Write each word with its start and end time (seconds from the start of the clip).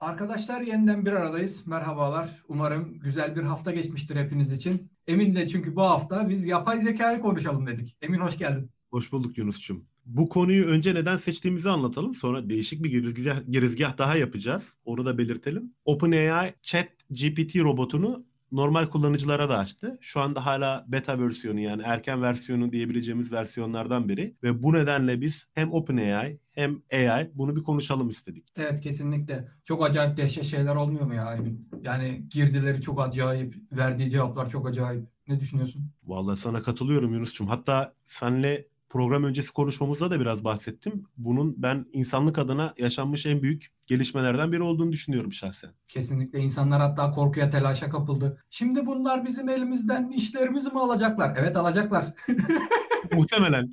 Arkadaşlar 0.00 0.60
yeniden 0.60 1.06
bir 1.06 1.12
aradayız. 1.12 1.66
Merhabalar. 1.66 2.30
Umarım 2.48 2.98
güzel 3.00 3.36
bir 3.36 3.42
hafta 3.42 3.70
geçmiştir 3.70 4.16
hepiniz 4.16 4.52
için. 4.52 4.90
Emin 5.06 5.36
de 5.36 5.46
çünkü 5.46 5.76
bu 5.76 5.82
hafta 5.82 6.28
biz 6.28 6.46
yapay 6.46 6.80
zekayı 6.80 7.20
konuşalım 7.20 7.66
dedik. 7.66 7.96
Emin 8.02 8.18
hoş 8.18 8.38
geldin. 8.38 8.70
Hoş 8.90 9.12
bulduk 9.12 9.38
Yunus'cum. 9.38 9.84
Bu 10.06 10.28
konuyu 10.28 10.64
önce 10.66 10.94
neden 10.94 11.16
seçtiğimizi 11.16 11.70
anlatalım. 11.70 12.14
Sonra 12.14 12.50
değişik 12.50 12.84
bir 12.84 12.90
girizgah, 12.90 13.40
girizgah 13.50 13.98
daha 13.98 14.16
yapacağız. 14.16 14.76
Onu 14.84 15.06
da 15.06 15.18
belirtelim. 15.18 15.74
OpenAI 15.84 16.54
Chat 16.62 16.88
GPT 17.10 17.56
robotunu 17.56 18.24
normal 18.52 18.86
kullanıcılara 18.86 19.48
da 19.48 19.58
açtı. 19.58 19.98
Şu 20.00 20.20
anda 20.20 20.46
hala 20.46 20.84
beta 20.88 21.18
versiyonu 21.18 21.60
yani 21.60 21.82
erken 21.84 22.22
versiyonu 22.22 22.72
diyebileceğimiz 22.72 23.32
versiyonlardan 23.32 24.08
biri. 24.08 24.34
Ve 24.42 24.62
bu 24.62 24.72
nedenle 24.72 25.20
biz 25.20 25.48
hem 25.54 25.72
OpenAI 25.72 26.38
hem 26.60 26.82
AI 26.92 27.30
bunu 27.34 27.56
bir 27.56 27.62
konuşalım 27.62 28.08
istedik. 28.08 28.48
Evet 28.56 28.80
kesinlikle. 28.80 29.48
Çok 29.64 29.84
acayip 29.84 30.16
dehşet 30.16 30.44
şeyler 30.44 30.74
olmuyor 30.74 31.06
mu 31.06 31.14
ya 31.14 31.34
Emin? 31.34 31.68
Yani 31.82 32.28
girdileri 32.28 32.80
çok 32.80 33.00
acayip, 33.02 33.56
verdiği 33.72 34.10
cevaplar 34.10 34.48
çok 34.48 34.68
acayip. 34.68 35.04
Ne 35.28 35.40
düşünüyorsun? 35.40 35.90
Vallahi 36.02 36.36
sana 36.36 36.62
katılıyorum 36.62 37.14
Yunus'cum. 37.14 37.48
Hatta 37.48 37.94
senle 38.04 38.66
program 38.90 39.24
öncesi 39.24 39.52
konuşmamızda 39.52 40.10
da 40.10 40.20
biraz 40.20 40.44
bahsettim. 40.44 41.04
Bunun 41.16 41.54
ben 41.62 41.86
insanlık 41.92 42.38
adına 42.38 42.74
yaşanmış 42.78 43.26
en 43.26 43.42
büyük 43.42 43.66
gelişmelerden 43.86 44.52
biri 44.52 44.62
olduğunu 44.62 44.92
düşünüyorum 44.92 45.32
şahsen. 45.32 45.70
Kesinlikle 45.88 46.38
insanlar 46.38 46.80
hatta 46.80 47.10
korkuya 47.10 47.50
telaşa 47.50 47.90
kapıldı. 47.90 48.38
Şimdi 48.50 48.86
bunlar 48.86 49.26
bizim 49.26 49.48
elimizden 49.48 50.10
işlerimizi 50.10 50.70
mi 50.70 50.80
alacaklar? 50.80 51.36
Evet 51.38 51.56
alacaklar. 51.56 52.06
Muhtemelen. 53.12 53.70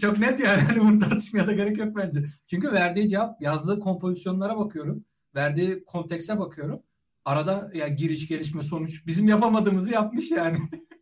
Çok 0.00 0.18
net 0.18 0.40
yani. 0.40 0.60
Hani 0.60 0.80
bunu 0.80 0.98
tartışmaya 0.98 1.46
da 1.46 1.52
gerek 1.52 1.78
yok 1.78 1.96
bence. 1.96 2.26
Çünkü 2.46 2.72
verdiği 2.72 3.08
cevap, 3.08 3.42
yazdığı 3.42 3.80
kompozisyonlara 3.80 4.58
bakıyorum. 4.58 5.04
Verdiği 5.34 5.84
kontekse 5.84 6.38
bakıyorum. 6.38 6.82
Arada 7.24 7.70
ya 7.74 7.88
giriş, 7.88 8.28
gelişme, 8.28 8.62
sonuç. 8.62 9.06
Bizim 9.06 9.28
yapamadığımızı 9.28 9.92
yapmış 9.92 10.30
yani. 10.30 10.58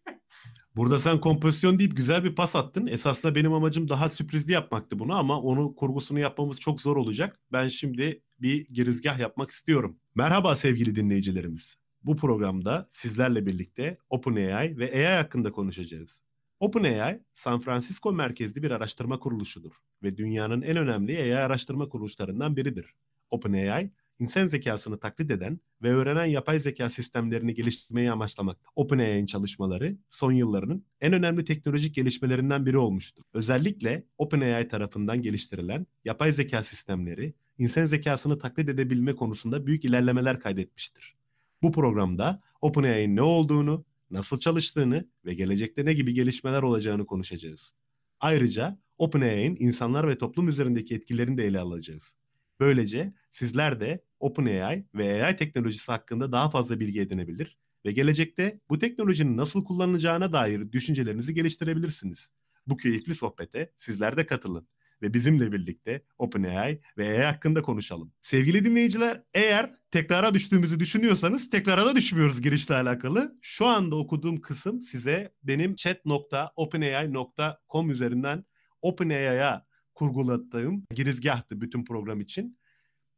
Burada 0.76 0.98
sen 0.98 1.20
kompozisyon 1.20 1.78
deyip 1.78 1.96
güzel 1.96 2.24
bir 2.24 2.34
pas 2.34 2.56
attın. 2.56 2.86
Esasında 2.86 3.34
benim 3.34 3.52
amacım 3.52 3.88
daha 3.88 4.08
sürprizli 4.08 4.52
yapmaktı 4.52 4.98
bunu 4.98 5.14
ama 5.14 5.40
onu 5.40 5.74
kurgusunu 5.74 6.18
yapmamız 6.18 6.60
çok 6.60 6.80
zor 6.80 6.96
olacak. 6.96 7.40
Ben 7.52 7.68
şimdi 7.68 8.22
bir 8.40 8.66
girizgah 8.66 9.18
yapmak 9.18 9.50
istiyorum. 9.50 9.96
Merhaba 10.14 10.56
sevgili 10.56 10.94
dinleyicilerimiz. 10.96 11.76
Bu 12.02 12.16
programda 12.16 12.86
sizlerle 12.90 13.46
birlikte 13.46 13.98
OpenAI 14.10 14.78
ve 14.78 15.08
AI 15.08 15.16
hakkında 15.16 15.52
konuşacağız. 15.52 16.22
OpenAI, 16.60 17.20
San 17.34 17.58
Francisco 17.58 18.12
merkezli 18.12 18.62
bir 18.62 18.70
araştırma 18.70 19.18
kuruluşudur 19.18 19.72
ve 20.02 20.16
dünyanın 20.16 20.62
en 20.62 20.76
önemli 20.76 21.18
AI 21.18 21.36
araştırma 21.36 21.88
kuruluşlarından 21.88 22.56
biridir. 22.56 22.94
OpenAI, 23.30 23.90
insan 24.18 24.48
zekasını 24.48 25.00
taklit 25.00 25.30
eden 25.30 25.60
ve 25.82 25.94
öğrenen 25.94 26.24
yapay 26.24 26.58
zeka 26.58 26.90
sistemlerini 26.90 27.54
geliştirmeyi 27.54 28.12
amaçlamakta. 28.12 28.68
OpenAI'nin 28.76 29.26
çalışmaları 29.26 29.96
son 30.08 30.32
yıllarının 30.32 30.84
en 31.00 31.12
önemli 31.12 31.44
teknolojik 31.44 31.94
gelişmelerinden 31.94 32.66
biri 32.66 32.78
olmuştur. 32.78 33.22
Özellikle 33.34 34.06
OpenAI 34.18 34.68
tarafından 34.68 35.22
geliştirilen 35.22 35.86
yapay 36.04 36.32
zeka 36.32 36.62
sistemleri 36.62 37.34
insan 37.58 37.86
zekasını 37.86 38.38
taklit 38.38 38.68
edebilme 38.68 39.14
konusunda 39.14 39.66
büyük 39.66 39.84
ilerlemeler 39.84 40.40
kaydetmiştir. 40.40 41.16
Bu 41.62 41.72
programda 41.72 42.42
OpenAI'nin 42.60 43.16
ne 43.16 43.22
olduğunu, 43.22 43.84
nasıl 44.10 44.38
çalıştığını 44.38 45.08
ve 45.24 45.34
gelecekte 45.34 45.84
ne 45.84 45.92
gibi 45.94 46.14
gelişmeler 46.14 46.62
olacağını 46.62 47.06
konuşacağız. 47.06 47.72
Ayrıca 48.20 48.78
OpenAI'nin 48.98 49.56
insanlar 49.60 50.08
ve 50.08 50.18
toplum 50.18 50.48
üzerindeki 50.48 50.94
etkilerini 50.94 51.38
de 51.38 51.46
ele 51.46 51.60
alacağız. 51.60 52.14
Böylece 52.60 53.14
sizler 53.30 53.80
de 53.80 54.04
OpenAI 54.20 54.86
ve 54.94 55.24
AI 55.24 55.36
teknolojisi 55.36 55.92
hakkında 55.92 56.32
daha 56.32 56.50
fazla 56.50 56.80
bilgi 56.80 57.00
edinebilir 57.00 57.58
ve 57.86 57.92
gelecekte 57.92 58.60
bu 58.70 58.78
teknolojinin 58.78 59.36
nasıl 59.36 59.64
kullanılacağına 59.64 60.32
dair 60.32 60.72
düşüncelerinizi 60.72 61.34
geliştirebilirsiniz. 61.34 62.30
Bu 62.66 62.76
keyifli 62.76 63.14
sohbete 63.14 63.72
sizler 63.76 64.16
de 64.16 64.26
katılın 64.26 64.68
ve 65.02 65.14
bizimle 65.14 65.52
birlikte 65.52 66.02
OpenAI 66.18 66.80
ve 66.98 67.08
AI 67.08 67.24
hakkında 67.24 67.62
konuşalım. 67.62 68.12
Sevgili 68.22 68.64
dinleyiciler 68.64 69.22
eğer 69.34 69.74
tekrara 69.90 70.34
düştüğümüzü 70.34 70.80
düşünüyorsanız 70.80 71.50
tekrara 71.50 71.86
da 71.86 71.96
düşmüyoruz 71.96 72.42
girişle 72.42 72.74
alakalı. 72.74 73.38
Şu 73.42 73.66
anda 73.66 73.96
okuduğum 73.96 74.40
kısım 74.40 74.82
size 74.82 75.34
benim 75.42 75.74
chat.openai.com 75.74 77.90
üzerinden 77.90 78.44
OpenAI'ya 78.82 79.66
kurgulattığım 79.96 80.84
girizgahtı 80.94 81.60
bütün 81.60 81.84
program 81.84 82.20
için. 82.20 82.58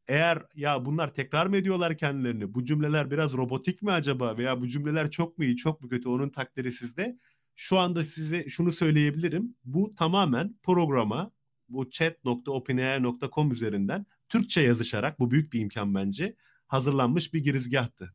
Eğer 0.08 0.42
ya 0.54 0.84
bunlar 0.84 1.14
tekrar 1.14 1.46
mı 1.46 1.56
ediyorlar 1.56 1.96
kendilerini? 1.96 2.54
Bu 2.54 2.64
cümleler 2.64 3.10
biraz 3.10 3.32
robotik 3.32 3.82
mi 3.82 3.92
acaba? 3.92 4.38
Veya 4.38 4.60
bu 4.60 4.68
cümleler 4.68 5.10
çok 5.10 5.38
mu 5.38 5.44
iyi, 5.44 5.56
çok 5.56 5.80
mu 5.80 5.88
kötü? 5.88 6.08
Onun 6.08 6.28
takdiri 6.28 6.72
sizde. 6.72 7.18
Şu 7.56 7.78
anda 7.78 8.04
size 8.04 8.48
şunu 8.48 8.72
söyleyebilirim. 8.72 9.54
Bu 9.64 9.94
tamamen 9.94 10.54
programa 10.62 11.30
bu 11.68 11.90
chat.openai.com 11.90 13.52
üzerinden 13.52 14.06
Türkçe 14.28 14.60
yazışarak 14.60 15.20
bu 15.20 15.30
büyük 15.30 15.52
bir 15.52 15.60
imkan 15.60 15.94
bence 15.94 16.36
hazırlanmış 16.66 17.34
bir 17.34 17.44
girizgahtı. 17.44 18.14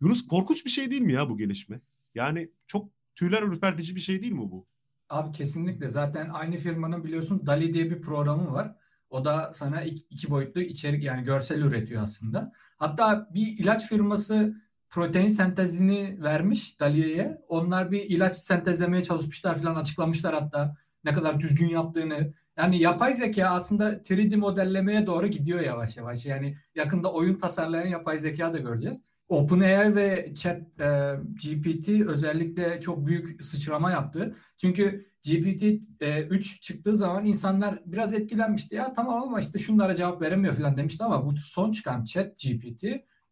Yunus 0.00 0.26
korkunç 0.26 0.64
bir 0.64 0.70
şey 0.70 0.90
değil 0.90 1.02
mi 1.02 1.12
ya 1.12 1.30
bu 1.30 1.38
gelişme? 1.38 1.80
Yani 2.14 2.50
çok 2.66 2.90
tüyler 3.16 3.42
ürpertici 3.42 3.96
bir 3.96 4.00
şey 4.00 4.22
değil 4.22 4.32
mi 4.32 4.50
bu? 4.50 4.66
Abi 5.10 5.32
kesinlikle. 5.32 5.88
Zaten 5.88 6.30
aynı 6.32 6.56
firmanın 6.56 7.04
biliyorsun 7.04 7.46
DALI 7.46 7.72
diye 7.72 7.90
bir 7.90 8.02
programı 8.02 8.52
var. 8.52 8.76
O 9.10 9.24
da 9.24 9.50
sana 9.52 9.82
iki, 9.82 10.30
boyutlu 10.30 10.60
içerik 10.60 11.04
yani 11.04 11.24
görsel 11.24 11.62
üretiyor 11.62 12.02
aslında. 12.02 12.52
Hatta 12.76 13.28
bir 13.34 13.58
ilaç 13.58 13.88
firması 13.88 14.54
protein 14.90 15.28
sentezini 15.28 16.22
vermiş 16.22 16.80
DALI'ye. 16.80 17.38
Onlar 17.48 17.90
bir 17.90 18.02
ilaç 18.02 18.36
sentezlemeye 18.36 19.02
çalışmışlar 19.02 19.58
falan 19.58 19.74
açıklamışlar 19.74 20.34
hatta 20.34 20.76
ne 21.04 21.12
kadar 21.12 21.40
düzgün 21.40 21.68
yaptığını. 21.68 22.34
Yani 22.58 22.78
yapay 22.78 23.14
zeka 23.14 23.46
aslında 23.46 23.92
3D 23.94 24.36
modellemeye 24.36 25.06
doğru 25.06 25.26
gidiyor 25.26 25.60
yavaş 25.60 25.96
yavaş. 25.96 26.26
Yani 26.26 26.56
yakında 26.74 27.12
oyun 27.12 27.38
tasarlayan 27.38 27.86
yapay 27.86 28.18
zeka 28.18 28.54
da 28.54 28.58
göreceğiz. 28.58 29.04
OpenAI 29.30 29.96
ve 29.96 30.34
Chat 30.34 30.80
e, 30.80 31.14
GPT 31.44 31.88
özellikle 31.88 32.80
çok 32.80 33.06
büyük 33.06 33.44
sıçrama 33.44 33.90
yaptı. 33.90 34.36
Çünkü 34.56 35.10
GPT 35.26 35.62
e, 36.00 36.22
3 36.22 36.62
çıktığı 36.62 36.96
zaman 36.96 37.24
insanlar 37.24 37.82
biraz 37.86 38.14
etkilenmişti. 38.14 38.74
Ya 38.74 38.92
tamam 38.92 39.22
ama 39.22 39.40
işte 39.40 39.58
şunlara 39.58 39.94
cevap 39.94 40.22
veremiyor 40.22 40.54
falan 40.54 40.76
demişti 40.76 41.04
ama 41.04 41.26
bu 41.26 41.36
son 41.36 41.72
çıkan 41.72 42.04
Chat 42.04 42.38
GPT 42.38 42.84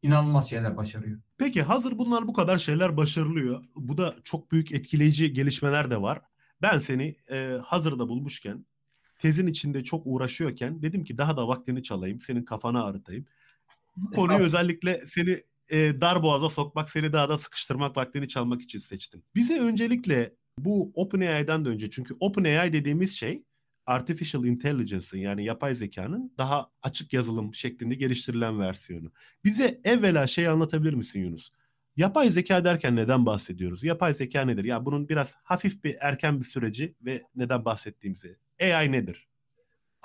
inanılmaz 0.02 0.50
şeyler 0.50 0.76
başarıyor. 0.76 1.20
Peki 1.38 1.62
hazır 1.62 1.98
bunlar 1.98 2.28
bu 2.28 2.32
kadar 2.32 2.58
şeyler 2.58 2.96
başarılıyor. 2.96 3.64
Bu 3.76 3.98
da 3.98 4.14
çok 4.24 4.52
büyük 4.52 4.72
etkileyici 4.72 5.32
gelişmeler 5.32 5.90
de 5.90 6.02
var. 6.02 6.20
Ben 6.62 6.78
seni 6.78 7.16
e, 7.30 7.58
hazırda 7.64 8.08
bulmuşken 8.08 8.66
tezin 9.18 9.46
içinde 9.46 9.84
çok 9.84 10.02
uğraşıyorken 10.04 10.82
dedim 10.82 11.04
ki 11.04 11.18
daha 11.18 11.36
da 11.36 11.48
vaktini 11.48 11.82
çalayım, 11.82 12.20
senin 12.20 12.44
kafanı 12.44 12.84
ağrıtayım. 12.84 13.26
Bu 13.96 14.10
konuyu 14.10 14.38
özellikle 14.38 15.04
seni 15.06 15.42
e, 15.70 16.00
dar 16.00 16.22
boğaza 16.22 16.48
sokmak, 16.48 16.90
seni 16.90 17.12
daha 17.12 17.28
da 17.28 17.38
sıkıştırmak, 17.38 17.96
vaktini 17.96 18.28
çalmak 18.28 18.62
için 18.62 18.78
seçtim. 18.78 19.22
Bize 19.34 19.60
öncelikle 19.60 20.34
bu 20.58 20.92
OpenAI'den 20.94 21.64
de 21.64 21.68
önce 21.68 21.90
çünkü 21.90 22.14
OpenAI 22.20 22.72
dediğimiz 22.72 23.16
şey 23.16 23.42
Artificial 23.86 24.44
Intelligence'ın 24.44 25.20
yani 25.20 25.44
yapay 25.44 25.74
zekanın 25.74 26.32
daha 26.38 26.70
açık 26.82 27.12
yazılım 27.12 27.54
şeklinde 27.54 27.94
geliştirilen 27.94 28.60
versiyonu. 28.60 29.12
Bize 29.44 29.80
evvela 29.84 30.26
şey 30.26 30.48
anlatabilir 30.48 30.94
misin 30.94 31.20
Yunus? 31.20 31.50
Yapay 31.96 32.30
zeka 32.30 32.64
derken 32.64 32.96
neden 32.96 33.26
bahsediyoruz? 33.26 33.84
Yapay 33.84 34.14
zeka 34.14 34.42
nedir? 34.42 34.64
Ya 34.64 34.86
bunun 34.86 35.08
biraz 35.08 35.36
hafif 35.42 35.84
bir 35.84 35.96
erken 36.00 36.40
bir 36.40 36.44
süreci 36.44 36.94
ve 37.02 37.22
neden 37.36 37.64
bahsettiğimizi. 37.64 38.36
AI 38.62 38.92
nedir? 38.92 39.27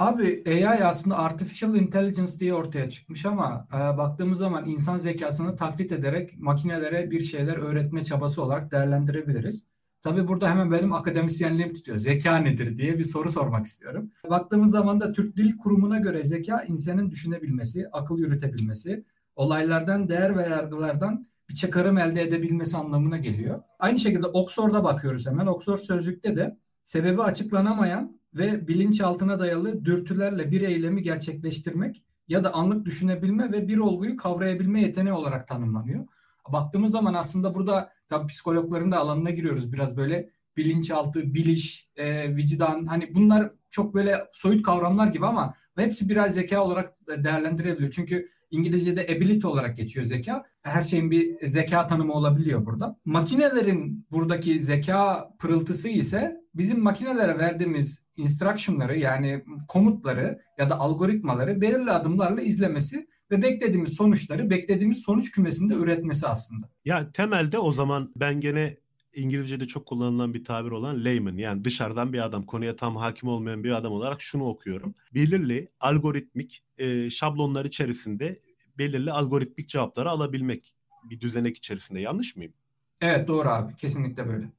Abi 0.04 0.44
AI 0.48 0.84
aslında 0.84 1.18
Artificial 1.18 1.76
Intelligence 1.76 2.40
diye 2.40 2.54
ortaya 2.54 2.90
çıkmış 2.90 3.26
ama 3.26 3.68
e, 3.74 3.78
baktığımız 3.78 4.40
zaman 4.40 4.66
insan 4.66 4.98
zekasını 4.98 5.56
taklit 5.56 5.92
ederek 5.92 6.40
makinelere 6.40 7.12
bir 7.12 7.22
şeyler 7.22 7.58
öğretme 7.58 8.04
çabası 8.04 8.44
olarak 8.44 8.72
değerlendirebiliriz. 8.72 9.68
Tabii 10.02 10.28
burada 10.28 10.50
hemen 10.50 10.72
benim 10.72 10.94
akademisyenliğim 10.94 11.74
tutuyor. 11.74 11.98
Zeka 11.98 12.38
nedir 12.38 12.78
diye 12.78 12.98
bir 12.98 13.04
soru 13.04 13.30
sormak 13.30 13.66
istiyorum. 13.66 14.12
Baktığımız 14.30 14.72
zaman 14.72 15.00
da 15.00 15.12
Türk 15.12 15.38
Dil 15.38 15.58
Kurumu'na 15.58 15.98
göre 15.98 16.24
zeka 16.24 16.64
insanın 16.64 17.12
düşünebilmesi, 17.12 17.88
akıl 17.92 18.18
yürütebilmesi, 18.20 19.06
olaylardan, 19.36 20.10
değer 20.10 20.38
ve 20.38 20.42
yargılardan 20.42 21.26
bir 21.50 21.54
çıkarım 21.54 21.98
elde 21.98 22.22
edebilmesi 22.22 22.78
anlamına 22.78 23.18
geliyor. 23.18 23.62
Aynı 23.80 24.00
şekilde 24.00 24.28
Oxford'a 24.28 24.84
bakıyoruz 24.84 25.28
hemen. 25.28 25.46
Oxford 25.46 25.78
Sözlük'te 25.78 26.36
de 26.36 26.58
sebebi 26.84 27.22
açıklanamayan 27.22 28.23
ve 28.36 28.68
bilinçaltına 28.68 29.40
dayalı 29.40 29.86
dürtülerle 29.86 30.52
bir 30.52 30.62
eylemi 30.62 31.02
gerçekleştirmek 31.02 32.04
ya 32.28 32.44
da 32.44 32.54
anlık 32.54 32.86
düşünebilme 32.86 33.52
ve 33.52 33.68
bir 33.68 33.78
olguyu 33.78 34.18
kavrayabilme 34.18 34.82
yeteneği 34.82 35.14
olarak 35.14 35.48
tanımlanıyor. 35.48 36.06
Baktığımız 36.54 36.92
zaman 36.92 37.14
aslında 37.14 37.56
burada 37.56 37.90
tabii 38.08 38.28
psikologların 38.28 38.92
da 38.92 38.98
alanına 38.98 39.30
giriyoruz. 39.30 39.74
Biraz 39.74 39.98
böyle 39.98 40.30
bilinçaltı, 40.58 41.34
biliş, 41.34 41.90
e, 41.96 42.36
vicdan 42.36 42.86
hani 42.86 43.16
bunlar 43.16 43.52
çok 43.70 43.94
böyle 43.94 44.16
soyut 44.32 44.64
kavramlar 44.66 45.08
gibi 45.08 45.26
ama 45.26 45.54
hepsi 45.78 46.10
birer 46.10 46.30
zeka 46.30 46.64
olarak 46.64 46.94
değerlendirebiliyor. 47.08 47.92
Çünkü 47.92 48.28
İngilizce'de 48.52 49.02
ability 49.02 49.48
olarak 49.48 49.78
geçiyor 49.78 50.06
zeka. 50.06 50.44
Her 50.62 50.84
şeyin 50.84 51.12
bir 51.12 51.48
zeka 51.48 51.88
tanımı 51.88 52.14
olabiliyor 52.14 52.66
burada. 52.66 53.00
Makinelerin 53.06 54.08
buradaki 54.12 54.60
zeka 54.60 55.30
pırıltısı 55.40 55.90
ise 55.90 56.42
bizim 56.56 56.80
makinelere 56.80 57.38
verdiğimiz 57.38 58.03
instruction'ları 58.18 58.98
yani 58.98 59.44
komutları 59.68 60.40
ya 60.58 60.70
da 60.70 60.80
algoritmaları 60.80 61.62
belirli 61.62 61.92
adımlarla 61.92 62.42
izlemesi 62.42 63.08
ve 63.32 63.42
beklediğimiz 63.42 63.94
sonuçları 63.94 64.50
beklediğimiz 64.50 64.98
sonuç 65.02 65.32
kümesinde 65.32 65.74
üretmesi 65.74 66.28
aslında. 66.28 66.70
Ya 66.86 67.12
temelde 67.12 67.60
o 67.60 67.72
zaman 67.72 68.12
ben 68.16 68.42
gene 68.42 68.78
İngilizce'de 69.16 69.68
çok 69.68 69.86
kullanılan 69.86 70.34
bir 70.34 70.44
tabir 70.44 70.72
olan 70.72 71.06
layman 71.06 71.38
yani 71.38 71.66
dışarıdan 71.66 72.14
bir 72.14 72.26
adam 72.26 72.46
konuya 72.46 72.76
tam 72.76 72.96
hakim 72.96 73.30
olmayan 73.30 73.64
bir 73.64 73.72
adam 73.72 73.92
olarak 73.92 74.22
şunu 74.22 74.46
okuyorum. 74.46 74.96
Belirli 75.14 75.70
algoritmik 75.80 76.64
e, 76.78 77.10
şablonlar 77.10 77.66
içerisinde 77.66 78.40
belirli 78.78 79.12
algoritmik 79.12 79.70
cevapları 79.70 80.10
alabilmek 80.10 80.76
bir 81.10 81.22
düzenek 81.22 81.58
içerisinde 81.58 82.00
yanlış 82.00 82.36
mıyım? 82.36 82.54
Evet 83.02 83.28
doğru 83.28 83.50
abi 83.50 83.76
kesinlikle 83.76 84.28
böyle. 84.28 84.50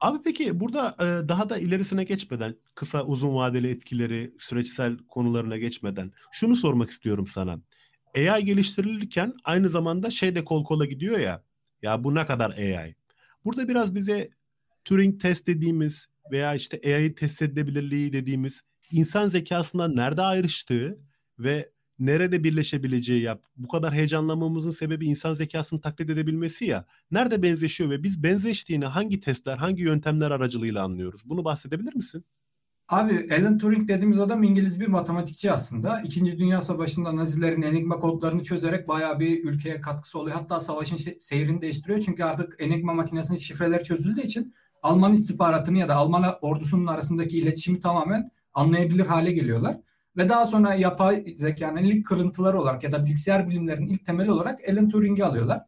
Abi 0.00 0.18
peki 0.24 0.60
burada 0.60 0.96
daha 1.28 1.50
da 1.50 1.58
ilerisine 1.58 2.04
geçmeden 2.04 2.56
kısa 2.74 3.04
uzun 3.04 3.34
vadeli 3.34 3.68
etkileri 3.68 4.34
süreçsel 4.38 4.96
konularına 5.08 5.56
geçmeden 5.56 6.12
şunu 6.32 6.56
sormak 6.56 6.90
istiyorum 6.90 7.26
sana. 7.26 7.60
AI 8.16 8.44
geliştirilirken 8.44 9.34
aynı 9.44 9.70
zamanda 9.70 10.10
şey 10.10 10.34
de 10.34 10.44
kol 10.44 10.64
kola 10.64 10.84
gidiyor 10.84 11.18
ya 11.18 11.42
ya 11.82 12.04
bu 12.04 12.14
ne 12.14 12.26
kadar 12.26 12.50
AI? 12.50 12.94
Burada 13.44 13.68
biraz 13.68 13.94
bize 13.94 14.30
Turing 14.84 15.20
test 15.20 15.46
dediğimiz 15.46 16.06
veya 16.32 16.54
işte 16.54 16.80
AI 16.96 17.14
test 17.14 17.42
edilebilirliği 17.42 18.12
dediğimiz 18.12 18.62
insan 18.90 19.28
zekasından 19.28 19.96
nerede 19.96 20.22
ayrıştığı 20.22 20.98
ve 21.38 21.70
nerede 21.98 22.44
birleşebileceği 22.44 23.22
yap. 23.22 23.44
Bu 23.56 23.68
kadar 23.68 23.94
heyecanlanmamızın 23.94 24.70
sebebi 24.70 25.06
insan 25.06 25.34
zekasını 25.34 25.80
taklit 25.80 26.10
edebilmesi 26.10 26.64
ya. 26.64 26.86
Nerede 27.10 27.42
benzeşiyor 27.42 27.90
ve 27.90 28.02
biz 28.02 28.22
benzeştiğini 28.22 28.84
hangi 28.84 29.20
testler, 29.20 29.56
hangi 29.56 29.82
yöntemler 29.82 30.30
aracılığıyla 30.30 30.84
anlıyoruz? 30.84 31.22
Bunu 31.24 31.44
bahsedebilir 31.44 31.96
misin? 31.96 32.24
Abi 32.88 33.28
Alan 33.40 33.58
Turing 33.58 33.88
dediğimiz 33.88 34.18
adam 34.18 34.42
İngiliz 34.42 34.80
bir 34.80 34.86
matematikçi 34.86 35.52
aslında. 35.52 36.00
İkinci 36.00 36.38
Dünya 36.38 36.62
Savaşı'nda 36.62 37.16
Nazilerin 37.16 37.62
enigma 37.62 37.98
kodlarını 37.98 38.42
çözerek 38.42 38.88
bayağı 38.88 39.20
bir 39.20 39.44
ülkeye 39.44 39.80
katkısı 39.80 40.18
oluyor. 40.18 40.36
Hatta 40.36 40.60
savaşın 40.60 40.98
seyrini 41.18 41.62
değiştiriyor. 41.62 42.00
Çünkü 42.00 42.24
artık 42.24 42.56
enigma 42.58 42.94
makinesinin 42.94 43.38
şifreleri 43.38 43.82
çözüldüğü 43.82 44.20
için 44.20 44.54
Alman 44.82 45.12
istihbaratını 45.12 45.78
ya 45.78 45.88
da 45.88 45.94
Alman 45.94 46.38
ordusunun 46.42 46.86
arasındaki 46.86 47.38
iletişimi 47.38 47.80
tamamen 47.80 48.30
anlayabilir 48.54 49.06
hale 49.06 49.32
geliyorlar. 49.32 49.76
Ve 50.16 50.28
daha 50.28 50.46
sonra 50.46 50.74
yapay 50.74 51.24
zekanın 51.36 51.82
ilk 51.82 52.06
kırıntıları 52.06 52.60
olarak 52.60 52.84
ya 52.84 52.92
da 52.92 53.04
bilgisayar 53.04 53.48
bilimlerinin 53.48 53.88
ilk 53.88 54.04
temeli 54.04 54.30
olarak 54.30 54.60
Alan 54.68 54.88
Turing'i 54.88 55.24
alıyorlar. 55.24 55.62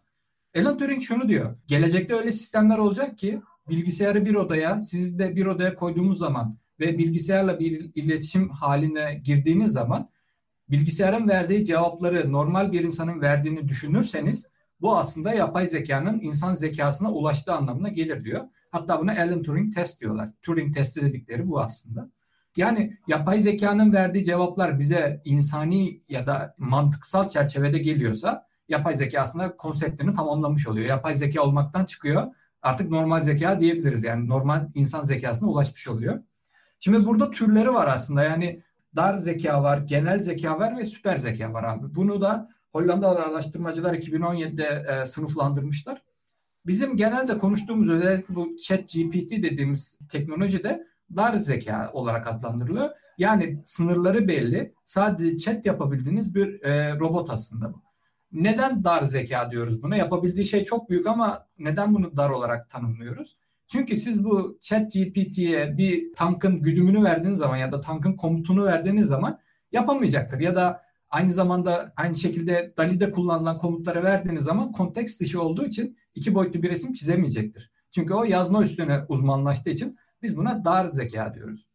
Alan 0.56 0.78
Turing 0.78 1.02
şunu 1.02 1.28
diyor. 1.28 1.56
Gelecekte 1.66 2.14
öyle 2.14 2.32
sistemler 2.32 2.78
olacak 2.78 3.18
ki 3.18 3.40
bilgisayarı 3.68 4.24
bir 4.24 4.34
odaya, 4.34 4.80
sizi 4.80 5.18
de 5.18 5.36
bir 5.36 5.46
odaya 5.46 5.74
koyduğumuz 5.74 6.18
zaman 6.18 6.54
ve 6.80 6.98
bilgisayarla 6.98 7.58
bir 7.58 7.90
iletişim 7.94 8.48
haline 8.48 9.20
girdiğiniz 9.24 9.72
zaman 9.72 10.08
bilgisayarın 10.70 11.28
verdiği 11.28 11.64
cevapları 11.64 12.32
normal 12.32 12.72
bir 12.72 12.82
insanın 12.82 13.20
verdiğini 13.20 13.68
düşünürseniz 13.68 14.48
bu 14.80 14.98
aslında 14.98 15.32
yapay 15.32 15.66
zekanın 15.66 16.20
insan 16.20 16.54
zekasına 16.54 17.12
ulaştığı 17.12 17.54
anlamına 17.54 17.88
gelir 17.88 18.24
diyor. 18.24 18.44
Hatta 18.70 19.00
buna 19.00 19.12
Alan 19.12 19.42
Turing 19.42 19.74
test 19.74 20.00
diyorlar. 20.00 20.30
Turing 20.42 20.74
testi 20.74 21.02
dedikleri 21.02 21.48
bu 21.48 21.60
aslında. 21.60 22.10
Yani 22.56 22.98
yapay 23.08 23.40
zekanın 23.40 23.92
verdiği 23.92 24.24
cevaplar 24.24 24.78
bize 24.78 25.22
insani 25.24 26.02
ya 26.08 26.26
da 26.26 26.54
mantıksal 26.58 27.28
çerçevede 27.28 27.78
geliyorsa 27.78 28.46
yapay 28.68 28.94
zeka 28.94 29.20
aslında 29.20 29.56
konseptini 29.56 30.12
tamamlamış 30.12 30.68
oluyor. 30.68 30.86
Yapay 30.86 31.14
zeka 31.14 31.42
olmaktan 31.42 31.84
çıkıyor. 31.84 32.26
Artık 32.62 32.90
normal 32.90 33.20
zeka 33.20 33.60
diyebiliriz. 33.60 34.04
Yani 34.04 34.28
normal 34.28 34.68
insan 34.74 35.02
zekasına 35.02 35.48
ulaşmış 35.48 35.88
oluyor. 35.88 36.18
Şimdi 36.80 37.06
burada 37.06 37.30
türleri 37.30 37.74
var 37.74 37.86
aslında. 37.86 38.24
Yani 38.24 38.62
dar 38.96 39.14
zeka 39.14 39.62
var, 39.62 39.78
genel 39.78 40.18
zeka 40.18 40.58
var 40.58 40.76
ve 40.76 40.84
süper 40.84 41.16
zeka 41.16 41.52
var 41.52 41.64
abi. 41.64 41.94
Bunu 41.94 42.20
da 42.20 42.48
Hollandalı 42.72 43.18
araştırmacılar 43.18 43.94
2017'de 43.94 44.86
e, 44.92 45.06
sınıflandırmışlar. 45.06 46.02
Bizim 46.66 46.96
genelde 46.96 47.38
konuştuğumuz 47.38 47.88
özellikle 47.88 48.34
bu 48.34 48.56
chat 48.56 48.80
GPT 48.80 49.30
dediğimiz 49.30 49.98
teknolojide 50.08 50.86
dar 51.16 51.34
zeka 51.34 51.90
olarak 51.92 52.26
adlandırılıyor. 52.26 52.90
Yani 53.18 53.60
sınırları 53.64 54.28
belli. 54.28 54.74
Sadece 54.84 55.36
chat 55.36 55.66
yapabildiğiniz 55.66 56.34
bir 56.34 56.62
e, 56.62 56.98
robot 56.98 57.30
aslında 57.30 57.74
bu. 57.74 57.82
Neden 58.32 58.84
dar 58.84 59.02
zeka 59.02 59.50
diyoruz 59.50 59.82
buna? 59.82 59.96
Yapabildiği 59.96 60.44
şey 60.44 60.64
çok 60.64 60.90
büyük 60.90 61.06
ama 61.06 61.46
neden 61.58 61.94
bunu 61.94 62.16
dar 62.16 62.30
olarak 62.30 62.68
tanımlıyoruz? 62.68 63.36
Çünkü 63.66 63.96
siz 63.96 64.24
bu 64.24 64.58
chat 64.60 64.92
GPT'ye 64.92 65.78
bir 65.78 66.14
tankın 66.14 66.62
güdümünü 66.62 67.04
verdiğiniz 67.04 67.38
zaman 67.38 67.56
ya 67.56 67.72
da 67.72 67.80
tankın 67.80 68.12
komutunu 68.12 68.64
verdiğiniz 68.64 69.06
zaman 69.06 69.38
yapamayacaktır. 69.72 70.40
Ya 70.40 70.54
da 70.54 70.82
aynı 71.10 71.32
zamanda 71.32 71.92
aynı 71.96 72.14
şekilde 72.14 72.74
DALI'de 72.78 73.10
kullanılan 73.10 73.58
komutları 73.58 74.02
verdiğiniz 74.02 74.44
zaman 74.44 74.72
konteks 74.72 75.20
dışı 75.20 75.42
olduğu 75.42 75.64
için 75.66 75.96
iki 76.14 76.34
boyutlu 76.34 76.62
bir 76.62 76.70
resim 76.70 76.92
çizemeyecektir. 76.92 77.70
Çünkü 77.90 78.14
o 78.14 78.24
yazma 78.24 78.62
üstüne 78.62 79.04
uzmanlaştığı 79.08 79.70
için 79.70 79.98
biz 80.22 80.36
buna 80.36 80.64
dar 80.64 80.84
zeka 80.84 81.34
diyoruz. 81.34 81.66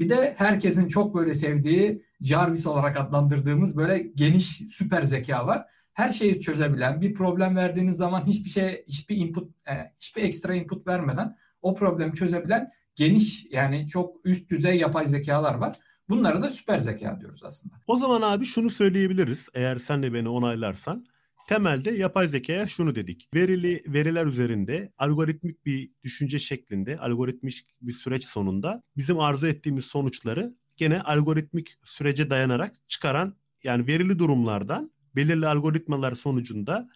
Bir 0.00 0.08
de 0.08 0.34
herkesin 0.38 0.88
çok 0.88 1.14
böyle 1.14 1.34
sevdiği 1.34 2.02
Jarvis 2.20 2.66
olarak 2.66 2.96
adlandırdığımız 2.96 3.76
böyle 3.76 3.98
geniş 4.14 4.62
süper 4.70 5.02
zeka 5.02 5.46
var. 5.46 5.66
Her 5.92 6.08
şeyi 6.08 6.40
çözebilen, 6.40 7.00
bir 7.00 7.14
problem 7.14 7.56
verdiğiniz 7.56 7.96
zaman 7.96 8.26
hiçbir 8.26 8.50
şey, 8.50 8.84
hiçbir 8.88 9.16
input, 9.16 9.50
e, 9.68 9.72
hiçbir 9.98 10.22
ekstra 10.22 10.54
input 10.54 10.86
vermeden 10.86 11.36
o 11.62 11.74
problemi 11.74 12.14
çözebilen 12.14 12.70
geniş 12.94 13.46
yani 13.50 13.88
çok 13.88 14.16
üst 14.24 14.50
düzey 14.50 14.78
yapay 14.78 15.06
zekalar 15.06 15.54
var. 15.54 15.76
Bunlara 16.08 16.42
da 16.42 16.48
süper 16.48 16.78
zeka 16.78 17.20
diyoruz 17.20 17.44
aslında. 17.44 17.74
O 17.86 17.96
zaman 17.96 18.22
abi 18.22 18.44
şunu 18.44 18.70
söyleyebiliriz 18.70 19.48
eğer 19.54 19.78
sen 19.78 20.02
de 20.02 20.14
beni 20.14 20.28
onaylarsan. 20.28 21.06
Temelde 21.46 21.90
yapay 21.90 22.28
zekaya 22.28 22.66
şunu 22.66 22.94
dedik. 22.94 23.28
Verili 23.34 23.82
veriler 23.86 24.26
üzerinde 24.26 24.92
algoritmik 24.98 25.66
bir 25.66 25.90
düşünce 26.04 26.38
şeklinde, 26.38 26.98
algoritmik 26.98 27.66
bir 27.80 27.92
süreç 27.92 28.24
sonunda 28.24 28.82
bizim 28.96 29.20
arzu 29.20 29.46
ettiğimiz 29.46 29.84
sonuçları 29.84 30.56
gene 30.76 31.00
algoritmik 31.00 31.74
sürece 31.84 32.30
dayanarak 32.30 32.74
çıkaran 32.88 33.36
yani 33.64 33.86
verili 33.86 34.18
durumlardan 34.18 34.92
belirli 35.16 35.46
algoritmalar 35.46 36.14
sonucunda 36.14 36.88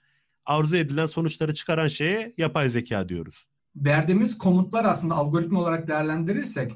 arzu 0.45 0.77
edilen 0.77 1.07
sonuçları 1.07 1.55
çıkaran 1.55 1.89
şeye 1.89 2.35
yapay 2.39 2.69
zeka 2.69 3.09
diyoruz. 3.09 3.47
Verdiğimiz 3.77 4.39
komutlar 4.39 4.85
aslında 4.85 5.15
algoritma 5.15 5.61
olarak 5.61 5.89
değerlendirirsek 5.89 6.73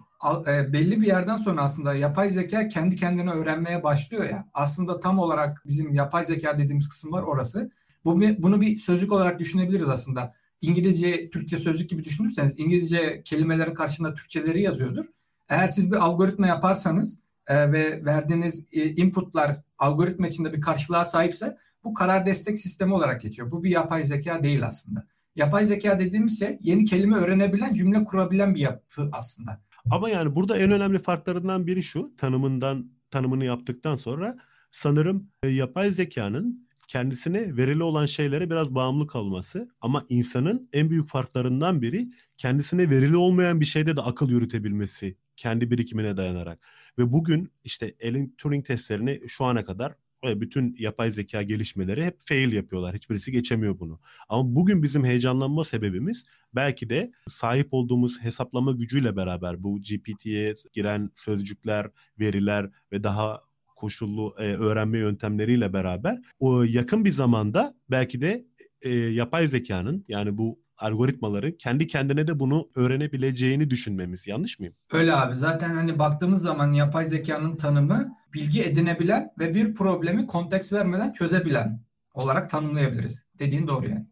e, 0.47 0.73
belli 0.73 1.01
bir 1.01 1.07
yerden 1.07 1.37
sonra 1.37 1.63
aslında 1.63 1.95
yapay 1.95 2.31
zeka 2.31 2.69
kendi 2.69 2.97
kendine 2.97 3.31
öğrenmeye 3.31 3.83
başlıyor 3.83 4.25
ya. 4.25 4.49
Aslında 4.55 5.01
tam 5.01 5.19
olarak 5.19 5.63
bizim 5.67 5.95
yapay 5.95 6.25
zeka 6.25 6.59
dediğimiz 6.59 6.89
kısım 6.89 7.13
var 7.13 7.23
orası. 7.23 7.71
Bu 8.05 8.21
bunu 8.21 8.61
bir 8.61 8.79
sözlük 8.79 9.13
olarak 9.13 9.39
düşünebiliriz 9.39 9.89
aslında. 9.89 10.35
İngilizce, 10.61 11.31
Türkçe 11.31 11.59
sözlük 11.59 11.91
gibi 11.91 12.05
düşünürseniz 12.05 12.55
İngilizce 12.59 13.23
kelimelerin 13.25 13.75
karşısında 13.75 14.15
Türkçeleri 14.15 14.63
yazıyordur. 14.63 15.05
Eğer 15.49 15.69
siz 15.69 15.93
bir 15.93 15.97
algoritma 15.97 16.47
yaparsanız 16.47 17.19
e, 17.47 17.73
ve 17.73 18.05
verdiğiniz 18.05 18.67
e, 18.73 18.91
inputlar 18.91 19.57
algoritma 19.79 20.29
içinde 20.29 20.53
bir 20.53 20.61
karşılığa 20.61 21.05
sahipse 21.05 21.57
bu 21.85 21.95
karar 21.95 22.27
destek 22.27 22.59
sistemi 22.59 22.95
olarak 22.95 23.21
geçiyor. 23.21 23.51
Bu 23.51 23.63
bir 23.63 23.71
yapay 23.71 24.05
zeka 24.05 24.43
değil 24.43 24.67
aslında. 24.67 25.07
Yapay 25.37 25.65
zeka 25.65 26.01
dediğimiz 26.01 26.39
şey 26.39 26.59
yeni 26.61 26.85
kelime 26.85 27.17
öğrenebilen, 27.17 27.75
cümle 27.75 28.05
kurabilen 28.05 28.55
bir 28.55 28.61
yapı 28.61 29.09
aslında. 29.13 29.61
Ama 29.91 30.11
yani 30.11 30.37
burada 30.37 30.59
en 30.59 30.71
önemli 30.71 30.99
farklarından 30.99 31.67
biri 31.67 31.83
şu. 31.83 32.17
Tanımından 32.17 32.91
tanımını 33.11 33.45
yaptıktan 33.45 33.97
sonra 33.97 34.37
sanırım 34.73 35.31
e, 35.43 35.49
yapay 35.49 35.91
zekanın 35.91 36.69
kendisine 36.89 37.57
verili 37.57 37.83
olan 37.83 38.07
şeylere 38.07 38.51
biraz 38.51 38.75
bağımlı 38.75 39.07
kalması 39.07 39.69
ama 39.81 40.05
insanın 40.09 40.69
en 40.73 40.91
büyük 40.91 41.09
farklarından 41.09 41.83
biri 41.83 42.09
kendisine 42.39 42.91
verili 42.91 43.17
olmayan 43.17 43.61
bir 43.61 43.65
şeyde 43.65 43.97
de 43.97 44.01
akıl 44.01 44.31
yürütebilmesi 44.31 45.17
kendi 45.37 45.71
birikimine 45.71 46.17
dayanarak. 46.17 46.67
Ve 46.99 47.13
bugün 47.13 47.53
işte 47.65 47.95
Alan 48.05 48.35
Turing 48.39 48.67
testlerini 48.67 49.21
şu 49.29 49.45
ana 49.45 49.65
kadar 49.65 49.95
bütün 50.25 50.77
yapay 50.79 51.11
zeka 51.11 51.43
gelişmeleri 51.43 52.05
hep 52.05 52.17
fail 52.21 52.53
yapıyorlar. 52.53 52.95
Hiçbirisi 52.95 53.33
geçemiyor 53.33 53.79
bunu. 53.79 54.01
Ama 54.29 54.55
bugün 54.55 54.83
bizim 54.83 55.05
heyecanlanma 55.05 55.65
sebebimiz 55.65 56.25
belki 56.55 56.91
de 56.91 57.13
sahip 57.29 57.69
olduğumuz 57.71 58.21
hesaplama 58.21 58.73
gücüyle 58.73 59.17
beraber 59.17 59.63
bu 59.63 59.81
GPT'ye 59.83 60.55
giren 60.73 61.11
sözcükler, 61.15 61.91
veriler 62.21 62.71
ve 62.93 63.05
daha 63.05 63.41
koşullu 63.77 64.35
e, 64.39 64.43
öğrenme 64.43 64.99
yöntemleriyle 64.99 65.73
beraber 65.73 66.19
o 66.39 66.63
yakın 66.63 67.05
bir 67.05 67.11
zamanda 67.11 67.75
belki 67.91 68.21
de 68.21 68.47
e, 68.83 68.91
yapay 68.95 69.47
zekanın 69.47 70.05
yani 70.09 70.39
bu 70.39 70.64
algoritmaların 70.79 71.53
kendi 71.53 71.87
kendine 71.87 72.27
de 72.29 72.39
bunu 72.39 72.69
öğrenebileceğini 72.75 73.71
düşünmemiz. 73.71 74.27
Yanlış 74.27 74.61
mıyım? 74.61 74.75
Öyle 74.93 75.15
abi. 75.15 75.35
Zaten 75.35 75.75
hani 75.75 75.99
baktığımız 75.99 76.43
zaman 76.43 76.73
yapay 76.73 77.07
zekanın 77.07 77.57
tanımı 77.57 78.17
bilgi 78.35 78.63
edinebilen 78.63 79.31
ve 79.39 79.55
bir 79.55 79.75
problemi 79.75 80.27
konteks 80.27 80.73
vermeden 80.73 81.13
çözebilen 81.13 81.81
olarak 82.15 82.51
tanımlayabiliriz. 82.51 83.25
Dediğin 83.39 83.67
doğru 83.67 83.89
yani. 83.89 84.07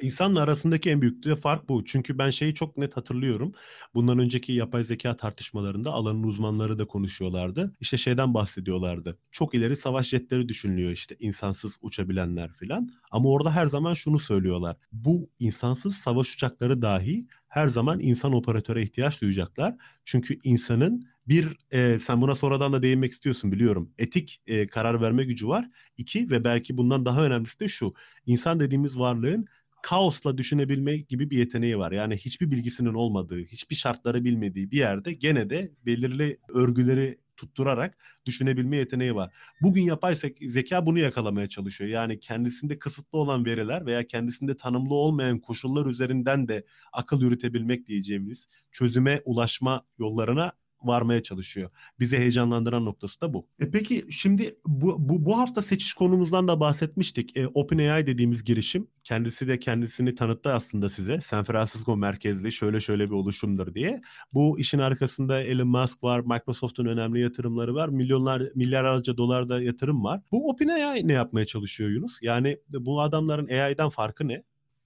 İnsanla 0.00 0.42
arasındaki 0.42 0.90
en 0.90 1.00
büyük 1.00 1.24
de 1.24 1.36
fark 1.36 1.68
bu. 1.68 1.84
Çünkü 1.84 2.18
ben 2.18 2.30
şeyi 2.30 2.54
çok 2.54 2.76
net 2.76 2.96
hatırlıyorum. 2.96 3.52
Bundan 3.94 4.18
önceki 4.18 4.52
yapay 4.52 4.84
zeka 4.84 5.16
tartışmalarında 5.16 5.90
alanın 5.90 6.22
uzmanları 6.22 6.78
da 6.78 6.86
konuşuyorlardı. 6.86 7.72
İşte 7.80 7.96
şeyden 7.96 8.34
bahsediyorlardı. 8.34 9.18
Çok 9.30 9.54
ileri 9.54 9.76
savaş 9.76 10.08
jetleri 10.08 10.48
düşünülüyor 10.48 10.90
işte 10.90 11.16
insansız 11.18 11.78
uçabilenler 11.82 12.52
filan. 12.52 12.88
Ama 13.10 13.28
orada 13.28 13.52
her 13.54 13.66
zaman 13.66 13.94
şunu 13.94 14.18
söylüyorlar. 14.18 14.76
Bu 14.92 15.30
insansız 15.38 15.96
savaş 15.96 16.34
uçakları 16.34 16.82
dahi 16.82 17.26
her 17.48 17.68
zaman 17.68 18.00
insan 18.00 18.32
operatöre 18.32 18.82
ihtiyaç 18.82 19.22
duyacaklar. 19.22 19.74
Çünkü 20.04 20.38
insanın 20.44 21.06
bir 21.28 21.56
e, 21.70 21.98
sen 21.98 22.20
buna 22.20 22.34
sonradan 22.34 22.72
da 22.72 22.82
değinmek 22.82 23.12
istiyorsun 23.12 23.52
biliyorum. 23.52 23.90
Etik 23.98 24.42
e, 24.46 24.66
karar 24.66 25.00
verme 25.02 25.24
gücü 25.24 25.48
var. 25.48 25.70
İki 25.96 26.30
ve 26.30 26.44
belki 26.44 26.76
bundan 26.76 27.04
daha 27.04 27.24
önemlisi 27.24 27.60
de 27.60 27.68
şu. 27.68 27.94
İnsan 28.26 28.60
dediğimiz 28.60 28.98
varlığın 28.98 29.46
kaosla 29.82 30.38
düşünebilme 30.38 30.96
gibi 30.96 31.30
bir 31.30 31.38
yeteneği 31.38 31.78
var. 31.78 31.92
Yani 31.92 32.16
hiçbir 32.16 32.50
bilgisinin 32.50 32.94
olmadığı, 32.94 33.38
hiçbir 33.44 33.76
şartları 33.76 34.24
bilmediği 34.24 34.70
bir 34.70 34.76
yerde 34.76 35.12
gene 35.12 35.50
de 35.50 35.72
belirli 35.86 36.38
örgüleri 36.48 37.18
tutturarak 37.36 37.98
düşünebilme 38.26 38.76
yeteneği 38.76 39.14
var. 39.14 39.34
Bugün 39.62 39.82
yapay 39.82 40.14
zeka 40.42 40.86
bunu 40.86 40.98
yakalamaya 40.98 41.48
çalışıyor. 41.48 41.90
Yani 41.90 42.20
kendisinde 42.20 42.78
kısıtlı 42.78 43.18
olan 43.18 43.44
veriler 43.44 43.86
veya 43.86 44.06
kendisinde 44.06 44.56
tanımlı 44.56 44.94
olmayan 44.94 45.38
koşullar 45.38 45.86
üzerinden 45.86 46.48
de 46.48 46.64
akıl 46.92 47.22
yürütebilmek 47.22 47.86
diyeceğimiz 47.86 48.48
çözüme 48.72 49.22
ulaşma 49.24 49.86
yollarına 49.98 50.52
varmaya 50.84 51.22
çalışıyor. 51.22 51.70
Bizi 52.00 52.18
heyecanlandıran 52.18 52.84
noktası 52.84 53.20
da 53.20 53.34
bu. 53.34 53.46
E 53.60 53.70
peki 53.70 54.04
şimdi 54.10 54.54
bu, 54.66 54.96
bu, 55.08 55.26
bu 55.26 55.38
hafta 55.38 55.62
seçiş 55.62 55.94
konumuzdan 55.94 56.48
da 56.48 56.60
bahsetmiştik. 56.60 57.36
E, 57.36 57.46
OpenAI 57.46 58.06
dediğimiz 58.06 58.44
girişim 58.44 58.88
kendisi 59.04 59.48
de 59.48 59.58
kendisini 59.58 60.14
tanıttı 60.14 60.52
aslında 60.52 60.88
size. 60.88 61.20
San 61.20 61.44
Francisco 61.44 61.96
merkezli 61.96 62.52
şöyle 62.52 62.80
şöyle 62.80 63.06
bir 63.06 63.14
oluşumdur 63.14 63.74
diye. 63.74 64.00
Bu 64.32 64.58
işin 64.58 64.78
arkasında 64.78 65.40
Elon 65.40 65.68
Musk 65.68 66.04
var, 66.04 66.20
Microsoft'un 66.20 66.86
önemli 66.86 67.20
yatırımları 67.20 67.74
var. 67.74 67.88
Milyonlar, 67.88 68.42
milyarlarca 68.54 69.16
dolar 69.16 69.48
da 69.48 69.62
yatırım 69.62 70.04
var. 70.04 70.20
Bu 70.32 70.50
OpenAI 70.50 71.08
ne 71.08 71.12
yapmaya 71.12 71.46
çalışıyor 71.46 71.90
Yunus? 71.90 72.18
Yani 72.22 72.58
bu 72.68 73.00
adamların 73.00 73.48
AI'den 73.48 73.88
farkı 73.88 74.28
ne? 74.28 74.42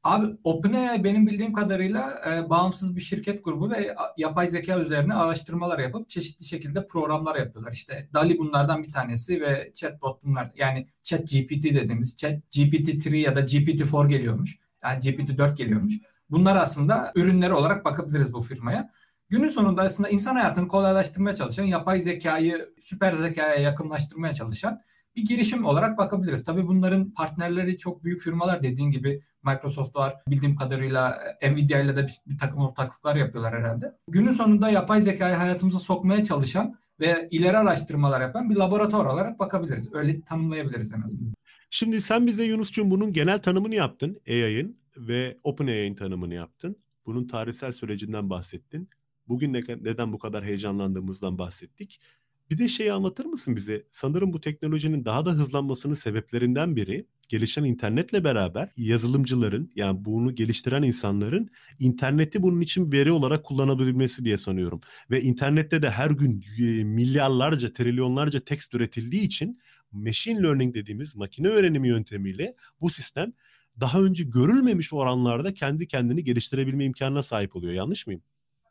Abi 0.06 0.26
OpenAI 0.44 1.04
benim 1.04 1.26
bildiğim 1.26 1.52
kadarıyla 1.52 2.14
e, 2.26 2.50
bağımsız 2.50 2.96
bir 2.96 3.00
şirket 3.00 3.44
grubu 3.44 3.70
ve 3.70 3.94
yapay 4.16 4.48
zeka 4.48 4.78
üzerine 4.80 5.14
araştırmalar 5.14 5.78
yapıp 5.78 6.08
çeşitli 6.08 6.44
şekilde 6.44 6.86
programlar 6.86 7.36
yapıyorlar. 7.36 7.72
İşte 7.72 8.08
DALI 8.14 8.38
bunlardan 8.38 8.82
bir 8.82 8.92
tanesi 8.92 9.40
ve 9.40 9.70
chatbot 9.74 10.24
bunlar. 10.24 10.52
Yani 10.56 10.86
chat 11.02 11.20
GPT 11.20 11.64
dediğimiz 11.64 12.16
chat 12.16 12.32
GPT-3 12.32 13.16
ya 13.16 13.36
da 13.36 13.40
GPT-4 13.40 14.08
geliyormuş. 14.08 14.58
Yani 14.82 14.98
GPT-4 14.98 15.54
geliyormuş. 15.56 15.94
Bunlar 16.30 16.56
aslında 16.56 17.12
ürünleri 17.14 17.52
olarak 17.52 17.84
bakabiliriz 17.84 18.34
bu 18.34 18.40
firmaya. 18.40 18.90
Günün 19.28 19.48
sonunda 19.48 19.82
aslında 19.82 20.08
insan 20.08 20.34
hayatını 20.36 20.68
kolaylaştırmaya 20.68 21.34
çalışan, 21.34 21.64
yapay 21.64 22.00
zekayı 22.00 22.74
süper 22.78 23.12
zekaya 23.12 23.54
yakınlaştırmaya 23.54 24.32
çalışan 24.32 24.80
bir 25.16 25.24
girişim 25.24 25.64
olarak 25.64 25.98
bakabiliriz. 25.98 26.44
Tabii 26.44 26.66
bunların 26.66 27.10
partnerleri 27.10 27.76
çok 27.76 28.04
büyük 28.04 28.20
firmalar 28.20 28.62
dediğin 28.62 28.90
gibi 28.90 29.22
Microsoft 29.44 29.96
var. 29.96 30.14
Bildiğim 30.28 30.56
kadarıyla 30.56 31.18
Nvidia 31.42 31.80
ile 31.80 31.96
de 31.96 32.06
bir, 32.06 32.20
bir 32.26 32.38
takım 32.38 32.58
ortaklıklar 32.58 33.16
yapıyorlar 33.16 33.54
herhalde. 33.54 33.92
Günün 34.08 34.32
sonunda 34.32 34.70
yapay 34.70 35.00
zekayı 35.00 35.34
hayatımıza 35.34 35.78
sokmaya 35.78 36.22
çalışan 36.24 36.78
ve 37.00 37.28
ileri 37.30 37.58
araştırmalar 37.58 38.20
yapan 38.20 38.50
bir 38.50 38.56
laboratuvar 38.56 39.04
olarak 39.04 39.38
bakabiliriz. 39.38 39.94
Öyle 39.94 40.22
tanımlayabiliriz 40.22 40.92
en 40.92 41.02
azından. 41.02 41.34
Şimdi 41.70 42.00
sen 42.00 42.26
bize 42.26 42.44
Yunus'cum 42.44 42.90
bunun 42.90 43.12
genel 43.12 43.42
tanımını 43.42 43.74
yaptın 43.74 44.20
AI'ın 44.28 44.76
ve 44.96 45.38
OpenAI'nin 45.44 45.94
tanımını 45.94 46.34
yaptın. 46.34 46.76
Bunun 47.06 47.26
tarihsel 47.26 47.72
sürecinden 47.72 48.30
bahsettin. 48.30 48.88
Bugün 49.28 49.52
ne, 49.52 49.62
neden 49.80 50.12
bu 50.12 50.18
kadar 50.18 50.44
heyecanlandığımızdan 50.44 51.38
bahsettik. 51.38 52.00
Bir 52.50 52.58
de 52.58 52.68
şeyi 52.68 52.92
anlatır 52.92 53.24
mısın 53.24 53.56
bize? 53.56 53.86
Sanırım 53.92 54.32
bu 54.32 54.40
teknolojinin 54.40 55.04
daha 55.04 55.24
da 55.24 55.30
hızlanmasının 55.30 55.94
sebeplerinden 55.94 56.76
biri 56.76 57.06
gelişen 57.28 57.64
internetle 57.64 58.24
beraber 58.24 58.68
yazılımcıların 58.76 59.72
yani 59.76 60.04
bunu 60.04 60.34
geliştiren 60.34 60.82
insanların 60.82 61.50
interneti 61.78 62.42
bunun 62.42 62.60
için 62.60 62.92
veri 62.92 63.12
olarak 63.12 63.44
kullanabilmesi 63.44 64.24
diye 64.24 64.38
sanıyorum. 64.38 64.80
Ve 65.10 65.22
internette 65.22 65.82
de 65.82 65.90
her 65.90 66.10
gün 66.10 66.44
e, 66.58 66.84
milyarlarca, 66.84 67.72
trilyonlarca 67.72 68.40
tekst 68.40 68.74
üretildiği 68.74 69.22
için 69.22 69.60
machine 69.92 70.42
learning 70.42 70.74
dediğimiz 70.74 71.16
makine 71.16 71.48
öğrenimi 71.48 71.88
yöntemiyle 71.88 72.54
bu 72.80 72.90
sistem 72.90 73.32
daha 73.80 74.00
önce 74.00 74.24
görülmemiş 74.24 74.92
oranlarda 74.92 75.54
kendi 75.54 75.86
kendini 75.88 76.24
geliştirebilme 76.24 76.84
imkanına 76.84 77.22
sahip 77.22 77.56
oluyor. 77.56 77.72
Yanlış 77.72 78.06
mıyım? 78.06 78.22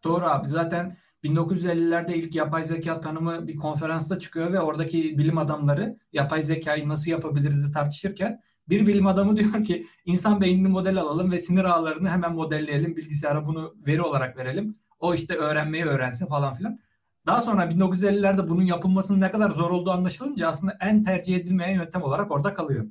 Doğru 0.03 0.25
abi. 0.25 0.47
Zaten 0.47 0.97
1950'lerde 1.25 2.13
ilk 2.13 2.35
yapay 2.35 2.63
zeka 2.63 2.99
tanımı 2.99 3.47
bir 3.47 3.55
konferansta 3.55 4.19
çıkıyor 4.19 4.53
ve 4.53 4.59
oradaki 4.59 5.17
bilim 5.17 5.37
adamları 5.37 5.97
yapay 6.13 6.43
zekayı 6.43 6.89
nasıl 6.89 7.11
yapabiliriz 7.11 7.71
tartışırken 7.71 8.41
bir 8.69 8.87
bilim 8.87 9.07
adamı 9.07 9.37
diyor 9.37 9.63
ki 9.63 9.85
insan 10.05 10.41
beynini 10.41 10.67
model 10.67 10.97
alalım 10.97 11.31
ve 11.31 11.39
sinir 11.39 11.63
ağlarını 11.63 12.09
hemen 12.09 12.33
modelleyelim. 12.33 12.95
Bilgisayara 12.95 13.45
bunu 13.45 13.75
veri 13.87 14.01
olarak 14.01 14.37
verelim. 14.37 14.75
O 14.99 15.13
işte 15.13 15.35
öğrenmeyi 15.35 15.85
öğrensin 15.85 16.25
falan 16.25 16.53
filan. 16.53 16.79
Daha 17.27 17.41
sonra 17.41 17.63
1950'lerde 17.63 18.47
bunun 18.47 18.63
yapılmasının 18.63 19.21
ne 19.21 19.31
kadar 19.31 19.51
zor 19.51 19.71
olduğu 19.71 19.91
anlaşılınca 19.91 20.47
aslında 20.47 20.77
en 20.81 21.01
tercih 21.01 21.35
edilmeyen 21.35 21.75
yöntem 21.75 22.03
olarak 22.03 22.31
orada 22.31 22.53
kalıyor. 22.53 22.85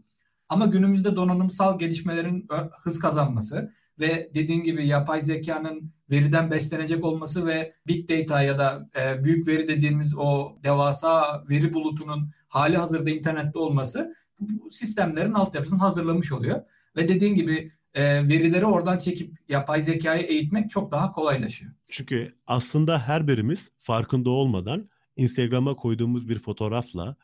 Ama 0.48 0.66
günümüzde 0.66 1.16
donanımsal 1.16 1.78
gelişmelerin 1.78 2.48
hız 2.82 2.98
kazanması 2.98 3.72
ve 4.00 4.30
dediğin 4.34 4.64
gibi 4.64 4.86
yapay 4.86 5.22
zekanın 5.22 5.92
veriden 6.10 6.50
beslenecek 6.50 7.04
olması 7.04 7.46
ve 7.46 7.74
big 7.86 8.10
data 8.10 8.42
ya 8.42 8.58
da 8.58 8.90
e, 9.00 9.24
büyük 9.24 9.48
veri 9.48 9.68
dediğimiz 9.68 10.16
o 10.18 10.58
devasa 10.64 11.44
veri 11.50 11.72
bulutunun 11.72 12.30
hali 12.48 12.76
hazırda 12.76 13.10
internette 13.10 13.58
olması 13.58 14.14
bu 14.40 14.70
sistemlerin 14.70 15.32
altyapısını 15.32 15.78
hazırlamış 15.78 16.32
oluyor. 16.32 16.62
Ve 16.96 17.08
dediğin 17.08 17.34
gibi 17.34 17.72
e, 17.94 18.28
verileri 18.28 18.66
oradan 18.66 18.98
çekip 18.98 19.38
yapay 19.48 19.82
zekayı 19.82 20.22
eğitmek 20.22 20.70
çok 20.70 20.92
daha 20.92 21.12
kolaylaşıyor. 21.12 21.72
Çünkü 21.88 22.34
aslında 22.46 22.98
her 22.98 23.28
birimiz 23.28 23.70
farkında 23.78 24.30
olmadan 24.30 24.88
Instagram'a 25.16 25.76
koyduğumuz 25.76 26.28
bir 26.28 26.38
fotoğrafla 26.38 27.16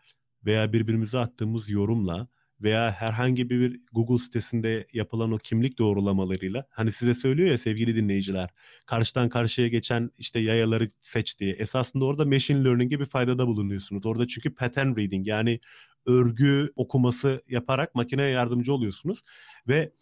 veya 0.46 0.72
birbirimize 0.72 1.18
attığımız 1.18 1.70
yorumla 1.70 2.28
veya 2.62 2.92
herhangi 2.92 3.50
bir 3.50 3.80
Google 3.92 4.18
sitesinde 4.18 4.86
yapılan 4.92 5.32
o 5.32 5.38
kimlik 5.38 5.78
doğrulamalarıyla 5.78 6.66
hani 6.70 6.92
size 6.92 7.14
söylüyor 7.14 7.50
ya 7.50 7.58
sevgili 7.58 7.96
dinleyiciler 7.96 8.50
karşıdan 8.86 9.28
karşıya 9.28 9.68
geçen 9.68 10.10
işte 10.18 10.38
yayaları 10.40 10.90
seç 11.00 11.40
diye 11.40 11.52
esasında 11.52 12.04
orada 12.04 12.24
machine 12.24 12.64
learning'e 12.64 13.00
bir 13.00 13.04
faydada 13.04 13.46
bulunuyorsunuz. 13.46 14.06
Orada 14.06 14.26
çünkü 14.26 14.54
pattern 14.54 14.96
reading 14.96 15.26
yani 15.26 15.60
örgü 16.06 16.72
okuması 16.76 17.42
yaparak 17.48 17.94
makineye 17.94 18.30
yardımcı 18.30 18.72
oluyorsunuz 18.72 19.22
ve 19.68 19.92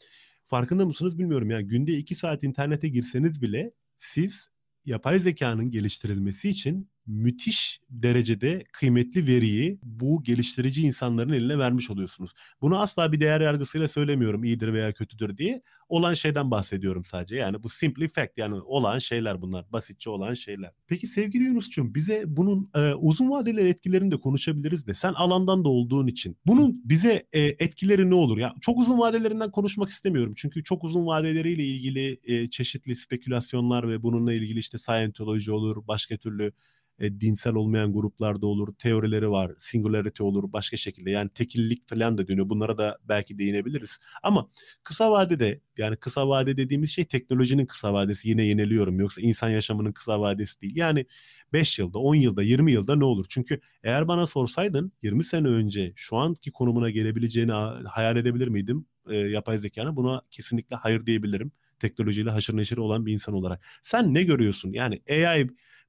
farkında 0.45 0.87
mısınız 0.87 1.19
bilmiyorum 1.19 1.51
yani 1.51 1.67
günde 1.67 1.93
iki 1.93 2.15
saat 2.15 2.43
internete 2.43 2.89
girseniz 2.89 3.43
bile 3.43 3.73
siz 3.97 4.49
yapay 4.85 5.19
zekanın 5.19 5.71
geliştirilmesi 5.71 6.49
için 6.49 6.91
müthiş 7.09 7.81
derecede 7.91 8.65
kıymetli 8.73 9.27
veriyi 9.27 9.79
bu 9.83 10.23
geliştirici 10.23 10.83
insanların 10.83 11.33
eline 11.33 11.59
vermiş 11.59 11.91
oluyorsunuz. 11.91 12.33
Bunu 12.61 12.81
asla 12.81 13.13
bir 13.13 13.21
değer 13.21 13.41
yargısıyla 13.41 13.89
söylemiyorum 13.89 14.45
iyidir 14.45 14.73
veya 14.73 14.93
kötüdür 14.93 15.37
diye. 15.37 15.63
Olan 15.89 16.15
şeyden 16.15 16.51
bahsediyorum 16.51 17.05
sadece. 17.05 17.37
Yani 17.37 17.63
bu 17.63 17.69
simply 17.69 18.09
fact 18.09 18.39
yani 18.39 18.61
olan 18.61 18.99
şeyler 18.99 19.43
bunlar. 19.43 19.73
Basitçe 19.73 20.11
olan 20.11 20.35
şeyler. 20.35 20.71
Peki 20.87 21.07
sevgili 21.07 21.45
Yunus'cum 21.45 21.95
bize 21.95 22.25
bunun 22.27 22.71
e, 22.75 22.95
uzun 22.95 23.31
vadeli 23.31 23.69
etkilerini 23.69 24.11
de 24.11 24.17
konuşabiliriz 24.17 24.87
de 24.87 24.95
sen 24.95 25.13
alandan 25.13 25.65
da 25.65 25.69
olduğun 25.69 26.07
için 26.07 26.37
bunun 26.47 26.81
bize 26.85 27.27
e, 27.33 27.41
etkileri 27.41 28.11
ne 28.11 28.15
olur? 28.15 28.39
Ya 28.39 28.53
çok 28.61 28.79
uzun 28.79 28.99
vadelerinden 28.99 29.51
konuşmak 29.51 29.89
istemiyorum. 29.89 30.33
Çünkü 30.37 30.65
çok 30.65 30.85
uzun 30.85 31.07
vadeleriyle 31.07 31.65
ilgili 31.65 32.21
e, 32.25 32.51
çeşitli 32.51 32.97
spekülasyonlar 32.97 33.89
ve 33.89 34.03
bununla 34.03 34.33
ilgili 34.33 34.59
işte 34.59 34.79
Scientology 34.79 35.51
olur, 35.51 35.87
başka 35.89 36.17
türlü 36.17 36.53
e, 36.99 37.21
dinsel 37.21 37.55
olmayan 37.55 37.93
gruplarda 37.93 38.47
olur, 38.47 38.75
teorileri 38.79 39.31
var, 39.31 39.53
singularity 39.59 40.23
olur 40.23 40.53
başka 40.53 40.77
şekilde. 40.77 41.11
Yani 41.11 41.31
tekillik 41.35 41.89
falan 41.89 42.19
da 42.19 42.29
dönüyor. 42.29 42.49
Bunlara 42.49 42.79
da 42.79 42.99
belki 43.09 43.39
değinebiliriz. 43.39 43.99
Ama 44.23 44.49
kısa 44.83 45.11
vadede 45.11 45.61
yani 45.77 45.97
kısa 45.97 46.29
vade 46.29 46.57
dediğimiz 46.57 46.91
şey 46.91 47.05
teknolojinin 47.05 47.67
kısa 47.67 47.93
vadesi. 47.93 48.29
Yine 48.29 48.43
yeniliyorum. 48.45 49.01
Yoksa 49.01 49.21
insan 49.23 49.49
yaşamının 49.49 49.93
kısa 49.93 50.21
vadesi 50.21 50.61
değil. 50.63 50.77
Yani 50.77 51.07
5 51.53 51.79
yılda, 51.79 51.99
10 51.99 52.15
yılda, 52.15 52.43
20 52.43 52.73
yılda 52.73 52.97
ne 52.97 53.05
olur? 53.05 53.27
Çünkü 53.29 53.61
eğer 53.83 54.09
bana 54.09 54.27
sorsaydın 54.27 54.93
20 55.03 55.25
sene 55.25 55.49
önce 55.49 55.93
şu 55.97 56.17
anki 56.17 56.53
konumuna 56.53 56.91
gelebileceğini 56.91 57.53
hayal 57.89 58.17
edebilir 58.17 58.49
miydim? 58.49 58.87
E, 59.11 59.17
yapay 59.17 59.59
zekanın 59.59 59.97
buna 59.97 60.23
kesinlikle 60.31 60.77
hayır 60.77 61.07
diyebilirim. 61.07 61.53
teknolojiyle 61.79 62.31
haşır 62.31 62.57
neşir 62.57 62.77
olan 62.77 63.07
bir 63.07 63.13
insan 63.13 63.35
olarak. 63.35 63.65
Sen 63.83 64.15
ne 64.15 64.23
görüyorsun? 64.23 64.73
Yani 64.73 65.03
AI 65.11 65.47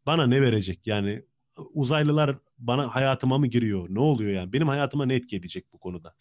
bana 0.09 0.27
ne 0.27 0.41
verecek? 0.41 0.87
Yani 0.87 1.23
uzaylılar 1.73 2.37
bana 2.57 2.95
hayatıma 2.95 3.37
mı 3.37 3.47
giriyor? 3.47 3.87
Ne 3.89 3.99
oluyor 3.99 4.31
yani? 4.31 4.53
Benim 4.53 4.67
hayatıma 4.67 5.05
ne 5.05 5.15
etki 5.15 5.35
edecek 5.35 5.73
bu 5.73 5.79
konuda? 5.79 6.15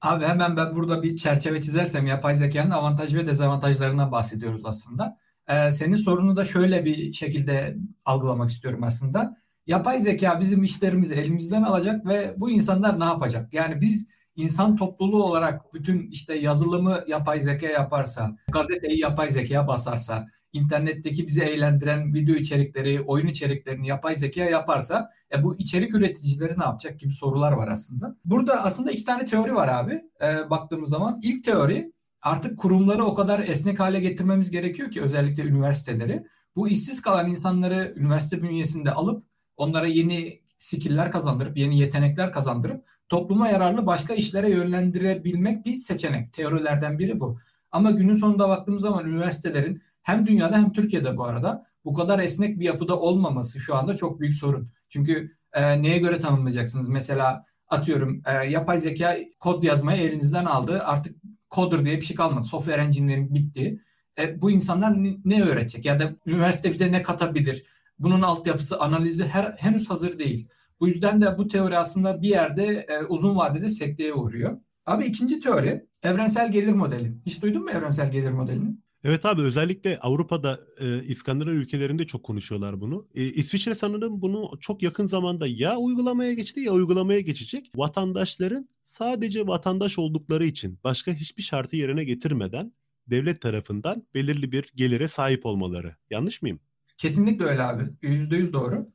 Abi 0.00 0.24
hemen 0.24 0.56
ben 0.56 0.74
burada 0.74 1.02
bir 1.02 1.16
çerçeve 1.16 1.60
çizersem 1.60 2.06
yapay 2.06 2.34
zekanın 2.34 2.70
avantaj 2.70 3.14
ve 3.14 3.26
dezavantajlarından 3.26 4.12
bahsediyoruz 4.12 4.66
aslında. 4.66 5.18
Ee, 5.48 5.70
senin 5.70 5.96
sorunu 5.96 6.36
da 6.36 6.44
şöyle 6.44 6.84
bir 6.84 7.12
şekilde 7.12 7.76
algılamak 8.04 8.48
istiyorum 8.48 8.82
aslında. 8.82 9.36
Yapay 9.66 10.00
zeka 10.00 10.40
bizim 10.40 10.62
işlerimizi 10.62 11.14
elimizden 11.14 11.62
alacak 11.62 12.06
ve 12.06 12.34
bu 12.36 12.50
insanlar 12.50 13.00
ne 13.00 13.04
yapacak? 13.04 13.54
Yani 13.54 13.80
biz 13.80 14.08
insan 14.36 14.76
topluluğu 14.76 15.24
olarak 15.24 15.74
bütün 15.74 16.10
işte 16.10 16.34
yazılımı 16.34 17.00
yapay 17.08 17.40
zeka 17.40 17.66
yaparsa, 17.66 18.36
gazeteyi 18.52 19.00
yapay 19.00 19.30
zeka 19.30 19.68
basarsa, 19.68 20.26
internetteki 20.52 21.26
bizi 21.26 21.40
eğlendiren 21.42 22.14
video 22.14 22.34
içerikleri, 22.34 23.00
oyun 23.00 23.26
içeriklerini 23.26 23.88
yapay 23.88 24.14
zeka 24.14 24.40
yaparsa 24.40 25.10
e, 25.34 25.42
bu 25.42 25.56
içerik 25.56 25.94
üreticileri 25.94 26.58
ne 26.58 26.64
yapacak 26.64 27.00
gibi 27.00 27.12
sorular 27.12 27.52
var 27.52 27.68
aslında. 27.68 28.16
Burada 28.24 28.64
aslında 28.64 28.90
iki 28.90 29.04
tane 29.04 29.24
teori 29.24 29.54
var 29.54 29.68
abi 29.68 30.02
e, 30.22 30.50
baktığımız 30.50 30.90
zaman. 30.90 31.20
İlk 31.22 31.44
teori 31.44 31.92
artık 32.22 32.58
kurumları 32.58 33.04
o 33.04 33.14
kadar 33.14 33.40
esnek 33.40 33.80
hale 33.80 34.00
getirmemiz 34.00 34.50
gerekiyor 34.50 34.90
ki 34.90 35.02
özellikle 35.02 35.42
üniversiteleri. 35.42 36.26
Bu 36.56 36.68
işsiz 36.68 37.02
kalan 37.02 37.28
insanları 37.28 37.94
üniversite 37.96 38.42
bünyesinde 38.42 38.92
alıp 38.92 39.24
onlara 39.56 39.86
yeni 39.86 40.42
skill'ler 40.58 41.10
kazandırıp, 41.10 41.56
yeni 41.56 41.78
yetenekler 41.78 42.32
kazandırıp 42.32 42.84
topluma 43.08 43.48
yararlı 43.48 43.86
başka 43.86 44.14
işlere 44.14 44.50
yönlendirebilmek 44.50 45.66
bir 45.66 45.74
seçenek. 45.74 46.32
Teorilerden 46.32 46.98
biri 46.98 47.20
bu. 47.20 47.38
Ama 47.70 47.90
günün 47.90 48.14
sonunda 48.14 48.48
baktığımız 48.48 48.82
zaman 48.82 49.08
üniversitelerin 49.08 49.82
hem 50.02 50.26
dünyada 50.26 50.56
hem 50.56 50.72
Türkiye'de 50.72 51.16
bu 51.16 51.24
arada 51.24 51.66
bu 51.84 51.94
kadar 51.94 52.18
esnek 52.18 52.60
bir 52.60 52.64
yapıda 52.64 53.00
olmaması 53.00 53.60
şu 53.60 53.76
anda 53.76 53.96
çok 53.96 54.20
büyük 54.20 54.34
sorun. 54.34 54.70
Çünkü 54.88 55.36
e, 55.52 55.82
neye 55.82 55.98
göre 55.98 56.18
tanımlayacaksınız? 56.18 56.88
Mesela 56.88 57.44
atıyorum 57.68 58.22
e, 58.26 58.46
yapay 58.46 58.78
zeka 58.78 59.16
kod 59.38 59.62
yazmayı 59.62 60.02
elinizden 60.02 60.44
aldı. 60.44 60.82
Artık 60.84 61.16
coder 61.50 61.84
diye 61.84 61.96
bir 61.96 62.02
şey 62.02 62.16
kalmadı. 62.16 62.46
Software 62.46 62.82
engineering 62.82 63.34
bitti. 63.34 63.80
E, 64.18 64.40
bu 64.40 64.50
insanlar 64.50 65.04
ne, 65.04 65.16
ne 65.24 65.42
öğretecek? 65.42 65.84
Ya 65.84 66.00
da 66.00 66.12
üniversite 66.26 66.72
bize 66.72 66.92
ne 66.92 67.02
katabilir? 67.02 67.64
Bunun 67.98 68.22
altyapısı, 68.22 68.80
analizi 68.80 69.26
her, 69.26 69.54
henüz 69.58 69.90
hazır 69.90 70.18
değil. 70.18 70.48
Bu 70.80 70.88
yüzden 70.88 71.20
de 71.20 71.38
bu 71.38 71.48
teori 71.48 71.78
aslında 71.78 72.22
bir 72.22 72.28
yerde 72.28 72.86
e, 72.88 73.04
uzun 73.04 73.36
vadede 73.36 73.70
sekteye 73.70 74.14
uğruyor. 74.14 74.58
Abi 74.86 75.04
ikinci 75.04 75.40
teori 75.40 75.86
evrensel 76.02 76.52
gelir 76.52 76.72
modeli. 76.72 77.12
Hiç 77.26 77.42
duydun 77.42 77.62
mu 77.62 77.70
evrensel 77.70 78.10
gelir 78.10 78.32
modelini? 78.32 78.76
Evet 79.04 79.26
abi 79.26 79.42
özellikle 79.42 79.98
Avrupa'da 79.98 80.58
e, 80.80 81.04
İskandinav 81.04 81.52
ülkelerinde 81.52 82.06
çok 82.06 82.22
konuşuyorlar 82.22 82.80
bunu. 82.80 83.08
E, 83.14 83.24
İsviçre 83.24 83.74
sanırım 83.74 84.22
bunu 84.22 84.50
çok 84.60 84.82
yakın 84.82 85.06
zamanda 85.06 85.46
ya 85.46 85.76
uygulamaya 85.76 86.32
geçti 86.32 86.60
ya 86.60 86.72
uygulamaya 86.72 87.20
geçecek. 87.20 87.70
Vatandaşların 87.76 88.68
sadece 88.84 89.46
vatandaş 89.46 89.98
oldukları 89.98 90.44
için 90.44 90.78
başka 90.84 91.12
hiçbir 91.12 91.42
şartı 91.42 91.76
yerine 91.76 92.04
getirmeden 92.04 92.72
devlet 93.06 93.40
tarafından 93.40 94.06
belirli 94.14 94.52
bir 94.52 94.72
gelire 94.74 95.08
sahip 95.08 95.46
olmaları. 95.46 95.96
Yanlış 96.10 96.42
mıyım? 96.42 96.60
Kesinlikle 96.98 97.44
öyle 97.44 97.62
abi. 97.62 97.82
Yüzde 98.02 98.36
yüz 98.36 98.52
doğru. 98.52 98.86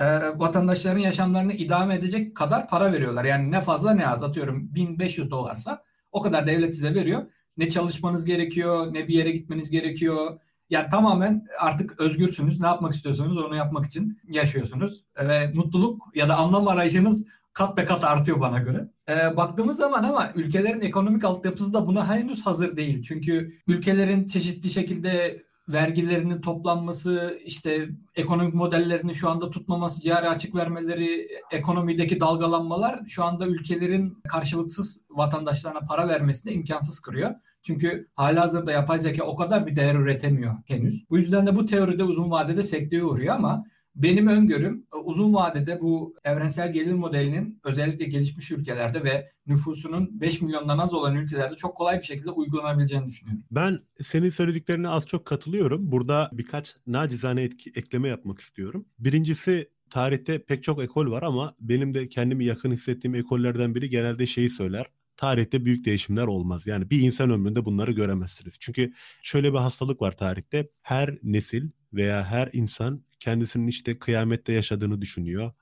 Ee, 0.00 0.04
vatandaşların 0.36 1.00
yaşamlarını 1.00 1.52
idame 1.52 1.94
edecek 1.94 2.36
kadar 2.36 2.68
para 2.68 2.92
veriyorlar. 2.92 3.24
Yani 3.24 3.50
ne 3.50 3.60
fazla 3.60 3.94
ne 3.94 4.06
az 4.06 4.22
atıyorum 4.22 4.74
1500 4.74 5.30
dolarsa 5.30 5.84
o 6.12 6.22
kadar 6.22 6.46
devlet 6.46 6.74
size 6.74 6.94
veriyor 6.94 7.22
ne 7.60 7.68
çalışmanız 7.68 8.24
gerekiyor, 8.24 8.94
ne 8.94 9.08
bir 9.08 9.14
yere 9.14 9.30
gitmeniz 9.30 9.70
gerekiyor. 9.70 10.40
Yani 10.70 10.88
tamamen 10.88 11.46
artık 11.60 12.00
özgürsünüz. 12.00 12.60
Ne 12.60 12.66
yapmak 12.66 12.92
istiyorsanız 12.92 13.38
onu 13.38 13.56
yapmak 13.56 13.86
için 13.86 14.20
yaşıyorsunuz. 14.32 15.04
Ve 15.18 15.52
mutluluk 15.54 16.02
ya 16.14 16.28
da 16.28 16.36
anlam 16.36 16.68
arayışınız 16.68 17.26
kat 17.52 17.76
be 17.76 17.84
kat 17.84 18.04
artıyor 18.04 18.40
bana 18.40 18.58
göre. 18.58 18.90
Ee, 19.08 19.36
baktığımız 19.36 19.76
zaman 19.76 20.04
ama 20.04 20.32
ülkelerin 20.34 20.80
ekonomik 20.80 21.24
altyapısı 21.24 21.74
da 21.74 21.86
buna 21.86 22.16
henüz 22.16 22.46
hazır 22.46 22.76
değil. 22.76 23.02
Çünkü 23.02 23.52
ülkelerin 23.68 24.24
çeşitli 24.24 24.70
şekilde 24.70 25.42
vergilerinin 25.68 26.40
toplanması, 26.40 27.38
işte 27.44 27.88
ekonomik 28.14 28.54
modellerini 28.54 29.14
şu 29.14 29.30
anda 29.30 29.50
tutmaması, 29.50 30.02
cari 30.02 30.28
açık 30.28 30.54
vermeleri, 30.54 31.28
ekonomideki 31.50 32.20
dalgalanmalar 32.20 33.00
şu 33.06 33.24
anda 33.24 33.46
ülkelerin 33.46 34.18
karşılıksız 34.28 35.00
vatandaşlarına 35.10 35.80
para 35.80 36.08
vermesini 36.08 36.52
imkansız 36.52 37.00
kırıyor. 37.00 37.30
Çünkü 37.62 38.08
halihazırda 38.14 38.72
yapay 38.72 38.98
zeka 38.98 39.24
o 39.24 39.36
kadar 39.36 39.66
bir 39.66 39.76
değer 39.76 39.94
üretemiyor 39.94 40.54
henüz. 40.66 41.10
Bu 41.10 41.18
yüzden 41.18 41.46
de 41.46 41.56
bu 41.56 41.66
teoride 41.66 42.04
uzun 42.04 42.30
vadede 42.30 42.62
sekteye 42.62 43.04
uğruyor 43.04 43.34
ama 43.34 43.64
benim 43.94 44.26
öngörüm 44.26 44.86
e, 44.94 44.96
uzun 44.96 45.34
vadede 45.34 45.80
bu 45.80 46.14
evrensel 46.24 46.72
gelir 46.72 46.92
modelinin 46.92 47.60
özellikle 47.64 48.04
gelişmiş 48.04 48.50
ülkelerde 48.50 49.04
ve 49.04 49.30
nüfusunun 49.46 50.20
5 50.20 50.42
milyondan 50.42 50.78
az 50.78 50.94
olan 50.94 51.16
ülkelerde 51.16 51.56
çok 51.56 51.76
kolay 51.76 51.98
bir 51.98 52.02
şekilde 52.02 52.30
uygulanabileceğini 52.30 53.06
düşünüyorum. 53.06 53.44
Ben 53.50 53.78
senin 54.02 54.30
söylediklerine 54.30 54.88
az 54.88 55.06
çok 55.06 55.24
katılıyorum. 55.24 55.92
Burada 55.92 56.30
birkaç 56.32 56.76
nacizane 56.86 57.42
etki, 57.42 57.72
ekleme 57.74 58.08
yapmak 58.08 58.40
istiyorum. 58.40 58.84
Birincisi 58.98 59.70
tarihte 59.90 60.44
pek 60.44 60.62
çok 60.62 60.82
ekol 60.82 61.10
var 61.10 61.22
ama 61.22 61.54
benim 61.60 61.94
de 61.94 62.08
kendimi 62.08 62.44
yakın 62.44 62.72
hissettiğim 62.72 63.14
ekollerden 63.14 63.74
biri 63.74 63.90
genelde 63.90 64.26
şeyi 64.26 64.50
söyler 64.50 64.86
tarihte 65.20 65.64
büyük 65.64 65.84
değişimler 65.84 66.26
olmaz. 66.26 66.66
Yani 66.66 66.90
bir 66.90 67.00
insan 67.00 67.30
ömründe 67.30 67.64
bunları 67.64 67.92
göremezsiniz. 67.92 68.56
Çünkü 68.60 68.92
şöyle 69.22 69.52
bir 69.52 69.58
hastalık 69.58 70.02
var 70.02 70.16
tarihte. 70.16 70.68
Her 70.82 71.18
nesil 71.22 71.68
veya 71.92 72.24
her 72.24 72.50
insan 72.52 73.04
kendisinin 73.18 73.66
işte 73.66 73.98
kıyamette 73.98 74.52
yaşadığını 74.52 75.00
düşünüyor. 75.00 75.52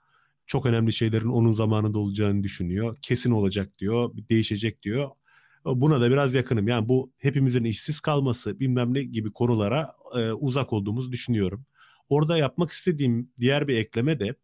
Çok 0.47 0.67
önemli 0.67 0.93
şeylerin 0.93 1.29
onun 1.29 1.51
zamanında 1.51 1.99
olacağını 1.99 2.43
düşünüyor. 2.43 2.97
Kesin 3.03 3.31
olacak 3.31 3.79
diyor, 3.79 4.11
değişecek 4.31 4.83
diyor. 4.83 5.11
Buna 5.65 6.01
da 6.01 6.11
biraz 6.11 6.35
yakınım. 6.35 6.69
Yani 6.69 6.89
bu 6.89 7.13
hepimizin 7.19 7.65
işsiz 7.65 8.01
kalması 8.01 8.61
bilmem 8.61 8.95
ne 8.95 9.03
gibi 9.03 9.33
konulara 9.33 9.93
e, 10.15 10.33
uzak 10.33 10.73
olduğumuzu 10.73 11.13
düşünüyorum. 11.13 11.65
Orada 12.09 12.39
yapmak 12.39 12.71
istediğim 12.71 13.31
diğer 13.41 13.69
bir 13.69 13.77
ekleme 13.77 14.21
de 14.21 14.35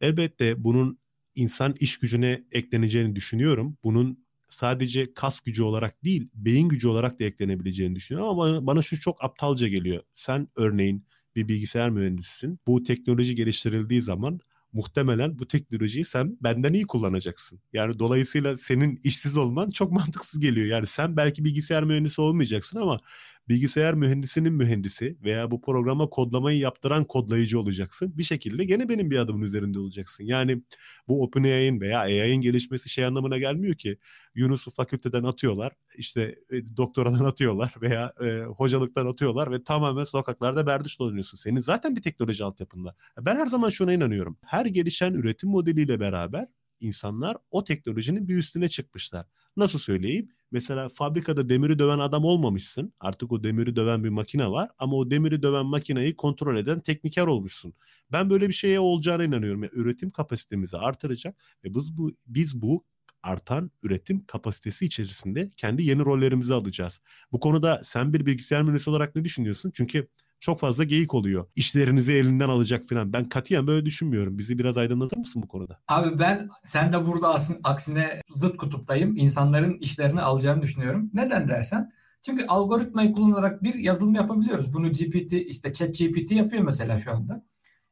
elbette 0.00 0.64
bunun 0.64 0.98
insan 1.34 1.74
iş 1.80 1.98
gücüne 1.98 2.44
ekleneceğini 2.52 3.16
düşünüyorum. 3.16 3.76
Bunun 3.84 4.23
sadece 4.48 5.14
kas 5.14 5.40
gücü 5.40 5.62
olarak 5.62 6.04
değil 6.04 6.28
beyin 6.34 6.68
gücü 6.68 6.88
olarak 6.88 7.20
da 7.20 7.24
eklenebileceğini 7.24 7.96
düşünüyorum 7.96 8.30
ama 8.30 8.42
bana, 8.42 8.66
bana 8.66 8.82
şu 8.82 9.00
çok 9.00 9.24
aptalca 9.24 9.68
geliyor. 9.68 10.02
Sen 10.14 10.48
örneğin 10.56 11.06
bir 11.36 11.48
bilgisayar 11.48 11.90
mühendisisin. 11.90 12.58
Bu 12.66 12.82
teknoloji 12.82 13.34
geliştirildiği 13.34 14.02
zaman 14.02 14.40
muhtemelen 14.72 15.38
bu 15.38 15.48
teknolojiyi 15.48 16.04
sen 16.04 16.38
benden 16.40 16.72
iyi 16.72 16.86
kullanacaksın. 16.86 17.60
Yani 17.72 17.98
dolayısıyla 17.98 18.56
senin 18.56 19.00
işsiz 19.04 19.36
olman 19.36 19.70
çok 19.70 19.92
mantıksız 19.98 20.40
geliyor. 20.40 20.66
Yani 20.66 20.86
sen 20.86 21.16
belki 21.16 21.44
bilgisayar 21.44 21.84
mühendisi 21.84 22.20
olmayacaksın 22.20 22.78
ama 22.78 23.00
bilgisayar 23.48 23.94
mühendisinin 23.94 24.52
mühendisi 24.52 25.16
veya 25.24 25.50
bu 25.50 25.60
programa 25.60 26.10
kodlamayı 26.10 26.58
yaptıran 26.58 27.04
kodlayıcı 27.04 27.60
olacaksın. 27.60 28.18
Bir 28.18 28.22
şekilde 28.22 28.64
gene 28.64 28.88
benim 28.88 29.10
bir 29.10 29.18
adımın 29.18 29.42
üzerinde 29.42 29.78
olacaksın. 29.78 30.24
Yani 30.24 30.62
bu 31.08 31.22
OpenAI'nin 31.22 31.80
veya 31.80 32.00
AI'nin 32.00 32.40
gelişmesi 32.40 32.88
şey 32.88 33.04
anlamına 33.04 33.38
gelmiyor 33.38 33.74
ki 33.74 33.98
Yunus'u 34.34 34.70
fakülteden 34.70 35.22
atıyorlar, 35.22 35.72
işte 35.96 36.38
e, 36.50 36.76
doktoradan 36.76 37.24
atıyorlar 37.24 37.74
veya 37.80 38.12
e, 38.20 38.40
hocalıktan 38.44 39.06
atıyorlar 39.06 39.50
ve 39.50 39.64
tamamen 39.64 40.04
sokaklarda 40.04 40.66
berdiş 40.66 41.00
dolanıyorsun. 41.00 41.38
Senin 41.38 41.60
zaten 41.60 41.96
bir 41.96 42.02
teknoloji 42.02 42.44
altyapında. 42.44 42.94
Ben 43.20 43.36
her 43.36 43.46
zaman 43.46 43.68
şuna 43.68 43.92
inanıyorum. 43.92 44.38
Her 44.44 44.66
gelişen 44.66 45.14
üretim 45.14 45.50
modeliyle 45.50 46.00
beraber 46.00 46.46
insanlar 46.80 47.36
o 47.50 47.64
teknolojinin 47.64 48.28
bir 48.28 48.36
üstüne 48.36 48.68
çıkmışlar. 48.68 49.26
Nasıl 49.56 49.78
söyleyeyim? 49.78 50.28
Mesela 50.50 50.88
fabrikada 50.88 51.48
demiri 51.48 51.78
döven 51.78 51.98
adam 51.98 52.24
olmamışsın. 52.24 52.92
Artık 53.00 53.32
o 53.32 53.44
demiri 53.44 53.76
döven 53.76 54.04
bir 54.04 54.08
makine 54.08 54.50
var 54.50 54.70
ama 54.78 54.96
o 54.96 55.10
demiri 55.10 55.42
döven 55.42 55.66
makineyi 55.66 56.16
kontrol 56.16 56.56
eden 56.56 56.80
tekniker 56.80 57.26
olmuşsun. 57.26 57.74
Ben 58.12 58.30
böyle 58.30 58.48
bir 58.48 58.52
şeye 58.54 58.80
olacağına 58.80 59.24
inanıyorum. 59.24 59.62
Yani 59.62 59.72
üretim 59.74 60.10
kapasitemizi 60.10 60.76
artıracak 60.76 61.36
ve 61.64 61.74
biz 61.74 61.96
bu 61.98 62.12
biz 62.26 62.62
bu 62.62 62.84
artan 63.22 63.70
üretim 63.82 64.20
kapasitesi 64.26 64.86
içerisinde 64.86 65.50
kendi 65.56 65.82
yeni 65.84 66.00
rollerimizi 66.04 66.54
alacağız. 66.54 67.00
Bu 67.32 67.40
konuda 67.40 67.80
sen 67.84 68.12
bir 68.12 68.26
bilgisayar 68.26 68.62
mühendisi 68.62 68.90
olarak 68.90 69.16
ne 69.16 69.24
düşünüyorsun? 69.24 69.70
Çünkü 69.74 70.08
çok 70.44 70.60
fazla 70.60 70.84
geyik 70.84 71.14
oluyor. 71.14 71.46
İşlerinizi 71.56 72.12
elinden 72.12 72.48
alacak 72.48 72.88
falan. 72.88 73.12
Ben 73.12 73.24
katiyen 73.24 73.66
böyle 73.66 73.86
düşünmüyorum. 73.86 74.38
Bizi 74.38 74.58
biraz 74.58 74.76
aydınlatır 74.76 75.16
mısın 75.16 75.42
bu 75.42 75.48
konuda? 75.48 75.80
Abi 75.88 76.18
ben 76.18 76.48
sen 76.64 76.92
de 76.92 77.06
burada 77.06 77.34
aslında 77.34 77.60
aksine 77.64 78.20
zıt 78.30 78.56
kutuptayım. 78.56 79.16
İnsanların 79.16 79.78
işlerini 79.78 80.20
alacağını 80.20 80.62
düşünüyorum. 80.62 81.10
Neden 81.14 81.48
dersen? 81.48 81.92
Çünkü 82.22 82.46
algoritmayı 82.46 83.12
kullanarak 83.12 83.62
bir 83.62 83.74
yazılım 83.74 84.14
yapabiliyoruz. 84.14 84.72
Bunu 84.72 84.92
GPT 84.92 85.32
işte 85.32 85.72
chat 85.72 85.98
GPT 85.98 86.32
yapıyor 86.32 86.62
mesela 86.62 87.00
şu 87.00 87.12
anda. 87.12 87.44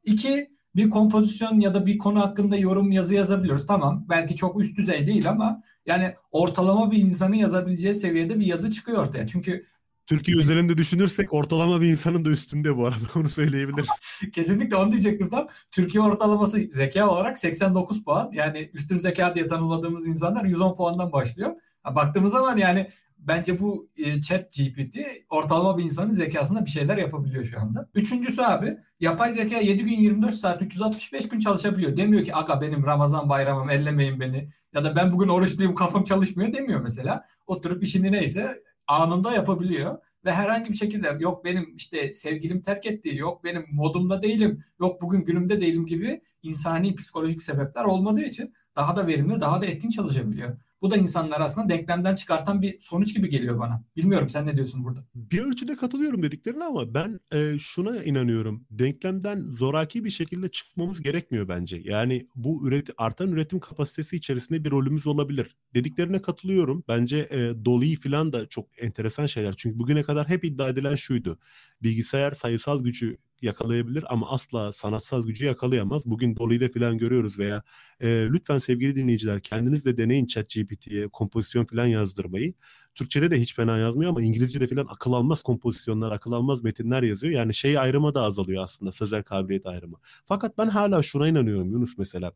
İki 0.05 0.49
bir 0.77 0.91
kompozisyon 0.91 1.61
ya 1.61 1.75
da 1.75 1.87
bir 1.87 1.99
konu 1.99 2.21
hakkında 2.21 2.57
yorum 2.57 2.93
yazı 2.93 3.15
yazabiliyoruz. 3.15 3.67
Tamam 3.67 4.07
belki 4.09 4.37
çok 4.37 4.61
üst 4.61 4.77
düzey 4.77 5.07
değil 5.07 5.29
ama 5.29 5.63
yani 5.87 6.15
ortalama 6.31 6.91
bir 6.91 6.99
insanın 6.99 7.35
yazabileceği 7.35 7.95
seviyede 7.95 8.41
bir 8.41 8.47
yazı 8.47 8.71
çıkıyor 8.71 9.03
ortaya. 9.03 9.27
Çünkü 9.27 9.65
Türkiye 10.13 10.39
özelinde 10.39 10.79
düşünürsek 10.79 11.35
ortalama 11.35 11.81
bir 11.81 11.87
insanın 11.87 12.25
da 12.25 12.31
üstünde 12.31 12.77
bu 12.77 12.87
arada 12.87 13.05
onu 13.17 13.29
söyleyebilirim. 13.29 13.87
Kesinlikle 14.33 14.77
onu 14.77 14.93
diyecektim 14.93 15.29
tam. 15.29 15.47
Türkiye 15.71 16.03
ortalaması 16.03 16.59
zeka 16.59 17.09
olarak 17.09 17.39
89 17.39 18.05
puan. 18.05 18.31
Yani 18.33 18.71
üstün 18.75 18.99
zeka 18.99 19.35
diye 19.35 19.47
tanımladığımız 19.47 20.07
insanlar 20.07 20.45
110 20.45 20.77
puandan 20.77 21.13
başlıyor. 21.13 21.51
Ha, 21.83 21.95
baktığımız 21.95 22.33
zaman 22.33 22.57
yani 22.57 22.87
bence 23.19 23.61
bu 23.61 23.91
e, 23.97 24.21
chat 24.21 24.53
GPT 24.53 24.97
ortalama 25.31 25.79
bir 25.79 25.85
insanın 25.85 26.11
zekasında 26.11 26.65
bir 26.65 26.71
şeyler 26.71 26.97
yapabiliyor 26.97 27.45
şu 27.45 27.61
anda. 27.61 27.89
Üçüncüsü 27.95 28.43
abi 28.43 28.77
yapay 29.01 29.33
zeka 29.33 29.57
7 29.57 29.85
gün 29.85 29.97
24 29.97 30.35
saat 30.35 30.63
365 30.63 31.29
gün 31.29 31.39
çalışabiliyor. 31.39 31.97
Demiyor 31.97 32.25
ki 32.25 32.35
aga 32.35 32.61
benim 32.61 32.87
Ramazan 32.87 33.29
bayramım 33.29 33.71
ellemeyin 33.71 34.21
beni 34.21 34.49
ya 34.75 34.85
da 34.85 34.97
ben 34.97 35.13
bugün 35.13 35.29
oruçluyum 35.29 35.75
kafam 35.75 36.05
çalışmıyor 36.05 36.53
demiyor 36.53 36.81
mesela. 36.81 37.25
Oturup 37.47 37.83
işini 37.83 38.13
neyse 38.13 38.63
anında 39.01 39.33
yapabiliyor 39.33 39.99
ve 40.25 40.33
herhangi 40.33 40.71
bir 40.71 40.77
şekilde 40.77 41.17
yok 41.21 41.45
benim 41.45 41.77
işte 41.77 42.13
sevgilim 42.13 42.63
terk 42.63 42.87
etti, 42.87 43.17
yok 43.17 43.45
benim 43.45 43.67
modumda 43.73 44.23
değilim, 44.23 44.65
yok 44.81 45.03
bugün 45.03 45.25
günümde 45.25 45.61
değilim 45.61 45.87
gibi 45.87 46.21
insani 46.43 46.95
psikolojik 46.95 47.43
sebepler 47.43 47.85
olmadığı 47.85 48.23
için 48.23 48.55
daha 48.77 48.97
da 48.97 49.07
verimli, 49.07 49.41
daha 49.41 49.63
da 49.63 49.67
etkin 49.67 49.89
çalışabiliyor. 49.89 50.57
Bu 50.83 50.91
da 50.91 50.97
insanlar 50.97 51.41
aslında 51.41 51.69
denklemden 51.69 52.15
çıkartan 52.15 52.63
bir 52.63 52.81
sonuç 52.81 53.15
gibi 53.15 53.29
geliyor 53.29 53.59
bana. 53.59 53.85
Bilmiyorum 53.97 54.29
sen 54.29 54.47
ne 54.47 54.57
diyorsun 54.57 54.85
burada? 54.85 55.05
Bir 55.15 55.39
ölçüde 55.39 55.77
katılıyorum 55.77 56.23
dediklerine 56.23 56.65
ama 56.65 56.95
ben 56.95 57.21
e, 57.33 57.59
şuna 57.59 58.03
inanıyorum. 58.05 58.67
Denklemden 58.71 59.51
zoraki 59.51 60.05
bir 60.05 60.11
şekilde 60.11 60.49
çıkmamız 60.49 61.03
gerekmiyor 61.03 61.49
bence. 61.49 61.81
Yani 61.85 62.27
bu 62.35 62.69
üret 62.69 62.91
artan 62.97 63.33
üretim 63.33 63.61
kapasitesi 63.61 64.17
içerisinde 64.17 64.65
bir 64.65 64.71
rolümüz 64.71 65.07
olabilir. 65.07 65.57
Dediklerine 65.75 66.23
katılıyorum. 66.23 66.85
Bence 66.89 67.29
e, 67.31 67.65
Dolly 67.65 67.97
falan 67.97 68.33
da 68.33 68.47
çok 68.49 68.83
enteresan 68.83 69.27
şeyler. 69.27 69.55
Çünkü 69.57 69.79
bugüne 69.79 70.03
kadar 70.03 70.29
hep 70.29 70.45
iddia 70.45 70.69
edilen 70.69 70.95
şuydu. 70.95 71.39
Bilgisayar 71.83 72.33
sayısal 72.33 72.85
gücü 72.85 73.19
yakalayabilir 73.43 74.05
ama 74.09 74.31
asla 74.31 74.73
sanatsal 74.73 75.27
gücü 75.27 75.45
yakalayamaz. 75.45 76.03
Bugün 76.07 76.37
Dolly'de 76.37 76.69
falan 76.69 76.99
görüyoruz 76.99 77.39
veya 77.39 77.63
e, 78.01 78.09
lütfen 78.09 78.59
sevgili 78.59 78.97
dinleyiciler 78.97 79.41
kendiniz 79.43 79.85
de 79.85 79.97
deneyin 79.97 80.27
ChatGPT'ye 80.27 81.09
kompozisyon 81.09 81.65
falan 81.65 81.87
yazdırmayı. 81.87 82.55
Türkçe'de 82.95 83.31
de 83.31 83.41
hiç 83.41 83.55
fena 83.55 83.79
yazmıyor 83.79 84.11
ama 84.11 84.23
İngilizce'de 84.23 84.67
falan 84.67 84.87
akıl 84.91 85.13
almaz 85.13 85.43
kompozisyonlar, 85.43 86.13
akıl 86.13 86.33
almaz 86.33 86.65
metinler 86.65 87.03
yazıyor. 87.03 87.33
Yani 87.33 87.55
şey 87.55 87.79
ayrımı 87.79 88.15
da 88.15 88.23
azalıyor 88.23 88.65
aslında 88.65 88.93
sözel 88.93 89.23
kabiliyet 89.23 89.67
ayrımı. 89.67 89.97
Fakat 90.25 90.59
ben 90.59 90.69
hala 90.69 91.03
şuna 91.03 91.29
inanıyorum 91.29 91.73
Yunus 91.73 91.99
mesela. 91.99 92.33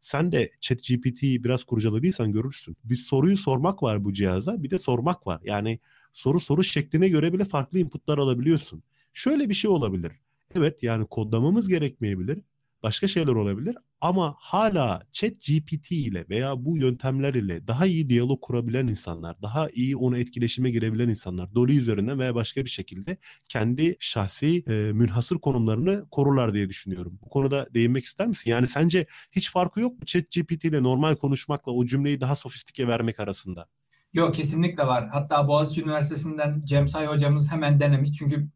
Sen 0.00 0.32
de 0.32 0.50
ChatGPT'yi 0.60 1.44
biraz 1.44 1.64
kurcaladıysan 1.64 2.32
görürsün. 2.32 2.76
Bir 2.84 2.96
soruyu 2.96 3.36
sormak 3.36 3.82
var 3.82 4.04
bu 4.04 4.12
cihaza 4.12 4.62
bir 4.62 4.70
de 4.70 4.78
sormak 4.78 5.26
var. 5.26 5.40
Yani 5.44 5.78
soru 6.12 6.40
soru 6.40 6.64
şekline 6.64 7.08
göre 7.08 7.32
bile 7.32 7.44
farklı 7.44 7.78
inputlar 7.78 8.18
alabiliyorsun. 8.18 8.82
Şöyle 9.12 9.48
bir 9.48 9.54
şey 9.54 9.70
olabilir. 9.70 10.12
Evet 10.56 10.82
yani 10.82 11.06
kodlamamız 11.06 11.68
gerekmeyebilir. 11.68 12.38
Başka 12.82 13.08
şeyler 13.08 13.32
olabilir 13.32 13.76
ama 14.00 14.36
hala 14.38 15.02
chat 15.12 15.30
GPT 15.30 15.92
ile 15.92 16.26
veya 16.28 16.64
bu 16.64 16.78
yöntemler 16.78 17.34
ile 17.34 17.66
daha 17.68 17.86
iyi 17.86 18.08
diyalog 18.10 18.40
kurabilen 18.40 18.86
insanlar, 18.86 19.42
daha 19.42 19.68
iyi 19.70 19.96
onu 19.96 20.18
etkileşime 20.18 20.70
girebilen 20.70 21.08
insanlar 21.08 21.54
Dolly 21.54 21.78
üzerinden 21.78 22.18
veya 22.18 22.34
başka 22.34 22.64
bir 22.64 22.70
şekilde 22.70 23.16
kendi 23.48 23.96
şahsi 24.00 24.64
e, 24.68 24.72
münhasır 24.92 25.38
konumlarını 25.38 26.06
korurlar 26.10 26.54
diye 26.54 26.68
düşünüyorum. 26.68 27.18
Bu 27.22 27.28
konuda 27.28 27.68
değinmek 27.74 28.04
ister 28.04 28.26
misin? 28.26 28.50
Yani 28.50 28.68
sence 28.68 29.06
hiç 29.32 29.50
farkı 29.50 29.80
yok 29.80 29.98
mu 29.98 30.04
chat 30.06 30.24
GPT 30.30 30.64
ile 30.64 30.82
normal 30.82 31.14
konuşmakla 31.16 31.72
o 31.72 31.86
cümleyi 31.86 32.20
daha 32.20 32.36
sofistike 32.36 32.88
vermek 32.88 33.20
arasında? 33.20 33.68
Yok 34.12 34.34
kesinlikle 34.34 34.86
var. 34.86 35.08
Hatta 35.08 35.48
Boğaziçi 35.48 35.82
Üniversitesi'nden 35.82 36.60
Cem 36.64 36.88
Say 36.88 37.06
hocamız 37.06 37.52
hemen 37.52 37.80
denemiş. 37.80 38.12
Çünkü 38.12 38.48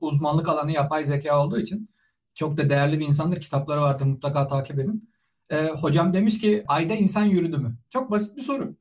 uzmanlık 0.00 0.48
alanı 0.48 0.72
yapay 0.72 1.04
zeka 1.04 1.44
olduğu 1.44 1.60
için 1.60 1.88
çok 2.34 2.56
da 2.58 2.70
değerli 2.70 3.00
bir 3.00 3.06
insandır. 3.06 3.40
Kitapları 3.40 3.80
vardır 3.80 4.04
mutlaka 4.06 4.46
takip 4.46 4.78
edin. 4.78 5.10
Ee, 5.50 5.66
hocam 5.66 6.12
demiş 6.12 6.38
ki 6.40 6.64
ayda 6.68 6.94
insan 6.94 7.24
yürüdü 7.24 7.58
mü? 7.58 7.76
Çok 7.90 8.10
basit 8.10 8.36
bir 8.36 8.42
soru. 8.42 8.76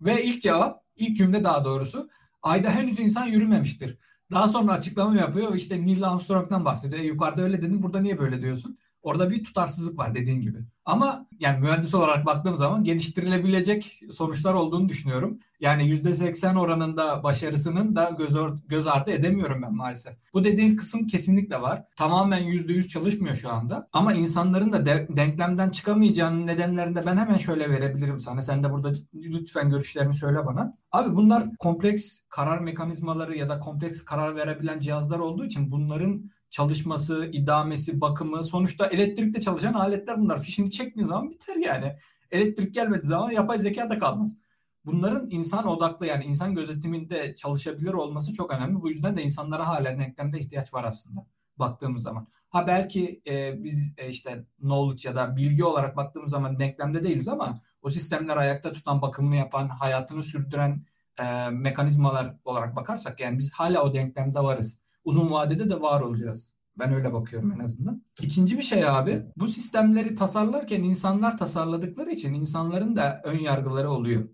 Ve 0.00 0.24
ilk 0.24 0.42
cevap, 0.42 0.84
ilk 0.96 1.16
cümle 1.16 1.44
daha 1.44 1.64
doğrusu 1.64 2.08
ayda 2.42 2.70
henüz 2.70 3.00
insan 3.00 3.26
yürümemiştir. 3.26 3.98
Daha 4.30 4.48
sonra 4.48 4.72
açıklama 4.72 5.16
yapıyor. 5.16 5.54
İşte 5.54 5.86
Neil 5.86 6.08
Armstrong'dan 6.08 6.64
bahsediyor. 6.64 7.02
E, 7.02 7.06
yukarıda 7.06 7.42
öyle 7.42 7.62
dedin 7.62 7.82
burada 7.82 8.00
niye 8.00 8.18
böyle 8.18 8.40
diyorsun? 8.40 8.76
Orada 9.04 9.30
bir 9.30 9.44
tutarsızlık 9.44 9.98
var 9.98 10.14
dediğin 10.14 10.40
gibi. 10.40 10.58
Ama 10.84 11.26
yani 11.40 11.60
mühendis 11.60 11.94
olarak 11.94 12.26
baktığım 12.26 12.56
zaman 12.56 12.84
geliştirilebilecek 12.84 14.00
sonuçlar 14.10 14.54
olduğunu 14.54 14.88
düşünüyorum. 14.88 15.38
Yani 15.60 15.82
%80 15.82 16.58
oranında 16.58 17.22
başarısının 17.22 17.96
da 17.96 18.10
göz, 18.18 18.34
göz 18.68 18.86
ardı 18.86 19.10
edemiyorum 19.10 19.62
ben 19.62 19.74
maalesef. 19.74 20.14
Bu 20.34 20.44
dediğin 20.44 20.76
kısım 20.76 21.06
kesinlikle 21.06 21.60
var. 21.60 21.84
Tamamen 21.96 22.42
%100 22.42 22.88
çalışmıyor 22.88 23.36
şu 23.36 23.50
anda. 23.50 23.88
Ama 23.92 24.12
insanların 24.12 24.72
da 24.72 24.86
de, 24.86 25.08
denklemden 25.10 25.70
çıkamayacağının 25.70 26.46
nedenlerini 26.46 26.96
de 26.96 27.06
ben 27.06 27.16
hemen 27.16 27.38
şöyle 27.38 27.70
verebilirim 27.70 28.20
sana. 28.20 28.42
Sen 28.42 28.62
de 28.62 28.72
burada 28.72 28.92
lütfen 29.14 29.70
görüşlerini 29.70 30.14
söyle 30.14 30.46
bana. 30.46 30.76
Abi 30.92 31.16
bunlar 31.16 31.56
kompleks 31.58 32.26
karar 32.28 32.58
mekanizmaları 32.58 33.36
ya 33.36 33.48
da 33.48 33.58
kompleks 33.58 34.02
karar 34.02 34.36
verebilen 34.36 34.78
cihazlar 34.78 35.18
olduğu 35.18 35.44
için 35.44 35.70
bunların 35.70 36.30
çalışması, 36.54 37.30
idamesi, 37.32 38.00
bakımı 38.00 38.44
sonuçta 38.44 38.86
elektrikle 38.86 39.40
çalışan 39.40 39.74
aletler 39.74 40.20
bunlar. 40.20 40.42
Fişini 40.42 40.70
çektiğin 40.70 41.06
zaman 41.06 41.30
biter 41.30 41.56
yani. 41.56 41.96
Elektrik 42.30 42.74
gelmediği 42.74 43.08
zaman 43.08 43.30
yapay 43.30 43.58
zeka 43.58 43.90
da 43.90 43.98
kalmaz. 43.98 44.36
Bunların 44.84 45.28
insan 45.30 45.66
odaklı 45.66 46.06
yani 46.06 46.24
insan 46.24 46.54
gözetiminde 46.54 47.34
çalışabilir 47.34 47.92
olması 47.92 48.32
çok 48.32 48.52
önemli. 48.52 48.80
Bu 48.80 48.90
yüzden 48.90 49.16
de 49.16 49.22
insanlara 49.22 49.66
hala 49.66 49.98
denklemde 49.98 50.40
ihtiyaç 50.40 50.74
var 50.74 50.84
aslında 50.84 51.26
baktığımız 51.56 52.02
zaman. 52.02 52.28
Ha 52.48 52.66
belki 52.66 53.22
e, 53.26 53.64
biz 53.64 53.94
e, 53.98 54.08
işte 54.08 54.44
knowledge 54.60 55.08
ya 55.08 55.16
da 55.16 55.36
bilgi 55.36 55.64
olarak 55.64 55.96
baktığımız 55.96 56.30
zaman 56.30 56.58
denklemde 56.58 57.02
değiliz 57.02 57.28
ama 57.28 57.60
o 57.82 57.90
sistemler 57.90 58.36
ayakta 58.36 58.72
tutan, 58.72 59.02
bakımını 59.02 59.36
yapan, 59.36 59.68
hayatını 59.68 60.22
sürdüren 60.22 60.86
e, 61.20 61.50
mekanizmalar 61.50 62.34
olarak 62.44 62.76
bakarsak 62.76 63.20
yani 63.20 63.38
biz 63.38 63.52
hala 63.52 63.82
o 63.82 63.94
denklemde 63.94 64.40
varız 64.40 64.83
uzun 65.04 65.30
vadede 65.30 65.70
de 65.70 65.80
var 65.80 66.00
olacağız. 66.00 66.56
Ben 66.78 66.92
öyle 66.94 67.12
bakıyorum 67.12 67.52
en 67.52 67.58
azından. 67.58 68.02
İkinci 68.22 68.58
bir 68.58 68.62
şey 68.62 68.88
abi 68.88 69.22
bu 69.36 69.48
sistemleri 69.48 70.14
tasarlarken 70.14 70.82
insanlar 70.82 71.38
tasarladıkları 71.38 72.10
için 72.10 72.34
insanların 72.34 72.96
da 72.96 73.20
ön 73.24 73.38
yargıları 73.38 73.90
oluyor. 73.90 74.28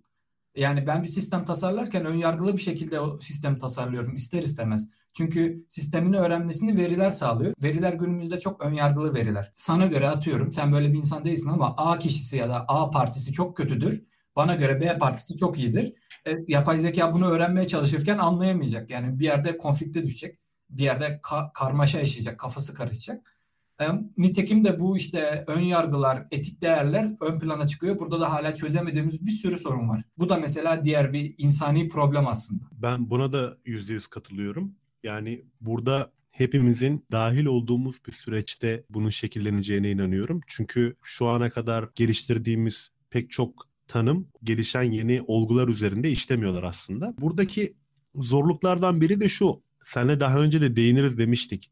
Yani 0.56 0.87
ben 0.87 1.02
bir 1.02 1.09
sistem 1.09 1.44
tasarlarken 1.44 2.04
ön 2.04 2.14
yargılı 2.14 2.56
bir 2.56 2.62
şekilde 2.62 3.00
o 3.00 3.18
sistemi 3.18 3.59
tasarlıyorum 3.59 4.14
ister 4.14 4.42
istemez. 4.42 4.88
Çünkü 5.12 5.66
sistemini 5.68 6.16
öğrenmesini 6.16 6.76
veriler 6.76 7.11
sağlıyor. 7.11 7.54
Veriler 7.62 7.92
günümüzde 7.92 8.40
çok 8.40 8.62
ön 8.62 8.72
yargılı 8.72 9.14
veriler. 9.14 9.50
Sana 9.54 9.87
göre 9.87 10.09
atıyorum 10.09 10.52
sen 10.52 10.72
böyle 10.72 10.92
bir 10.92 10.98
insan 10.98 11.24
değilsin 11.24 11.48
ama 11.48 11.74
A 11.76 11.98
kişisi 11.98 12.37
ya 12.37 12.48
da 12.48 12.64
A 12.68 12.90
partisi 12.90 13.33
çok 13.33 13.56
kötüdür. 13.56 14.04
Bana 14.37 14.54
göre 14.54 14.80
B 14.80 14.98
partisi 14.98 15.37
çok 15.37 15.59
iyidir. 15.59 15.94
E, 16.26 16.30
yapay 16.48 16.78
zeka 16.78 17.12
bunu 17.12 17.28
öğrenmeye 17.28 17.66
çalışırken 17.66 18.18
anlayamayacak. 18.18 18.90
Yani 18.90 19.18
bir 19.18 19.24
yerde 19.24 19.56
konflikte 19.56 20.04
düşecek 20.04 20.39
bir 20.70 20.83
yerde 20.83 21.20
ka- 21.22 21.52
karmaşa 21.52 21.98
yaşayacak, 21.98 22.38
kafası 22.38 22.74
karışacak. 22.74 23.37
E, 23.80 23.85
nitekim 24.16 24.64
de 24.64 24.78
bu 24.78 24.96
işte 24.96 25.44
ön 25.46 25.61
yargılar, 25.61 26.26
etik 26.30 26.62
değerler 26.62 27.16
ön 27.20 27.38
plana 27.38 27.66
çıkıyor. 27.66 27.98
Burada 27.98 28.20
da 28.20 28.33
hala 28.33 28.56
çözemediğimiz 28.56 29.26
bir 29.26 29.30
sürü 29.30 29.56
sorun 29.56 29.88
var. 29.88 30.02
Bu 30.18 30.28
da 30.28 30.37
mesela 30.37 30.85
diğer 30.85 31.12
bir 31.12 31.35
insani 31.38 31.88
problem 31.88 32.26
aslında. 32.26 32.64
Ben 32.72 33.11
buna 33.11 33.33
da 33.33 33.56
yüzde 33.64 33.92
yüz 33.92 34.06
katılıyorum. 34.06 34.74
Yani 35.02 35.44
burada 35.61 36.12
hepimizin 36.30 37.06
dahil 37.12 37.46
olduğumuz 37.46 38.06
bir 38.06 38.12
süreçte 38.12 38.85
bunun 38.90 39.11
şekilleneceğine 39.11 39.90
inanıyorum. 39.90 40.40
Çünkü 40.46 40.96
şu 41.02 41.26
ana 41.26 41.50
kadar 41.50 41.88
geliştirdiğimiz 41.94 42.90
pek 43.11 43.30
çok 43.30 43.64
tanım 43.88 44.28
gelişen 44.44 44.83
yeni 44.83 45.22
olgular 45.26 45.68
üzerinde 45.68 46.11
işlemiyorlar 46.11 46.62
aslında. 46.62 47.14
Buradaki 47.20 47.76
zorluklardan 48.14 49.00
biri 49.00 49.20
de 49.20 49.28
şu 49.28 49.62
senle 49.83 50.21
daha 50.21 50.38
önce 50.38 50.61
de 50.61 50.77
değiniriz 50.77 51.19
demiştik. 51.19 51.71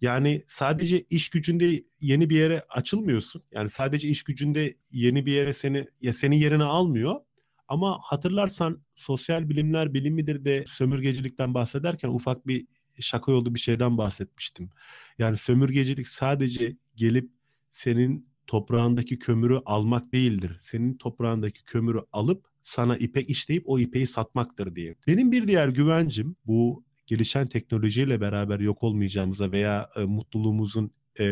Yani 0.00 0.42
sadece 0.46 1.00
iş 1.00 1.28
gücünde 1.28 1.84
yeni 2.00 2.30
bir 2.30 2.36
yere 2.36 2.64
açılmıyorsun. 2.68 3.42
Yani 3.52 3.68
sadece 3.68 4.08
iş 4.08 4.22
gücünde 4.22 4.74
yeni 4.92 5.26
bir 5.26 5.32
yere 5.32 5.52
seni 5.52 5.86
ya 6.00 6.14
senin 6.14 6.36
yerine 6.36 6.64
almıyor. 6.64 7.20
Ama 7.68 7.98
hatırlarsan 8.02 8.82
sosyal 8.94 9.48
bilimler 9.48 9.94
bilimidir 9.94 10.44
de 10.44 10.64
sömürgecilikten 10.68 11.54
bahsederken 11.54 12.08
ufak 12.08 12.46
bir 12.46 12.66
şaka 13.00 13.32
yollu 13.32 13.54
bir 13.54 13.60
şeyden 13.60 13.98
bahsetmiştim. 13.98 14.70
Yani 15.18 15.36
sömürgecilik 15.36 16.08
sadece 16.08 16.76
gelip 16.96 17.30
senin 17.70 18.28
toprağındaki 18.46 19.18
kömürü 19.18 19.60
almak 19.66 20.12
değildir. 20.12 20.56
Senin 20.60 20.94
toprağındaki 20.96 21.64
kömürü 21.64 22.00
alıp 22.12 22.46
sana 22.62 22.96
ipek 22.96 23.30
işleyip 23.30 23.62
o 23.66 23.78
ipeği 23.78 24.06
satmaktır 24.06 24.76
diye. 24.76 24.94
Benim 25.06 25.32
bir 25.32 25.48
diğer 25.48 25.68
güvencim 25.68 26.36
bu 26.46 26.84
gelişen 27.06 27.46
teknolojiyle 27.46 28.20
beraber 28.20 28.60
yok 28.60 28.82
olmayacağımıza 28.82 29.52
veya 29.52 29.90
e, 29.96 30.00
mutluluğumuzun 30.00 30.90
e, 31.20 31.24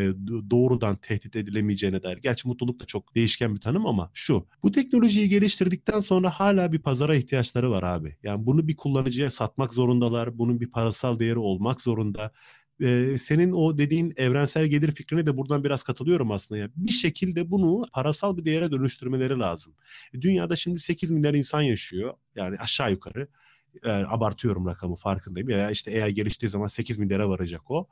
doğrudan 0.49 0.95
tehdit 0.95 1.35
edilemeyeceğine 1.35 2.03
dair. 2.03 2.17
Gerçi 2.17 2.47
mutluluk 2.47 2.81
da 2.81 2.85
çok 2.85 3.15
değişken 3.15 3.55
bir 3.55 3.59
tanım 3.59 3.85
ama 3.85 4.11
şu. 4.13 4.47
Bu 4.63 4.71
teknolojiyi 4.71 5.29
geliştirdikten 5.29 5.99
sonra 5.99 6.29
hala 6.29 6.71
bir 6.71 6.79
pazara 6.79 7.15
ihtiyaçları 7.15 7.71
var 7.71 7.83
abi. 7.83 8.17
Yani 8.23 8.45
bunu 8.45 8.67
bir 8.67 8.75
kullanıcıya 8.75 9.31
satmak 9.31 9.73
zorundalar. 9.73 10.37
Bunun 10.37 10.59
bir 10.59 10.69
parasal 10.69 11.19
değeri 11.19 11.39
olmak 11.39 11.81
zorunda 11.81 12.31
ee, 12.81 13.17
senin 13.19 13.51
o 13.51 13.77
dediğin 13.77 14.13
evrensel 14.17 14.65
gelir 14.65 14.91
fikrine 14.91 15.25
de 15.25 15.37
buradan 15.37 15.63
biraz 15.63 15.83
katılıyorum 15.83 16.31
aslında. 16.31 16.59
Yani 16.59 16.71
bir 16.75 16.91
şekilde 16.91 17.51
bunu 17.51 17.85
parasal 17.93 18.37
bir 18.37 18.45
değere 18.45 18.71
dönüştürmeleri 18.71 19.39
lazım. 19.39 19.73
Dünyada 20.21 20.55
şimdi 20.55 20.79
8 20.79 21.11
milyar 21.11 21.33
insan 21.33 21.61
yaşıyor. 21.61 22.13
Yani 22.35 22.57
aşağı 22.57 22.91
yukarı. 22.91 23.27
Yani 23.85 24.05
abartıyorum 24.07 24.65
rakamı 24.65 24.95
farkındayım. 24.95 25.49
Ya 25.49 25.71
işte 25.71 25.91
eğer 25.91 26.07
geliştiği 26.07 26.49
zaman 26.49 26.67
8 26.67 26.99
milyara 26.99 27.29
varacak 27.29 27.71
o. 27.71 27.87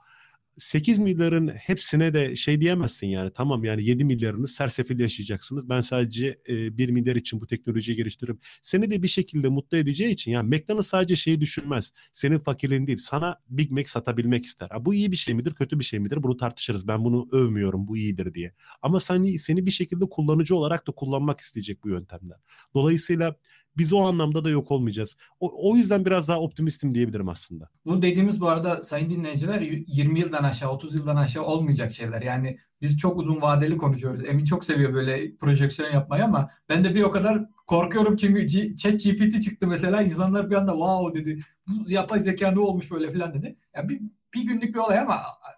8 0.57 0.99
milyarın 0.99 1.47
hepsine 1.47 2.13
de 2.13 2.35
şey 2.35 2.61
diyemezsin 2.61 3.07
yani 3.07 3.31
tamam 3.35 3.63
yani 3.63 3.83
7 3.83 4.05
milyarını 4.05 4.47
sersefil 4.47 4.99
yaşayacaksınız. 4.99 5.69
Ben 5.69 5.81
sadece 5.81 6.39
e, 6.49 6.77
1 6.77 6.89
milyar 6.89 7.15
için 7.15 7.41
bu 7.41 7.47
teknolojiyi 7.47 7.97
geliştiririm. 7.97 8.39
Seni 8.63 8.91
de 8.91 9.03
bir 9.03 9.07
şekilde 9.07 9.49
mutlu 9.49 9.77
edeceği 9.77 10.11
için 10.11 10.31
yani 10.31 10.47
McDonald's 10.47 10.87
sadece 10.87 11.15
şeyi 11.15 11.41
düşünmez. 11.41 11.93
Senin 12.13 12.39
fakirliğin 12.39 12.87
değil 12.87 12.97
sana 12.97 13.39
Big 13.49 13.71
Mac 13.71 13.87
satabilmek 13.87 14.45
ister. 14.45 14.69
Ha, 14.69 14.85
bu 14.85 14.93
iyi 14.93 15.11
bir 15.11 15.15
şey 15.15 15.35
midir 15.35 15.53
kötü 15.53 15.79
bir 15.79 15.83
şey 15.83 15.99
midir 15.99 16.23
bunu 16.23 16.37
tartışırız. 16.37 16.87
Ben 16.87 17.03
bunu 17.03 17.27
övmüyorum 17.31 17.87
bu 17.87 17.97
iyidir 17.97 18.33
diye. 18.33 18.53
Ama 18.81 18.99
seni, 18.99 19.39
seni 19.39 19.65
bir 19.65 19.71
şekilde 19.71 20.05
kullanıcı 20.09 20.55
olarak 20.55 20.87
da 20.87 20.91
kullanmak 20.91 21.39
isteyecek 21.39 21.83
bu 21.83 21.89
yöntemler. 21.89 22.37
Dolayısıyla 22.73 23.35
biz 23.77 23.93
o 23.93 23.99
anlamda 23.99 24.43
da 24.43 24.49
yok 24.49 24.71
olmayacağız. 24.71 25.17
O, 25.39 25.71
o 25.71 25.75
yüzden 25.75 26.05
biraz 26.05 26.27
daha 26.27 26.39
optimistim 26.39 26.95
diyebilirim 26.95 27.29
aslında. 27.29 27.69
Bu 27.85 28.01
dediğimiz 28.01 28.41
bu 28.41 28.47
arada 28.49 28.83
sayın 28.83 29.09
dinleyiciler 29.09 29.61
20 29.61 30.19
yıldan 30.19 30.43
aşağı 30.43 30.71
30 30.71 30.95
yıldan 30.95 31.15
aşağı 31.15 31.43
olmayacak 31.43 31.91
şeyler. 31.91 32.21
Yani 32.21 32.57
biz 32.81 32.97
çok 32.97 33.19
uzun 33.19 33.41
vadeli 33.41 33.77
konuşuyoruz. 33.77 34.25
Emin 34.25 34.43
çok 34.43 34.65
seviyor 34.65 34.93
böyle 34.93 35.35
projeksiyon 35.35 35.91
yapmayı 35.91 36.25
ama 36.25 36.49
ben 36.69 36.83
de 36.83 36.95
bir 36.95 37.01
o 37.01 37.11
kadar 37.11 37.45
korkuyorum 37.67 38.15
çünkü 38.15 38.41
G- 38.41 38.75
Chat 38.75 39.03
GPT 39.03 39.41
çıktı 39.41 39.67
mesela 39.67 40.01
insanlar 40.01 40.49
bir 40.49 40.55
anda 40.55 40.71
wow 40.71 41.19
dedi. 41.19 41.41
Bu 41.67 41.91
yapay 41.91 42.19
zeka 42.19 42.51
ne 42.51 42.59
olmuş 42.59 42.91
böyle 42.91 43.11
filan 43.11 43.33
dedi. 43.33 43.55
Yani 43.75 43.89
bir, 43.89 44.01
bir 44.33 44.47
günlük 44.47 44.75
bir 44.75 44.79
olay 44.79 44.99
ama 44.99 45.15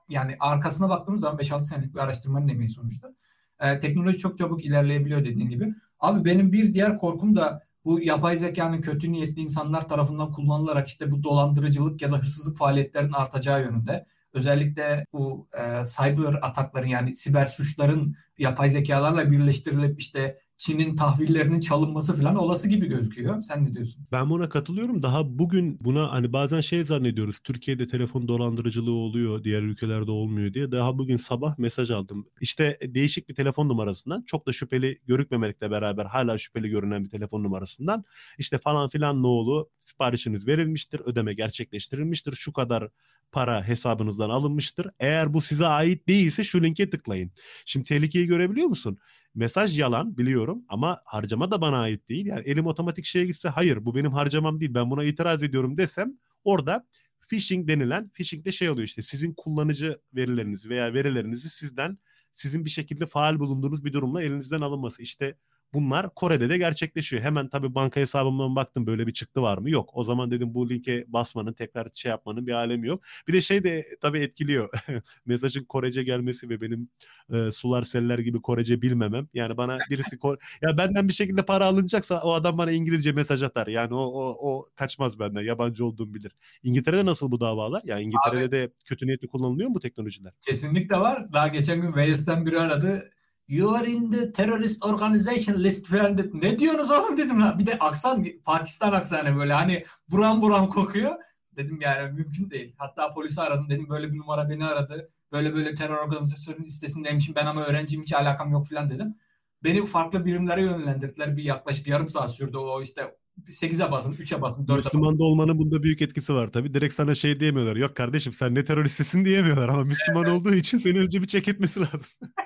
yani 0.09 0.35
arkasına 0.39 0.89
baktığımız 0.89 1.21
zaman 1.21 1.39
5-6 1.39 1.63
senelik 1.63 1.93
bir 1.93 1.99
araştırmanın 1.99 2.47
emeği 2.47 2.69
sonuçta. 2.69 3.13
Ee, 3.59 3.79
teknoloji 3.79 4.17
çok 4.17 4.37
çabuk 4.37 4.65
ilerleyebiliyor 4.65 5.25
dediğin 5.25 5.49
gibi. 5.49 5.73
Abi 5.99 6.25
benim 6.25 6.53
bir 6.53 6.73
diğer 6.73 6.97
korkum 6.97 7.35
da 7.35 7.63
bu 7.85 8.01
yapay 8.01 8.37
zekanın 8.37 8.81
kötü 8.81 9.11
niyetli 9.11 9.41
insanlar 9.41 9.87
tarafından 9.87 10.31
kullanılarak 10.31 10.87
işte 10.87 11.11
bu 11.11 11.23
dolandırıcılık 11.23 12.01
ya 12.01 12.11
da 12.11 12.17
hırsızlık 12.17 12.57
faaliyetlerinin 12.57 13.13
artacağı 13.13 13.61
yönünde. 13.61 14.05
Özellikle 14.33 15.05
bu 15.13 15.47
e, 15.53 15.83
cyber 15.85 16.39
atakların 16.41 16.87
yani 16.87 17.15
siber 17.15 17.45
suçların 17.45 18.15
yapay 18.37 18.69
zekalarla 18.69 19.31
birleştirilip 19.31 19.99
işte 19.99 20.37
Çin'in 20.63 20.95
tahvillerinin 20.95 21.59
çalınması 21.59 22.21
falan 22.21 22.35
olası 22.35 22.69
gibi 22.69 22.87
gözüküyor. 22.87 23.41
Sen 23.41 23.63
ne 23.63 23.73
diyorsun? 23.73 24.07
Ben 24.11 24.29
buna 24.29 24.49
katılıyorum. 24.49 25.03
Daha 25.03 25.39
bugün 25.39 25.77
buna 25.81 26.11
hani 26.11 26.33
bazen 26.33 26.61
şey 26.61 26.83
zannediyoruz. 26.83 27.39
Türkiye'de 27.39 27.87
telefon 27.87 28.27
dolandırıcılığı 28.27 28.91
oluyor, 28.91 29.43
diğer 29.43 29.61
ülkelerde 29.61 30.11
olmuyor 30.11 30.53
diye. 30.53 30.71
Daha 30.71 30.97
bugün 30.97 31.17
sabah 31.17 31.57
mesaj 31.57 31.91
aldım. 31.91 32.25
İşte 32.41 32.77
değişik 32.81 33.29
bir 33.29 33.35
telefon 33.35 33.69
numarasından, 33.69 34.21
çok 34.21 34.47
da 34.47 34.53
şüpheli 34.53 34.99
görükmemekle 35.07 35.71
beraber 35.71 36.05
hala 36.05 36.37
şüpheli 36.37 36.69
görünen 36.69 37.05
bir 37.05 37.09
telefon 37.09 37.43
numarasından 37.43 38.03
işte 38.37 38.57
falan 38.57 38.89
filan 38.89 39.23
ne 39.23 39.27
oğlu 39.27 39.69
siparişiniz 39.79 40.47
verilmiştir, 40.47 40.99
ödeme 41.05 41.33
gerçekleştirilmiştir, 41.33 42.33
şu 42.33 42.53
kadar 42.53 42.89
para 43.31 43.67
hesabınızdan 43.67 44.29
alınmıştır. 44.29 44.87
Eğer 44.99 45.33
bu 45.33 45.41
size 45.41 45.65
ait 45.65 46.07
değilse 46.07 46.43
şu 46.43 46.63
linke 46.63 46.89
tıklayın. 46.89 47.31
Şimdi 47.65 47.87
tehlikeyi 47.87 48.27
görebiliyor 48.27 48.67
musun? 48.67 48.97
Mesaj 49.35 49.79
yalan 49.79 50.17
biliyorum 50.17 50.65
ama 50.69 51.01
harcama 51.05 51.51
da 51.51 51.61
bana 51.61 51.79
ait 51.79 52.09
değil. 52.09 52.25
Yani 52.25 52.41
elim 52.45 52.65
otomatik 52.65 53.05
şeye 53.05 53.25
gitse 53.25 53.49
hayır 53.49 53.85
bu 53.85 53.95
benim 53.95 54.11
harcamam 54.11 54.59
değil 54.59 54.73
ben 54.73 54.91
buna 54.91 55.03
itiraz 55.03 55.43
ediyorum 55.43 55.77
desem 55.77 56.17
orada 56.43 56.87
phishing 57.29 57.67
denilen 57.67 58.09
phishing 58.09 58.45
de 58.45 58.51
şey 58.51 58.69
oluyor 58.69 58.87
işte 58.87 59.01
sizin 59.01 59.33
kullanıcı 59.33 59.99
verilerinizi 60.15 60.69
veya 60.69 60.93
verilerinizi 60.93 61.49
sizden 61.49 61.97
sizin 62.35 62.65
bir 62.65 62.69
şekilde 62.69 63.05
faal 63.05 63.39
bulunduğunuz 63.39 63.83
bir 63.85 63.93
durumla 63.93 64.23
elinizden 64.23 64.61
alınması. 64.61 65.03
İşte 65.03 65.37
Bunlar 65.73 66.15
Kore'de 66.15 66.49
de 66.49 66.57
gerçekleşiyor. 66.57 67.23
Hemen 67.23 67.49
tabii 67.49 67.75
banka 67.75 67.99
hesabımdan 67.99 68.55
baktım 68.55 68.87
böyle 68.87 69.07
bir 69.07 69.13
çıktı 69.13 69.41
var 69.41 69.57
mı? 69.57 69.69
Yok. 69.69 69.89
O 69.93 70.03
zaman 70.03 70.31
dedim 70.31 70.53
bu 70.53 70.69
linke 70.69 71.05
basmanın 71.07 71.53
tekrar 71.53 71.89
şey 71.93 72.09
yapmanın 72.09 72.47
bir 72.47 72.53
alemi 72.53 72.87
yok. 72.87 73.03
Bir 73.27 73.33
de 73.33 73.41
şey 73.41 73.63
de 73.63 73.83
tabii 74.01 74.19
etkiliyor. 74.19 74.69
Mesajın 75.25 75.63
Korece 75.63 76.03
gelmesi 76.03 76.49
ve 76.49 76.61
benim 76.61 76.89
e, 77.33 77.51
sular 77.51 77.83
seller 77.83 78.19
gibi 78.19 78.41
Korece 78.41 78.81
bilmemem. 78.81 79.27
Yani 79.33 79.57
bana 79.57 79.77
birisi 79.89 80.17
Kore... 80.19 80.37
ya 80.61 80.77
benden 80.77 81.07
bir 81.07 81.13
şekilde 81.13 81.41
para 81.41 81.65
alınacaksa 81.65 82.21
o 82.21 82.33
adam 82.33 82.57
bana 82.57 82.71
İngilizce 82.71 83.11
mesaj 83.11 83.43
atar. 83.43 83.67
Yani 83.67 83.93
o 83.93 84.03
o, 84.03 84.51
o 84.51 84.65
kaçmaz 84.75 85.19
benden. 85.19 85.41
Yabancı 85.41 85.85
olduğumu 85.85 86.13
bilir. 86.13 86.31
İngiltere'de 86.63 87.05
nasıl 87.05 87.31
bu 87.31 87.39
davalar? 87.39 87.81
Ya 87.85 87.97
yani 87.97 88.03
İngiltere'de 88.03 88.45
Abi, 88.45 88.51
de 88.51 88.73
kötü 88.85 89.07
niyetli 89.07 89.27
kullanılıyor 89.27 89.69
mu 89.69 89.75
bu 89.75 89.79
teknolojiler? 89.79 90.33
Kesinlikle 90.41 90.95
var. 90.95 91.33
Daha 91.33 91.47
geçen 91.47 91.81
gün 91.81 91.87
Wales'ten 91.87 92.45
biri 92.45 92.59
aradı 92.59 93.09
You 93.53 93.75
are 93.75 93.91
in 93.91 94.11
the 94.11 94.31
terrorist 94.31 94.85
organization 94.85 95.63
list 95.63 95.87
falan 95.87 96.17
dedim. 96.17 96.39
Ne 96.43 96.59
diyorsunuz 96.59 96.91
oğlum 96.91 97.17
dedim. 97.17 97.39
Ha. 97.41 97.59
Bir 97.59 97.67
de 97.67 97.79
aksan 97.79 98.25
Pakistan 98.43 98.93
aksanı 98.93 99.39
böyle 99.39 99.53
hani 99.53 99.83
buram 100.09 100.41
buram 100.41 100.69
kokuyor. 100.69 101.11
Dedim 101.57 101.79
yani 101.81 102.11
mümkün 102.11 102.49
değil. 102.49 102.75
Hatta 102.77 103.13
polisi 103.13 103.41
aradım 103.41 103.69
dedim 103.69 103.89
böyle 103.89 104.13
bir 104.13 104.17
numara 104.17 104.49
beni 104.49 104.65
aradı. 104.65 105.09
Böyle 105.31 105.53
böyle 105.53 105.73
terör 105.73 105.97
organizasyonunun 105.97 106.63
listesindeymişim 106.63 107.35
ben 107.35 107.45
ama 107.45 107.63
öğrenciyim 107.63 108.03
hiç 108.03 108.13
alakam 108.13 108.51
yok 108.51 108.67
falan 108.69 108.89
dedim. 108.89 109.15
Beni 109.63 109.85
farklı 109.85 110.25
birimlere 110.25 110.61
yönlendirdiler. 110.61 111.37
Bir 111.37 111.43
yaklaşık 111.43 111.87
yarım 111.87 112.09
saat 112.09 112.35
sürdü 112.35 112.57
o 112.57 112.81
işte 112.81 113.15
8'e 113.47 113.91
basın, 113.91 114.13
3'e 114.13 114.41
basın, 114.41 114.65
4'e 114.65 114.77
basın. 114.77 114.77
Müslüman 114.77 115.19
olmanın 115.19 115.59
bunda 115.59 115.83
büyük 115.83 116.01
etkisi 116.01 116.33
var 116.33 116.47
tabii. 116.47 116.73
Direkt 116.73 116.93
sana 116.93 117.15
şey 117.15 117.39
diyemiyorlar. 117.39 117.75
Yok 117.75 117.95
kardeşim 117.95 118.33
sen 118.33 118.55
ne 118.55 118.65
teröristisin 118.65 119.25
diyemiyorlar 119.25 119.69
ama 119.69 119.83
Müslüman 119.83 120.25
olduğu 120.35 120.53
için 120.53 120.77
seni 120.77 120.99
önce 120.99 121.21
bir 121.21 121.27
çek 121.27 121.47
etmesi 121.47 121.79
lazım. 121.79 122.11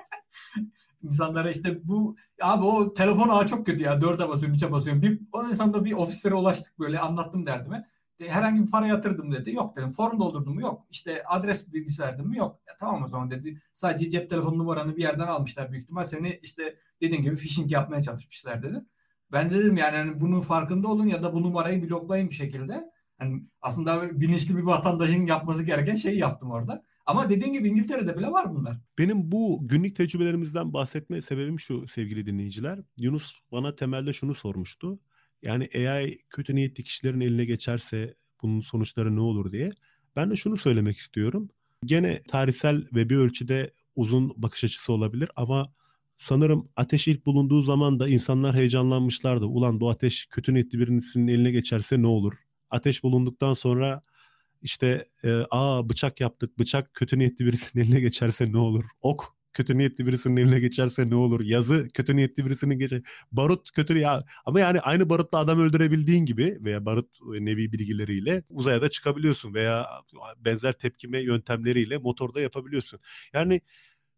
insanlara 1.02 1.50
işte 1.50 1.88
bu 1.88 2.16
abi 2.42 2.64
o 2.64 2.92
telefon 2.92 3.28
ağı 3.28 3.46
çok 3.46 3.66
kötü 3.66 3.82
ya 3.82 4.00
dörde 4.00 4.28
basıyorum 4.28 4.54
üçe 4.54 4.72
basıyorum. 4.72 5.02
Bir, 5.02 5.20
o 5.32 5.48
insanda 5.48 5.84
bir 5.84 5.92
ofislere 5.92 6.34
ulaştık 6.34 6.78
böyle 6.78 6.98
anlattım 6.98 7.46
derdime. 7.46 7.88
De, 8.20 8.28
herhangi 8.30 8.62
bir 8.62 8.70
para 8.70 8.86
yatırdım 8.86 9.32
dedi. 9.32 9.54
Yok 9.54 9.76
dedim. 9.76 9.90
Form 9.90 10.20
doldurdum 10.20 10.54
mu? 10.54 10.60
Yok. 10.60 10.86
İşte 10.90 11.22
adres 11.26 11.72
bilgisi 11.72 12.02
verdim 12.02 12.26
mi? 12.28 12.38
Yok. 12.38 12.60
Ya, 12.68 12.74
tamam 12.80 13.02
o 13.02 13.08
zaman 13.08 13.30
dedi. 13.30 13.58
Sadece 13.72 14.10
cep 14.10 14.30
telefonu 14.30 14.58
numaranı 14.58 14.96
bir 14.96 15.02
yerden 15.02 15.26
almışlar 15.26 15.72
büyük 15.72 15.84
ihtimal. 15.84 16.04
Seni 16.04 16.40
işte 16.42 16.76
dediğin 17.00 17.22
gibi 17.22 17.36
phishing 17.36 17.72
yapmaya 17.72 18.00
çalışmışlar 18.00 18.62
dedi. 18.62 18.84
Ben 19.32 19.50
dedim 19.50 19.76
yani 19.76 19.96
hani 19.96 20.20
bunun 20.20 20.40
farkında 20.40 20.88
olun 20.88 21.06
ya 21.06 21.22
da 21.22 21.32
bu 21.32 21.42
numarayı 21.42 21.88
bloklayın 21.88 22.28
bir 22.28 22.34
şekilde. 22.34 22.90
Yani 23.20 23.42
aslında 23.62 24.20
bilinçli 24.20 24.56
bir 24.56 24.62
vatandaşın 24.62 25.26
yapması 25.26 25.62
gereken 25.64 25.94
şeyi 25.94 26.18
yaptım 26.18 26.50
orada. 26.50 26.82
Ama 27.08 27.30
dediğin 27.30 27.52
gibi 27.52 27.68
İngiltere'de 27.68 28.16
bile 28.16 28.26
var 28.26 28.54
bunlar. 28.54 28.76
Benim 28.98 29.32
bu 29.32 29.60
günlük 29.62 29.96
tecrübelerimizden 29.96 30.72
bahsetme 30.72 31.22
sebebim 31.22 31.60
şu 31.60 31.88
sevgili 31.88 32.26
dinleyiciler. 32.26 32.78
Yunus 32.98 33.32
bana 33.52 33.76
temelde 33.76 34.12
şunu 34.12 34.34
sormuştu. 34.34 34.98
Yani 35.42 35.68
AI 35.74 36.18
kötü 36.30 36.54
niyetli 36.54 36.84
kişilerin 36.84 37.20
eline 37.20 37.44
geçerse 37.44 38.14
bunun 38.42 38.60
sonuçları 38.60 39.16
ne 39.16 39.20
olur 39.20 39.52
diye. 39.52 39.72
Ben 40.16 40.30
de 40.30 40.36
şunu 40.36 40.56
söylemek 40.56 40.98
istiyorum. 40.98 41.48
Gene 41.84 42.22
tarihsel 42.22 42.86
ve 42.94 43.10
bir 43.10 43.16
ölçüde 43.16 43.72
uzun 43.96 44.34
bakış 44.36 44.64
açısı 44.64 44.92
olabilir 44.92 45.30
ama 45.36 45.72
sanırım 46.16 46.68
ateş 46.76 47.08
ilk 47.08 47.26
bulunduğu 47.26 47.62
zaman 47.62 48.00
da 48.00 48.08
insanlar 48.08 48.56
heyecanlanmışlardı. 48.56 49.46
Ulan 49.46 49.80
bu 49.80 49.90
ateş 49.90 50.26
kötü 50.26 50.54
niyetli 50.54 50.78
birisinin 50.78 51.28
eline 51.28 51.50
geçerse 51.50 52.02
ne 52.02 52.06
olur? 52.06 52.34
Ateş 52.70 53.02
bulunduktan 53.02 53.54
sonra 53.54 54.02
işte 54.62 55.08
e, 55.24 55.30
aa 55.50 55.88
bıçak 55.88 56.20
yaptık. 56.20 56.58
Bıçak 56.58 56.94
kötü 56.94 57.18
niyetli 57.18 57.46
birisinin 57.46 57.84
eline 57.84 58.00
geçerse 58.00 58.52
ne 58.52 58.58
olur? 58.58 58.84
Ok 59.02 59.38
kötü 59.58 59.78
niyetli 59.78 60.06
birisinin 60.06 60.36
eline 60.36 60.60
geçerse 60.60 61.10
ne 61.10 61.14
olur? 61.14 61.40
Yazı 61.44 61.88
kötü 61.88 62.16
niyetli 62.16 62.46
birisinin 62.46 62.78
geçer. 62.78 63.02
Barut 63.32 63.70
kötü 63.70 63.98
ya 63.98 64.24
ama 64.46 64.60
yani 64.60 64.80
aynı 64.80 65.10
barutla 65.10 65.38
adam 65.38 65.60
öldürebildiğin 65.60 66.26
gibi 66.26 66.58
veya 66.60 66.84
barut 66.86 67.18
nevi 67.22 67.72
bilgileriyle 67.72 68.42
uzaya 68.50 68.82
da 68.82 68.90
çıkabiliyorsun 68.90 69.54
veya 69.54 69.86
benzer 70.36 70.72
tepkime 70.72 71.18
yöntemleriyle 71.18 71.98
motorda 71.98 72.40
yapabiliyorsun. 72.40 73.00
Yani 73.32 73.60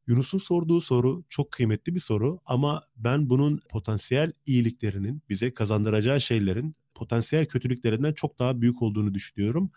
Yunus'un 0.06 0.38
sorduğu 0.38 0.80
soru 0.80 1.24
çok 1.28 1.52
kıymetli 1.52 1.94
bir 1.94 2.00
soru 2.00 2.40
ama 2.46 2.82
ben 2.96 3.30
bunun 3.30 3.60
potansiyel 3.70 4.32
iyiliklerinin 4.46 5.22
bize 5.28 5.54
kazandıracağı 5.54 6.20
şeylerin 6.20 6.76
potansiyel 6.94 7.46
kötülüklerinden 7.46 8.12
çok 8.12 8.38
daha 8.38 8.60
büyük 8.60 8.82
olduğunu 8.82 9.14
düşünüyorum 9.14 9.70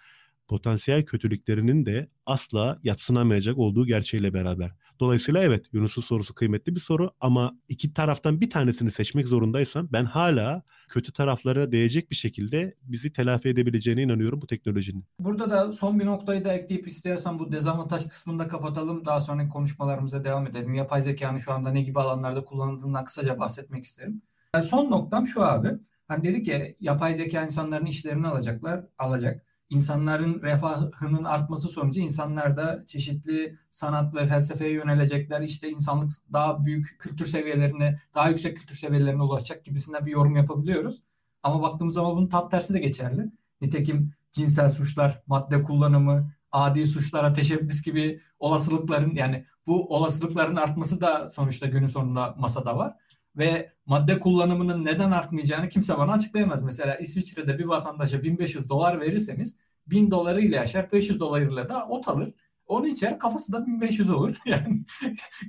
potansiyel 0.53 1.05
kötülüklerinin 1.05 1.85
de 1.85 2.09
asla 2.25 2.79
yatsınamayacak 2.83 3.57
olduğu 3.57 3.85
gerçeğiyle 3.85 4.33
beraber. 4.33 4.71
Dolayısıyla 4.99 5.43
evet 5.43 5.65
Yunus'un 5.71 6.01
sorusu 6.01 6.35
kıymetli 6.35 6.75
bir 6.75 6.79
soru 6.79 7.11
ama 7.19 7.57
iki 7.67 7.93
taraftan 7.93 8.41
bir 8.41 8.49
tanesini 8.49 8.91
seçmek 8.91 9.27
zorundaysam 9.27 9.87
ben 9.91 10.05
hala 10.05 10.63
kötü 10.89 11.13
taraflara 11.13 11.71
değecek 11.71 12.11
bir 12.11 12.15
şekilde 12.15 12.75
bizi 12.83 13.13
telafi 13.13 13.49
edebileceğine 13.49 14.01
inanıyorum 14.01 14.41
bu 14.41 14.47
teknolojinin. 14.47 15.05
Burada 15.19 15.49
da 15.49 15.71
son 15.71 15.99
bir 15.99 16.05
noktayı 16.05 16.45
da 16.45 16.53
ekleyip 16.53 16.87
istiyorsan 16.87 17.39
bu 17.39 17.51
dezavantaj 17.51 18.07
kısmını 18.07 18.39
da 18.39 18.47
kapatalım. 18.47 19.05
Daha 19.05 19.19
sonraki 19.19 19.49
konuşmalarımıza 19.49 20.23
devam 20.23 20.47
edelim. 20.47 20.73
Yapay 20.73 21.01
zekanın 21.01 21.39
şu 21.39 21.53
anda 21.53 21.71
ne 21.71 21.81
gibi 21.81 21.99
alanlarda 21.99 22.45
kullanıldığından 22.45 23.03
kısaca 23.03 23.39
bahsetmek 23.39 23.83
isterim. 23.83 24.21
Yani 24.55 24.65
son 24.65 24.91
noktam 24.91 25.27
şu 25.27 25.43
abi. 25.43 25.69
Hani 26.07 26.23
dedik 26.23 26.47
ya 26.47 26.59
yapay 26.79 27.15
zeka 27.15 27.43
insanların 27.43 27.85
işlerini 27.85 28.27
alacaklar, 28.27 28.85
alacak 28.97 29.52
insanların 29.69 30.41
refahının 30.41 31.23
artması 31.23 31.67
sonucu 31.69 31.99
insanlar 31.99 32.57
da 32.57 32.83
çeşitli 32.85 33.55
sanat 33.69 34.15
ve 34.15 34.25
felsefeye 34.25 34.71
yönelecekler. 34.71 35.41
İşte 35.41 35.69
insanlık 35.69 36.11
daha 36.33 36.65
büyük 36.65 36.95
kültür 36.99 37.25
seviyelerine, 37.25 37.99
daha 38.15 38.29
yüksek 38.29 38.57
kültür 38.57 38.75
seviyelerine 38.75 39.21
ulaşacak 39.23 39.65
gibisinden 39.65 40.05
bir 40.05 40.11
yorum 40.11 40.35
yapabiliyoruz. 40.35 41.03
Ama 41.43 41.61
baktığımız 41.61 41.93
zaman 41.93 42.15
bunun 42.15 42.27
tam 42.27 42.49
tersi 42.49 42.73
de 42.73 42.79
geçerli. 42.79 43.31
Nitekim 43.61 44.13
cinsel 44.31 44.69
suçlar, 44.69 45.23
madde 45.27 45.63
kullanımı, 45.63 46.31
adi 46.51 46.87
suçlara 46.87 47.33
teşebbüs 47.33 47.81
gibi 47.81 48.21
olasılıkların 48.39 49.15
yani 49.15 49.45
bu 49.67 49.95
olasılıkların 49.95 50.55
artması 50.55 51.01
da 51.01 51.29
sonuçta 51.29 51.65
günün 51.65 51.87
sonunda 51.87 52.35
masada 52.37 52.77
var. 52.77 52.93
Ve 53.37 53.73
madde 53.85 54.19
kullanımının 54.19 54.85
neden 54.85 55.11
artmayacağını 55.11 55.69
kimse 55.69 55.97
bana 55.97 56.11
açıklayamaz. 56.11 56.63
Mesela 56.63 56.95
İsviçre'de 56.95 57.59
bir 57.59 57.65
vatandaşa 57.65 58.23
1500 58.23 58.69
dolar 58.69 59.01
verirseniz 59.01 59.57
1000 59.87 60.11
dolarıyla 60.11 60.57
yaşar 60.57 60.91
500 60.91 61.19
dolarıyla 61.19 61.69
da 61.69 61.87
ot 61.87 62.07
alır. 62.07 62.33
Onu 62.67 62.87
içer 62.87 63.19
kafası 63.19 63.53
da 63.53 63.65
1500 63.65 64.09
olur. 64.09 64.35
Yani 64.45 64.79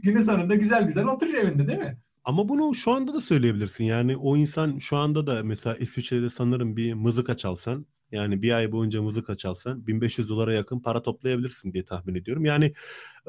günün 0.03 0.21
sonunda 0.21 0.55
güzel 0.55 0.87
güzel 0.87 1.07
oturur 1.07 1.35
evinde 1.35 1.67
değil 1.67 1.79
mi? 1.79 1.99
Ama 2.25 2.49
bunu 2.49 2.75
şu 2.75 2.93
anda 2.93 3.15
da 3.15 3.21
söyleyebilirsin. 3.21 3.85
Yani 3.85 4.17
o 4.17 4.37
insan 4.37 4.79
şu 4.79 4.97
anda 4.97 5.27
da 5.27 5.43
mesela 5.43 5.77
İsviçre'de 5.77 6.31
sanırım 6.31 6.77
bir 6.77 6.95
mızıka 6.95 7.37
çalsan 7.37 7.87
yani 8.13 8.43
bir 8.43 8.51
ay 8.51 8.73
boyunca 8.73 9.03
mızıka 9.03 9.37
çalsan 9.37 9.87
1500 9.87 10.29
dolara 10.29 10.53
yakın 10.53 10.81
para 10.81 11.03
toplayabilirsin 11.03 11.73
diye 11.73 11.85
tahmin 11.85 12.15
ediyorum. 12.15 12.45
Yani 12.45 12.73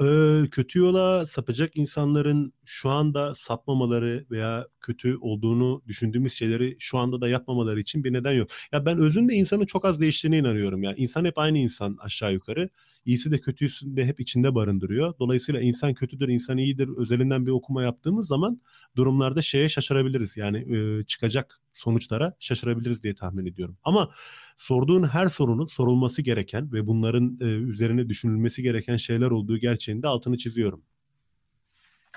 e, 0.02 0.06
kötü 0.52 0.80
yola 0.80 1.28
sapacak 1.28 1.78
insanların 1.78 2.54
şu 2.66 2.90
anda 2.90 3.36
sapmamaları 3.36 4.26
veya 4.32 4.68
kötü 4.82 5.18
olduğunu 5.18 5.82
düşündüğümüz 5.88 6.34
şeyleri 6.34 6.76
şu 6.80 6.98
anda 6.98 7.22
da 7.22 7.30
yapmamaları 7.30 7.80
için 7.80 8.04
bir 8.04 8.14
neden 8.14 8.34
yok. 8.34 8.50
Ya 8.74 8.86
ben 8.86 8.98
özünde 8.98 9.34
insanın 9.34 9.66
çok 9.66 9.86
az 9.86 10.02
değiştiğine 10.02 10.38
inanıyorum. 10.38 10.84
Yani 10.84 10.98
insan 10.98 11.26
hep 11.26 11.38
aynı 11.38 11.58
insan 11.58 11.98
aşağı 12.00 12.34
yukarı. 12.34 12.70
İyisi 13.06 13.32
de 13.32 13.40
kötüsü 13.40 13.98
de 13.98 14.06
hep 14.06 14.20
içinde 14.20 14.56
barındırıyor. 14.56 15.14
Dolayısıyla 15.20 15.62
insan 15.62 15.94
kötüdür, 15.94 16.28
insan 16.28 16.58
iyidir 16.58 16.90
özelinden 16.98 17.46
bir 17.46 17.52
okuma 17.52 17.84
yaptığımız 17.84 18.28
zaman 18.28 18.62
durumlarda 18.96 19.42
şeye 19.42 19.70
şaşırabiliriz. 19.70 20.38
Yani 20.38 20.78
e, 20.78 21.04
çıkacak 21.04 21.62
sonuçlara 21.74 22.34
şaşırabiliriz 22.40 23.04
diye 23.04 23.16
tahmin 23.16 23.46
ediyorum. 23.46 23.78
Ama 23.84 24.12
sorduğun 24.58 25.04
her 25.04 25.28
sorunun 25.28 25.66
sorulması 25.66 26.22
gereken 26.22 26.74
ve 26.74 26.88
bunların 26.88 27.38
e, 27.42 27.46
üzerine 27.46 28.10
düşünülmesi 28.10 28.64
gereken 28.64 28.98
şeyler 28.98 29.32
olduğu 29.32 29.58
gerçeğinde 29.58 30.08
altını 30.08 30.38
çiziyorum. 30.38 30.82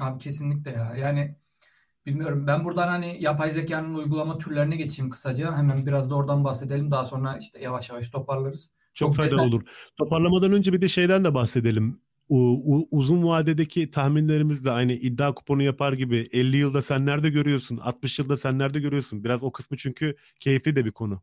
Abi 0.01 0.19
kesinlikle 0.19 0.71
ya. 0.71 0.95
Yani 0.97 1.37
bilmiyorum 2.07 2.47
ben 2.47 2.65
buradan 2.65 2.89
hani 2.89 3.17
yapay 3.21 3.51
zekanın 3.51 3.95
uygulama 3.95 4.39
türlerine 4.39 4.77
geçeyim 4.77 5.11
kısaca. 5.11 5.57
Hemen 5.57 5.87
biraz 5.87 6.11
da 6.11 6.15
oradan 6.15 6.45
bahsedelim. 6.45 6.91
Daha 6.91 7.05
sonra 7.05 7.37
işte 7.41 7.61
yavaş 7.61 7.91
yavaş 7.91 8.09
toparlarız. 8.09 8.78
Çok, 8.99 9.17
faydalı 9.17 9.43
olur. 9.43 9.63
Toparlamadan 9.97 10.53
önce 10.53 10.73
bir 10.73 10.83
de 10.83 10.89
şeyden 10.89 11.25
de 11.25 11.35
bahsedelim. 11.35 12.01
U, 12.29 12.87
uzun 12.91 13.27
vadedeki 13.27 13.91
tahminlerimiz 13.91 14.65
de 14.65 14.71
aynı 14.71 14.93
iddia 14.93 15.35
kuponu 15.35 15.63
yapar 15.63 15.93
gibi 15.93 16.29
50 16.33 16.57
yılda 16.57 16.83
sen 16.83 17.07
nerede 17.07 17.31
görüyorsun, 17.31 17.77
60 17.77 18.19
yılda 18.19 18.37
sen 18.37 18.59
nerede 18.59 18.81
görüyorsun? 18.81 19.25
Biraz 19.25 19.43
o 19.43 19.53
kısmı 19.53 19.77
çünkü 19.77 20.17
keyifli 20.41 20.77
de 20.77 20.85
bir 20.85 20.93
konu. 20.93 21.23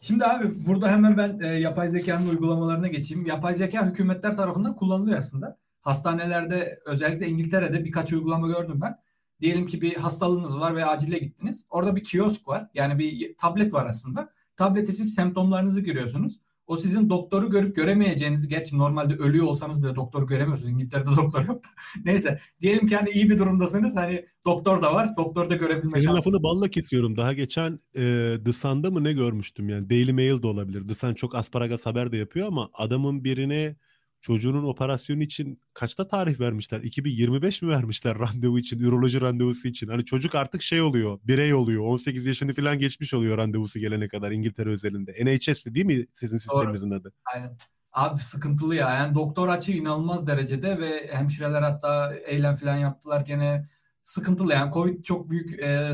Şimdi 0.00 0.24
abi 0.24 0.44
burada 0.66 0.90
hemen 0.90 1.16
ben 1.18 1.38
e, 1.42 1.46
yapay 1.46 1.88
zekanın 1.88 2.28
uygulamalarına 2.28 2.88
geçeyim. 2.88 3.26
Yapay 3.26 3.54
zeka 3.54 3.86
hükümetler 3.86 4.36
tarafından 4.36 4.76
kullanılıyor 4.76 5.18
aslında. 5.18 5.58
Hastanelerde 5.80 6.80
özellikle 6.86 7.28
İngiltere'de 7.28 7.84
birkaç 7.84 8.12
uygulama 8.12 8.46
gördüm 8.48 8.80
ben. 8.80 8.98
Diyelim 9.40 9.66
ki 9.66 9.82
bir 9.82 9.94
hastalığınız 9.94 10.60
var 10.60 10.76
ve 10.76 10.84
acile 10.84 11.18
gittiniz. 11.18 11.66
Orada 11.70 11.96
bir 11.96 12.02
kiosk 12.02 12.48
var. 12.48 12.68
Yani 12.74 12.98
bir 12.98 13.36
tablet 13.36 13.72
var 13.72 13.86
aslında. 13.86 14.32
Tablete 14.56 14.92
siz 14.92 15.14
semptomlarınızı 15.14 15.80
giriyorsunuz. 15.80 16.40
O 16.68 16.76
sizin 16.76 17.10
doktoru 17.10 17.50
görüp 17.50 17.76
göremeyeceğinizi, 17.76 18.48
gerçi 18.48 18.78
normalde 18.78 19.14
ölüyor 19.14 19.46
olsanız 19.46 19.82
bile 19.82 19.94
doktor 19.96 20.28
göremiyorsunuz. 20.28 20.70
İngiltere'de 20.70 21.10
doktor 21.16 21.44
yok. 21.44 21.60
Neyse 22.04 22.38
diyelim 22.60 22.86
ki 22.86 22.96
hani 22.96 23.10
iyi 23.10 23.30
bir 23.30 23.38
durumdasınız. 23.38 23.96
Hani 23.96 24.24
doktor 24.46 24.82
da 24.82 24.94
var. 24.94 25.16
Doktor 25.16 25.50
da 25.50 25.54
görebilme 25.54 25.90
Senin 25.90 26.04
şansı. 26.04 26.18
lafını 26.18 26.42
balla 26.42 26.68
kesiyorum. 26.68 27.16
Daha 27.16 27.32
geçen 27.32 27.78
e, 27.96 28.34
The 28.44 28.52
Sun'da 28.52 28.90
mı 28.90 29.04
ne 29.04 29.12
görmüştüm 29.12 29.68
yani. 29.68 29.90
Daily 29.90 30.12
Mail 30.12 30.42
de 30.42 30.46
olabilir. 30.46 30.88
The 30.88 30.94
Sun 30.94 31.14
çok 31.14 31.34
asparagas 31.34 31.86
haber 31.86 32.12
de 32.12 32.16
yapıyor 32.16 32.46
ama 32.46 32.70
adamın 32.74 33.24
birine 33.24 33.76
çocuğunun 34.20 34.64
operasyonu 34.64 35.22
için 35.22 35.60
kaçta 35.74 36.08
tarih 36.08 36.40
vermişler? 36.40 36.80
2025 36.80 37.62
mi 37.62 37.68
vermişler 37.68 38.18
randevu 38.18 38.58
için, 38.58 38.78
üroloji 38.78 39.20
randevusu 39.20 39.68
için? 39.68 39.88
Hani 39.88 40.04
çocuk 40.04 40.34
artık 40.34 40.62
şey 40.62 40.80
oluyor, 40.80 41.18
birey 41.24 41.54
oluyor. 41.54 41.84
18 41.84 42.26
yaşını 42.26 42.54
falan 42.54 42.78
geçmiş 42.78 43.14
oluyor 43.14 43.38
randevusu 43.38 43.78
gelene 43.78 44.08
kadar 44.08 44.30
İngiltere 44.30 44.70
özelinde. 44.70 45.12
NHS'ti 45.24 45.74
değil 45.74 45.86
mi 45.86 46.06
sizin 46.14 46.38
sisteminizin 46.38 46.90
adı? 46.90 47.12
Aynen. 47.34 47.56
Abi 47.92 48.18
sıkıntılı 48.18 48.74
ya. 48.74 48.94
Yani 48.94 49.14
doktor 49.14 49.48
açığı 49.48 49.72
inanılmaz 49.72 50.26
derecede 50.26 50.78
ve 50.78 51.10
hemşireler 51.12 51.62
hatta 51.62 52.14
eylem 52.14 52.54
falan 52.54 52.76
yaptılar 52.76 53.20
gene 53.20 53.68
sıkıntılı. 54.04 54.52
Yani 54.52 54.72
Covid 54.72 55.04
çok 55.04 55.30
büyük 55.30 55.62
e, 55.62 55.92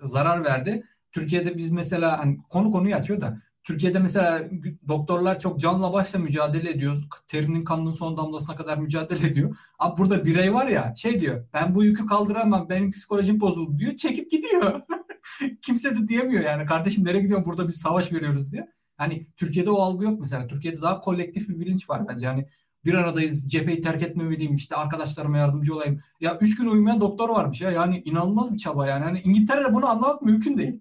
zarar 0.00 0.44
verdi. 0.44 0.82
Türkiye'de 1.12 1.56
biz 1.56 1.70
mesela 1.70 2.18
hani 2.18 2.38
konu 2.48 2.70
konuyu 2.70 2.94
açıyor 2.94 3.20
da 3.20 3.38
Türkiye'de 3.68 3.98
mesela 3.98 4.42
doktorlar 4.88 5.40
çok 5.40 5.60
canla 5.60 5.92
başla 5.92 6.18
mücadele 6.18 6.70
ediyor. 6.70 7.02
Terinin 7.26 7.64
kanının 7.64 7.92
son 7.92 8.16
damlasına 8.16 8.56
kadar 8.56 8.78
mücadele 8.78 9.26
ediyor. 9.26 9.56
Abi 9.78 9.98
burada 9.98 10.24
birey 10.24 10.54
var 10.54 10.66
ya 10.66 10.94
şey 10.96 11.20
diyor 11.20 11.46
ben 11.52 11.74
bu 11.74 11.84
yükü 11.84 12.06
kaldıramam 12.06 12.68
benim 12.68 12.90
psikolojim 12.90 13.40
bozuldu 13.40 13.78
diyor 13.78 13.96
çekip 13.96 14.30
gidiyor. 14.30 14.80
Kimse 15.62 15.96
de 15.96 16.08
diyemiyor 16.08 16.42
yani 16.42 16.66
kardeşim 16.66 17.04
nereye 17.04 17.20
gidiyorsun 17.20 17.46
burada 17.46 17.68
biz 17.68 17.76
savaş 17.76 18.12
veriyoruz 18.12 18.52
diye. 18.52 18.68
Hani 18.96 19.26
Türkiye'de 19.36 19.70
o 19.70 19.80
algı 19.80 20.04
yok 20.04 20.20
mesela. 20.20 20.46
Türkiye'de 20.46 20.82
daha 20.82 21.00
kolektif 21.00 21.48
bir 21.48 21.60
bilinç 21.60 21.90
var 21.90 22.08
bence. 22.08 22.26
Yani 22.26 22.46
bir 22.84 22.94
aradayız 22.94 23.48
cepheyi 23.48 23.80
terk 23.80 24.02
etmemeliyim 24.02 24.54
işte 24.54 24.76
arkadaşlarıma 24.76 25.38
yardımcı 25.38 25.74
olayım. 25.74 26.00
Ya 26.20 26.38
üç 26.40 26.56
gün 26.56 26.66
uyumayan 26.66 27.00
doktor 27.00 27.28
varmış 27.28 27.60
ya 27.60 27.70
yani 27.70 28.02
inanılmaz 28.04 28.52
bir 28.52 28.58
çaba 28.58 28.86
yani. 28.86 29.04
Hani 29.04 29.20
İngiltere'de 29.20 29.74
bunu 29.74 29.86
anlamak 29.86 30.22
mümkün 30.22 30.56
değil. 30.56 30.80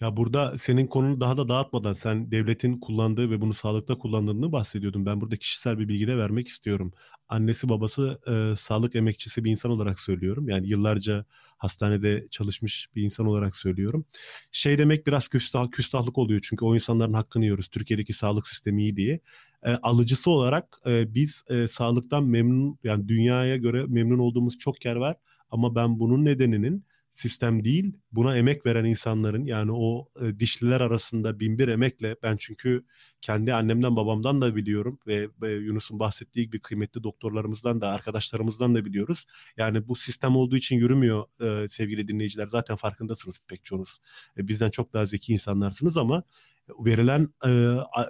Ya 0.00 0.16
burada 0.16 0.58
senin 0.58 0.86
konunu 0.86 1.20
daha 1.20 1.36
da 1.36 1.48
dağıtmadan 1.48 1.92
sen 1.92 2.30
devletin 2.30 2.80
kullandığı 2.80 3.30
ve 3.30 3.40
bunu 3.40 3.54
sağlıkta 3.54 3.98
kullandığını 3.98 4.52
bahsediyordun. 4.52 5.06
Ben 5.06 5.20
burada 5.20 5.36
kişisel 5.36 5.78
bir 5.78 5.88
bilgi 5.88 6.08
de 6.08 6.16
vermek 6.16 6.48
istiyorum. 6.48 6.92
Annesi 7.28 7.68
babası 7.68 8.20
e, 8.26 8.56
sağlık 8.56 8.94
emekçisi 8.94 9.44
bir 9.44 9.50
insan 9.50 9.70
olarak 9.70 10.00
söylüyorum. 10.00 10.48
Yani 10.48 10.68
yıllarca 10.68 11.24
hastanede 11.56 12.26
çalışmış 12.30 12.88
bir 12.94 13.02
insan 13.02 13.26
olarak 13.26 13.56
söylüyorum. 13.56 14.04
Şey 14.52 14.78
demek 14.78 15.06
biraz 15.06 15.28
küstah, 15.28 15.70
küstahlık 15.70 16.18
oluyor 16.18 16.40
çünkü 16.42 16.64
o 16.64 16.74
insanların 16.74 17.12
hakkını 17.12 17.44
yiyoruz. 17.44 17.68
Türkiye'deki 17.68 18.12
sağlık 18.12 18.48
sistemi 18.48 18.82
iyi 18.82 18.96
diye. 18.96 19.20
E, 19.62 19.70
alıcısı 19.70 20.30
olarak 20.30 20.78
e, 20.86 21.14
biz 21.14 21.42
e, 21.50 21.68
sağlıktan 21.68 22.24
memnun 22.24 22.78
yani 22.84 23.08
dünyaya 23.08 23.56
göre 23.56 23.84
memnun 23.88 24.18
olduğumuz 24.18 24.58
çok 24.58 24.84
yer 24.84 24.96
var. 24.96 25.16
Ama 25.50 25.74
ben 25.74 25.98
bunun 25.98 26.24
nedeninin 26.24 26.84
sistem 27.18 27.64
değil. 27.64 27.92
Buna 28.12 28.36
emek 28.36 28.66
veren 28.66 28.84
insanların 28.84 29.44
yani 29.44 29.72
o 29.74 30.08
e, 30.20 30.40
dişliler 30.40 30.80
arasında 30.80 31.40
binbir 31.40 31.68
emekle 31.68 32.16
ben 32.22 32.36
çünkü 32.36 32.84
kendi 33.20 33.54
annemden 33.54 33.96
babamdan 33.96 34.40
da 34.40 34.56
biliyorum 34.56 34.98
ve, 35.06 35.28
Yunus'un 35.42 35.98
bahsettiği 35.98 36.46
gibi 36.46 36.60
kıymetli 36.60 37.02
doktorlarımızdan 37.02 37.80
da 37.80 37.88
arkadaşlarımızdan 37.88 38.74
da 38.74 38.84
biliyoruz. 38.84 39.26
Yani 39.56 39.88
bu 39.88 39.96
sistem 39.96 40.36
olduğu 40.36 40.56
için 40.56 40.76
yürümüyor 40.76 41.24
e, 41.40 41.68
sevgili 41.68 42.08
dinleyiciler. 42.08 42.46
Zaten 42.46 42.76
farkındasınız 42.76 43.38
pek 43.48 43.64
çoğunuz. 43.64 43.98
E, 44.36 44.48
bizden 44.48 44.70
çok 44.70 44.92
daha 44.92 45.06
zeki 45.06 45.32
insanlarsınız 45.32 45.96
ama 45.96 46.22
verilen 46.78 47.28
e, 47.46 47.50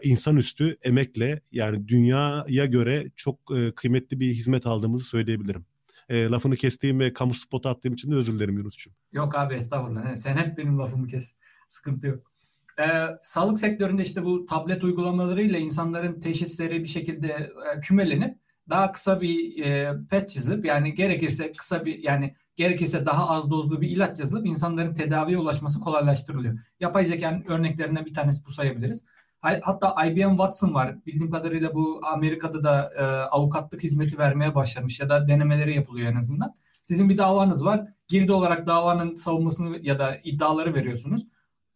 insanüstü 0.05 0.77
emekle 0.83 1.41
yani 1.53 1.89
dünyaya 1.89 2.67
göre 2.67 3.11
çok 3.17 3.39
e, 3.57 3.73
kıymetli 3.75 4.21
bir 4.21 4.35
hizmet 4.35 4.67
aldığımızı 4.67 5.05
söyleyebilirim. 5.05 5.67
E, 6.09 6.29
lafını 6.29 6.57
kestiğim 6.57 7.01
ve 7.01 7.13
kamu 7.13 7.35
spotu 7.35 7.69
attığım 7.69 7.93
için 7.93 8.11
de 8.11 8.15
özür 8.15 8.35
dilerim 8.35 8.59
Yunus'cum. 8.59 8.93
Yok 9.13 9.35
abi 9.39 9.55
estağfurullah. 9.55 10.15
Sen 10.15 10.37
hep 10.37 10.59
benim 10.59 10.79
lafımı 10.79 11.07
kes. 11.07 11.35
Sıkıntı 11.67 12.07
yok. 12.07 12.33
Ee, 12.81 12.85
sağlık 13.21 13.59
sektöründe 13.59 14.03
işte 14.03 14.25
bu 14.25 14.47
tablet 14.47 14.85
uygulamalarıyla 14.85 15.59
insanların 15.59 16.21
teşhisleri 16.21 16.81
bir 16.81 16.89
şekilde 16.89 17.29
e, 17.29 17.81
kümelenip 17.81 18.39
daha 18.71 18.93
kısa 18.93 19.21
bir 19.21 19.65
e, 19.65 19.93
pet 20.11 20.29
çizilip 20.29 20.65
yani 20.65 20.95
gerekirse 20.95 21.53
kısa 21.53 21.85
bir 21.85 22.03
yani 22.03 22.35
gerekirse 22.57 23.07
daha 23.07 23.31
az 23.31 23.51
dozlu 23.51 23.81
bir 23.81 23.89
ilaç 23.89 24.21
yazılıp 24.21 24.47
insanların 24.47 24.95
tedaviye 24.95 25.39
ulaşması 25.39 25.81
kolaylaştırılıyor. 25.81 26.59
Yapay 26.81 27.05
zekanın 27.05 27.45
örneklerinden 27.49 28.07
bir 28.07 28.15
tanesi 28.15 28.47
bu 28.47 28.51
sayabiliriz. 28.51 29.07
Hatta 29.41 30.07
IBM 30.07 30.31
Watson 30.31 30.75
var. 30.75 31.07
Bildiğim 31.07 31.31
kadarıyla 31.31 31.75
bu 31.75 32.01
Amerika'da 32.13 32.63
da 32.63 32.91
e, 32.99 33.03
avukatlık 33.05 33.83
hizmeti 33.83 34.19
vermeye 34.19 34.55
başlamış 34.55 35.01
ya 35.01 35.09
da 35.09 35.29
denemeleri 35.29 35.75
yapılıyor 35.75 36.13
en 36.13 36.17
azından. 36.17 36.55
Sizin 36.85 37.09
bir 37.09 37.19
davanız 37.19 37.65
var. 37.65 37.89
Girdi 38.09 38.33
olarak 38.33 38.67
davanın 38.67 39.15
savunmasını 39.15 39.79
ya 39.83 39.99
da 39.99 40.19
iddiaları 40.25 40.75
veriyorsunuz. 40.75 41.27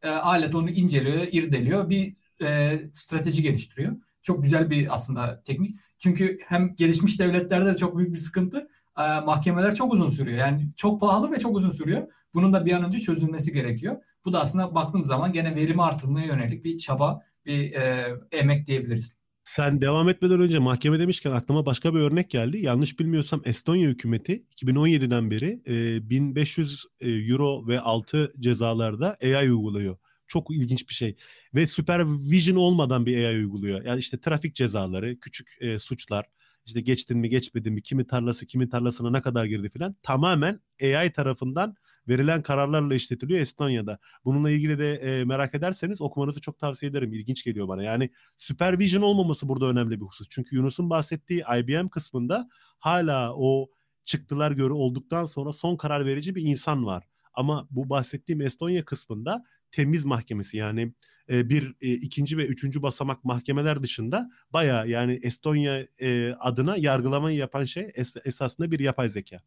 E, 0.03 0.09
alet 0.11 0.55
onu 0.55 0.71
inceliyor, 0.71 1.27
irdeliyor. 1.33 1.91
Bir 1.91 2.17
e, 2.43 2.79
strateji 2.93 3.43
geliştiriyor. 3.43 3.97
Çok 4.23 4.43
güzel 4.43 4.71
bir 4.71 4.95
aslında 4.95 5.43
teknik. 5.43 5.77
Çünkü 5.99 6.39
hem 6.47 6.75
gelişmiş 6.77 7.21
devletlerde 7.21 7.67
de 7.67 7.77
çok 7.77 7.99
büyük 7.99 8.13
bir 8.13 8.19
sıkıntı. 8.19 8.69
E, 8.99 9.21
mahkemeler 9.21 9.75
çok 9.75 9.93
uzun 9.93 10.09
sürüyor. 10.09 10.39
Yani 10.39 10.63
çok 10.77 11.01
pahalı 11.01 11.33
ve 11.33 11.39
çok 11.39 11.57
uzun 11.57 11.71
sürüyor. 11.71 12.13
Bunun 12.35 12.53
da 12.53 12.67
bir 12.67 12.73
an 12.73 12.85
önce 12.85 12.99
çözülmesi 12.99 13.53
gerekiyor. 13.53 13.97
Bu 14.25 14.33
da 14.33 14.41
aslında 14.41 14.75
baktığım 14.75 15.05
zaman 15.05 15.33
gene 15.33 15.57
verimi 15.57 15.83
artırmaya 15.83 16.27
yönelik 16.27 16.65
bir 16.65 16.77
çaba, 16.77 17.23
bir 17.47 17.73
e, 17.73 18.15
emek 18.33 18.67
diyebiliriz. 18.67 19.23
Sen 19.45 19.81
devam 19.81 20.09
etmeden 20.09 20.41
önce 20.41 20.59
mahkeme 20.59 20.99
demişken 20.99 21.31
aklıma 21.31 21.67
başka 21.67 21.95
bir 21.95 22.01
örnek 22.01 22.31
geldi. 22.31 22.59
Yanlış 22.59 23.01
bilmiyorsam 23.01 23.43
Estonya 23.45 23.89
hükümeti 23.89 24.45
2017'den 24.57 25.31
beri 25.31 25.63
e, 25.67 26.11
1500 26.11 26.85
e, 27.01 27.11
euro 27.11 27.67
ve 27.67 27.81
altı 27.81 28.33
cezalarda 28.41 29.17
AI 29.23 29.53
uyguluyor. 29.53 29.97
Çok 30.27 30.51
ilginç 30.51 30.89
bir 30.89 30.95
şey. 30.95 31.17
Ve 31.55 31.67
supervision 31.67 32.57
olmadan 32.57 33.07
bir 33.07 33.25
AI 33.25 33.37
uyguluyor. 33.37 33.85
Yani 33.85 33.99
işte 33.99 34.21
trafik 34.21 34.55
cezaları, 34.55 35.21
küçük 35.21 35.57
e, 35.61 35.79
suçlar, 35.79 36.27
işte 36.67 36.81
geçtin 36.81 37.19
mi 37.19 37.29
geçmedin 37.29 37.73
mi, 37.73 37.83
kimin 37.83 38.05
tarlası 38.05 38.47
kimin 38.47 38.69
tarlasına 38.69 39.11
ne 39.11 39.23
kadar 39.23 39.45
girdi 39.45 39.69
filan 39.69 39.97
tamamen 40.03 40.61
AI 40.83 41.13
tarafından 41.13 41.77
verilen 42.09 42.43
kararlarla 42.43 42.95
işletiliyor 42.95 43.41
Estonya'da. 43.41 43.99
Bununla 44.25 44.51
ilgili 44.51 44.79
de 44.79 44.95
e, 44.95 45.25
merak 45.25 45.55
ederseniz 45.55 46.03
okumanızı 46.03 46.41
çok 46.41 46.59
tavsiye 46.59 46.91
ederim. 46.91 47.13
İlginç 47.13 47.45
geliyor 47.45 47.69
bana. 47.69 47.83
Yani 47.83 48.11
supervision 48.39 49.03
olmaması 49.03 49.49
burada 49.49 49.67
önemli 49.67 50.01
bir 50.01 50.07
husus. 50.07 50.29
Çünkü 50.31 50.57
Yunus'un 50.57 50.91
bahsettiği 50.91 51.43
IBM 51.59 51.89
kısmında 51.89 52.49
hala 52.79 53.35
o 53.35 53.69
çıktılar 54.05 54.53
göre 54.53 54.73
olduktan 54.73 55.25
sonra 55.25 55.53
son 55.53 55.77
karar 55.77 56.07
verici 56.07 56.35
bir 56.35 56.43
insan 56.43 56.87
var. 56.87 57.05
Ama 57.35 57.69
bu 57.71 57.91
bahsettiğim 57.91 58.41
Estonya 58.41 58.85
kısmında 58.85 59.45
temiz 59.71 60.05
mahkemesi 60.05 60.57
yani 60.57 60.95
e, 61.31 61.49
bir 61.49 61.75
e, 61.81 61.93
ikinci 61.93 62.39
ve 62.39 62.47
üçüncü 62.47 62.83
basamak 62.83 63.25
mahkemeler 63.25 63.83
dışında 63.83 64.31
baya 64.53 64.85
yani 64.85 65.21
Estonya 65.23 65.87
e, 66.01 66.33
adına 66.41 66.77
yargılamayı 66.77 67.39
yapan 67.39 67.65
şey 67.65 67.91
es, 67.95 68.15
esasında 68.25 68.71
bir 68.71 68.81
yapay 68.81 69.09
zeka. 69.09 69.43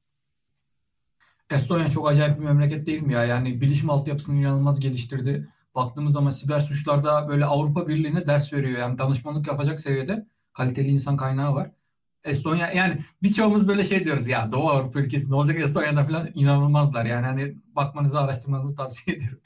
Estonya 1.51 1.89
çok 1.89 2.09
acayip 2.09 2.39
bir 2.39 2.43
memleket 2.43 2.87
değil 2.87 3.01
mi 3.01 3.13
ya? 3.13 3.25
Yani 3.25 3.61
bilişim 3.61 3.89
altyapısını 3.89 4.39
inanılmaz 4.39 4.79
geliştirdi. 4.79 5.49
Baktığımız 5.75 6.13
zaman 6.13 6.29
siber 6.29 6.59
suçlarda 6.59 7.27
böyle 7.27 7.45
Avrupa 7.45 7.87
Birliği'ne 7.87 8.25
ders 8.25 8.53
veriyor. 8.53 8.79
Yani 8.79 8.97
danışmanlık 8.97 9.47
yapacak 9.47 9.79
seviyede 9.79 10.27
kaliteli 10.53 10.87
insan 10.87 11.17
kaynağı 11.17 11.55
var. 11.55 11.71
Estonya 12.23 12.71
yani 12.71 12.99
birçoğumuz 13.23 13.67
böyle 13.67 13.83
şey 13.83 14.05
diyoruz 14.05 14.27
ya 14.27 14.51
Doğu 14.51 14.69
Avrupa 14.69 14.99
ülkesi 14.99 15.31
ne 15.31 15.35
olacak 15.35 15.59
Estonya'da 15.59 16.03
falan 16.03 16.29
inanılmazlar. 16.33 17.05
Yani 17.05 17.25
hani 17.25 17.55
bakmanızı 17.75 18.19
araştırmanızı 18.19 18.75
tavsiye 18.75 19.17
ederim. 19.17 19.41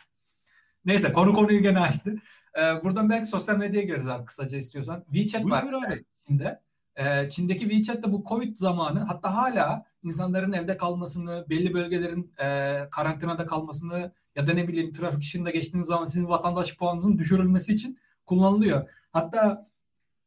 Neyse 0.86 1.14
konu 1.14 1.34
konuyu 1.34 1.62
gene 1.62 1.80
açtı. 1.80 2.16
Ee, 2.58 2.84
buradan 2.84 3.10
belki 3.10 3.28
sosyal 3.28 3.58
medyaya 3.58 3.86
gireriz 3.86 4.08
abi 4.08 4.26
kısaca 4.26 4.58
istiyorsan. 4.58 5.06
WeChat 5.12 5.44
Buyur 5.44 5.54
var 5.54 5.64
abi. 5.88 6.04
Çin'de. 6.14 6.62
Ee, 6.96 7.30
Çin'deki 7.30 7.70
WeChat'te 7.70 8.12
bu 8.12 8.24
Covid 8.30 8.56
zamanı 8.56 9.00
hatta 9.00 9.36
hala 9.36 9.86
insanların 10.04 10.52
evde 10.52 10.78
kalmasını, 10.78 11.46
belli 11.50 11.74
bölgelerin 11.74 12.34
e, 12.42 12.80
karantinada 12.92 13.46
kalmasını 13.46 14.14
ya 14.36 14.48
da 14.48 14.54
ne 14.54 14.68
bileyim 14.68 14.92
trafik 14.92 15.20
ışığında 15.20 15.50
geçtiğiniz 15.50 15.88
zaman 15.88 16.06
sizin 16.06 16.28
vatandaş 16.28 16.78
puanınızın 16.78 17.18
düşürülmesi 17.18 17.74
için 17.74 18.00
kullanılıyor. 18.26 18.90
Hatta 19.12 19.66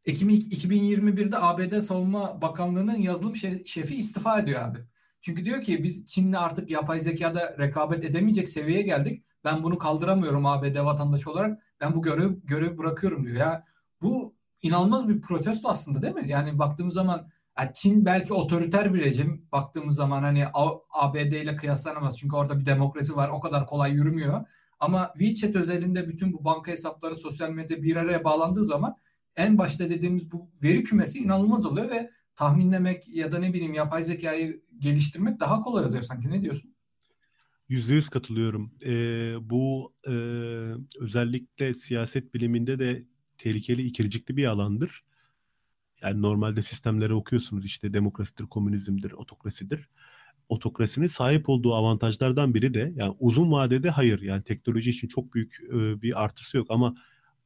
Ekim 0.07 0.29
2021'de 0.29 1.37
ABD 1.39 1.81
Savunma 1.81 2.43
Bakanlığı'nın 2.43 2.97
yazılım 2.97 3.37
şefi 3.67 3.97
istifa 3.97 4.39
ediyor 4.39 4.63
abi. 4.63 4.79
Çünkü 5.21 5.45
diyor 5.45 5.63
ki 5.63 5.85
biz 5.85 6.07
Çin'le 6.07 6.33
artık 6.33 6.71
yapay 6.71 7.01
zekada 7.01 7.57
rekabet 7.59 8.05
edemeyecek 8.05 8.49
seviyeye 8.49 8.83
geldik. 8.83 9.25
Ben 9.45 9.63
bunu 9.63 9.79
kaldıramıyorum 9.79 10.47
ABD 10.47 10.85
vatandaşı 10.85 11.31
olarak. 11.31 11.63
Ben 11.81 11.95
bu 11.95 12.03
görev 12.03 12.33
görevi 12.45 12.79
bırakıyorum 12.79 13.25
diyor. 13.25 13.37
Ya 13.37 13.65
bu 14.03 14.35
inanılmaz 14.63 15.09
bir 15.09 15.21
protesto 15.21 15.69
aslında 15.69 16.03
değil 16.03 16.15
mi? 16.15 16.29
Yani 16.29 16.59
baktığımız 16.59 16.95
zaman 16.95 17.29
yani 17.59 17.71
Çin 17.75 18.05
belki 18.05 18.33
otoriter 18.33 18.95
bir 18.95 19.01
rejim. 19.01 19.47
Baktığımız 19.53 19.95
zaman 19.95 20.23
hani 20.23 20.45
ABD 20.91 21.33
ile 21.33 21.57
kıyaslanamaz. 21.57 22.19
Çünkü 22.19 22.37
orada 22.37 22.61
bir 22.61 22.65
demokrasi 22.65 23.17
var. 23.17 23.29
O 23.29 23.41
kadar 23.41 23.67
kolay 23.67 23.93
yürümüyor. 23.93 24.47
Ama 24.81 25.13
WeChat 25.19 25.57
özelinde 25.57 26.09
bütün 26.09 26.33
bu 26.33 26.45
banka 26.45 26.73
hesapları 26.73 27.17
sosyal 27.17 27.51
medya 27.51 27.83
bir 27.83 27.97
araya 27.97 28.25
bağlandığı 28.25 28.65
zaman 28.65 28.97
en 29.37 29.59
başta 29.59 29.91
dediğimiz 29.91 30.33
bu 30.33 30.51
veri 30.63 30.83
kümesi 30.83 31.19
inanılmaz 31.19 31.67
oluyor 31.67 31.91
ve 31.91 32.11
tahminlemek 32.35 33.09
ya 33.09 33.33
da 33.33 33.39
ne 33.39 33.53
bileyim 33.53 33.75
yapay 33.75 34.05
zekayı 34.05 34.63
geliştirmek 34.79 35.41
daha 35.41 35.61
kolay 35.61 35.85
oluyor 35.85 36.03
sanki. 36.03 36.31
Ne 36.31 36.43
diyorsun? 36.43 36.75
Yüzde 37.69 37.95
yüz 37.95 38.09
katılıyorum. 38.09 38.73
Ee, 38.87 39.35
bu 39.41 39.95
e, 40.09 40.13
özellikle 41.01 41.75
siyaset 41.75 42.35
biliminde 42.35 42.79
de 42.79 43.07
tehlikeli, 43.39 43.83
ikircikli 43.83 44.37
bir 44.37 44.47
alandır. 44.47 45.05
Yani 46.03 46.23
normalde 46.23 46.63
sistemleri 46.63 47.15
okuyorsunuz 47.15 47.65
işte 47.65 47.95
demokrasidir, 47.95 48.45
komünizmdir, 48.45 49.13
otokrasidir. 49.13 49.89
Otokrasinin 50.49 51.07
sahip 51.07 51.49
olduğu 51.49 51.75
avantajlardan 51.75 52.55
biri 52.55 52.75
de 52.75 52.93
yani 52.97 53.15
uzun 53.21 53.53
vadede 53.53 53.91
hayır 53.91 54.23
yani 54.23 54.43
teknoloji 54.43 54.91
için 54.91 55.09
çok 55.09 55.35
büyük 55.35 55.61
e, 55.73 56.03
bir 56.03 56.25
artısı 56.25 56.57
yok 56.57 56.67
ama 56.71 56.95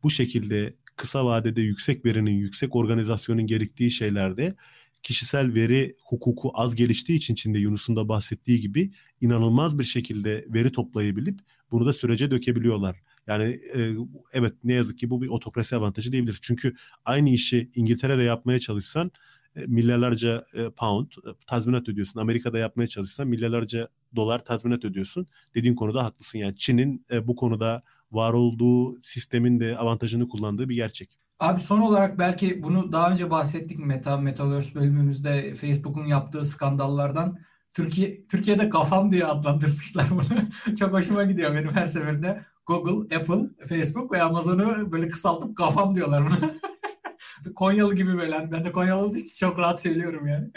bu 0.03 0.11
şekilde 0.11 0.77
kısa 0.97 1.27
vadede 1.27 1.63
yüksek 1.63 2.05
verinin, 2.05 2.31
yüksek 2.31 2.77
organizasyonun 2.77 3.47
gerektiği 3.47 3.91
şeylerde 3.91 4.57
kişisel 5.03 5.55
veri 5.55 5.97
hukuku 6.05 6.51
az 6.55 6.75
geliştiği 6.75 7.19
için 7.19 7.35
Çin'de 7.35 7.59
Yunus'un 7.59 7.97
da 7.97 8.09
bahsettiği 8.09 8.61
gibi 8.61 8.93
inanılmaz 9.21 9.79
bir 9.79 9.85
şekilde 9.85 10.45
veri 10.49 10.73
toplayabilip 10.73 11.41
bunu 11.71 11.87
da 11.87 11.93
sürece 11.93 12.31
dökebiliyorlar. 12.31 13.03
Yani 13.27 13.45
e, 13.75 13.93
evet 14.33 14.55
ne 14.65 14.75
yazık 14.75 14.99
ki 14.99 15.11
bu 15.11 15.23
bir 15.23 15.29
otokrasi 15.29 15.77
avantajı 15.77 16.13
diyebiliriz. 16.13 16.39
Çünkü 16.43 16.75
aynı 17.05 17.31
işi 17.31 17.71
İngiltere'de 17.75 18.23
yapmaya 18.23 18.61
çalışsan 18.61 19.11
e, 19.57 19.61
milyarlarca 19.67 20.45
e, 20.55 20.71
pound 20.71 21.07
e, 21.07 21.31
tazminat 21.47 21.89
ödüyorsun. 21.89 22.21
Amerika'da 22.21 22.59
yapmaya 22.59 22.87
çalışsan 22.89 23.29
milyarlarca 23.29 23.89
dolar 24.17 24.45
tazminat 24.45 24.85
ödüyorsun. 24.85 25.27
Dediğin 25.55 25.75
konuda 25.75 26.05
haklısın 26.05 26.39
yani. 26.39 26.57
Çin'in 26.57 27.07
e, 27.11 27.27
bu 27.27 27.37
konuda 27.37 27.83
var 28.13 28.33
olduğu 28.33 29.03
sistemin 29.03 29.61
de 29.61 29.79
avantajını 29.79 30.29
kullandığı 30.29 30.69
bir 30.69 30.75
gerçek. 30.75 31.19
Abi 31.41 31.61
son 31.61 31.81
olarak 31.81 32.19
belki 32.19 32.63
bunu 32.63 32.93
daha 32.93 33.11
önce 33.11 33.31
bahsettik 33.31 33.79
Meta 33.79 34.17
Metaverse 34.17 34.75
bölümümüzde 34.75 35.55
Facebook'un 35.55 36.07
yaptığı 36.07 36.45
skandallardan 36.45 37.39
Türkiye 37.73 38.23
Türkiye'de 38.23 38.69
kafam 38.69 39.11
diye 39.11 39.25
adlandırmışlar 39.25 40.07
bunu. 40.11 40.77
Çok 40.77 40.93
hoşuma 40.93 41.25
gidiyor 41.25 41.55
benim 41.55 41.73
her 41.73 41.87
seferinde. 41.87 42.43
Google, 42.67 43.17
Apple, 43.17 43.67
Facebook 43.69 44.13
ve 44.13 44.23
Amazon'u 44.23 44.93
böyle 44.93 45.09
kısaltıp 45.09 45.57
kafam 45.57 45.95
diyorlar 45.95 46.23
buna. 46.27 46.51
Konyalı 47.55 47.95
gibi 47.95 48.19
böyle. 48.19 48.49
Ben 48.53 48.65
de 48.65 48.73
Konyalı 48.73 49.07
olduğu 49.07 49.17
için 49.17 49.47
çok 49.47 49.59
rahat 49.59 49.81
söylüyorum 49.83 50.27
yani. 50.27 50.51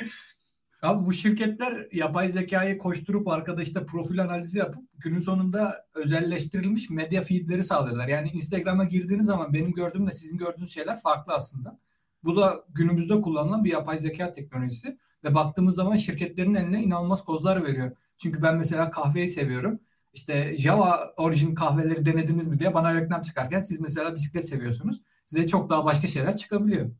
Abi 0.82 1.06
bu 1.06 1.14
şirketler 1.14 1.88
yapay 1.92 2.30
zekayı 2.30 2.78
koşturup 2.78 3.28
arkada 3.28 3.62
işte 3.62 3.86
profil 3.86 4.22
analizi 4.22 4.60
yapıp 4.60 4.84
günün 4.98 5.20
sonunda 5.20 5.86
özelleştirilmiş 5.94 6.90
medya 6.90 7.22
feedleri 7.22 7.64
sağlıyorlar. 7.64 8.08
Yani 8.08 8.30
Instagram'a 8.30 8.84
girdiğiniz 8.84 9.26
zaman 9.26 9.54
benim 9.54 9.72
gördüğümle 9.72 10.12
sizin 10.12 10.38
gördüğünüz 10.38 10.74
şeyler 10.74 11.02
farklı 11.02 11.34
aslında. 11.34 11.80
Bu 12.24 12.36
da 12.36 12.54
günümüzde 12.70 13.22
kullanılan 13.22 13.64
bir 13.64 13.72
yapay 13.72 14.00
zeka 14.00 14.32
teknolojisi 14.32 14.98
ve 15.24 15.36
baktığımız 15.36 15.76
zaman 15.76 15.96
şirketlerin 15.96 16.56
eline 16.56 16.84
inanılmaz 16.84 17.24
kozlar 17.24 17.66
veriyor. 17.66 17.92
Çünkü 18.18 18.42
ben 18.42 18.56
mesela 18.56 18.92
kahveyi 18.92 19.30
seviyorum. 19.30 19.80
İşte 20.14 20.58
Java 20.58 21.14
orijin 21.18 21.56
kahveleri 21.56 22.06
denediniz 22.06 22.48
mi 22.48 22.60
diye 22.60 22.74
bana 22.74 22.96
reklam 22.96 23.22
çıkarken 23.22 23.62
siz 23.62 23.80
mesela 23.80 24.16
bisiklet 24.16 24.48
seviyorsunuz. 24.48 25.02
Size 25.26 25.48
çok 25.48 25.70
daha 25.70 25.86
başka 25.86 26.08
şeyler 26.08 26.36
çıkabiliyor. 26.36 26.92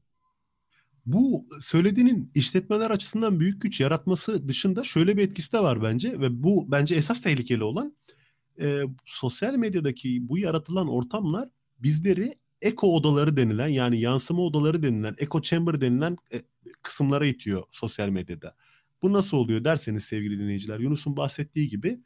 Bu 1.06 1.46
söylediğinin 1.62 2.32
işletmeler 2.36 2.92
açısından 2.92 3.40
büyük 3.40 3.62
güç 3.62 3.82
yaratması 3.82 4.48
dışında 4.48 4.84
şöyle 4.84 5.18
bir 5.18 5.24
etkisi 5.24 5.54
de 5.54 5.60
var 5.60 5.84
bence 5.84 6.20
ve 6.20 6.44
bu 6.44 6.72
bence 6.72 6.96
esas 6.96 7.22
tehlikeli 7.22 7.64
olan 7.64 7.96
e, 8.62 8.82
sosyal 9.06 9.56
medyadaki 9.56 10.30
bu 10.30 10.38
yaratılan 10.38 10.88
ortamlar 10.88 11.50
bizleri 11.80 12.34
eko 12.62 12.96
odaları 12.96 13.38
denilen 13.38 13.68
yani 13.68 14.00
yansıma 14.00 14.42
odaları 14.42 14.84
denilen 14.84 15.16
echo 15.18 15.42
chamber 15.42 15.82
denilen 15.82 16.18
e, 16.34 16.42
kısımlara 16.82 17.26
itiyor 17.26 17.64
sosyal 17.72 18.10
medyada. 18.10 18.56
Bu 19.02 19.14
nasıl 19.14 19.38
oluyor 19.38 19.64
derseniz 19.64 20.04
sevgili 20.04 20.40
dinleyiciler 20.40 20.80
Yunus'un 20.80 21.18
bahsettiği 21.18 21.70
gibi 21.70 22.00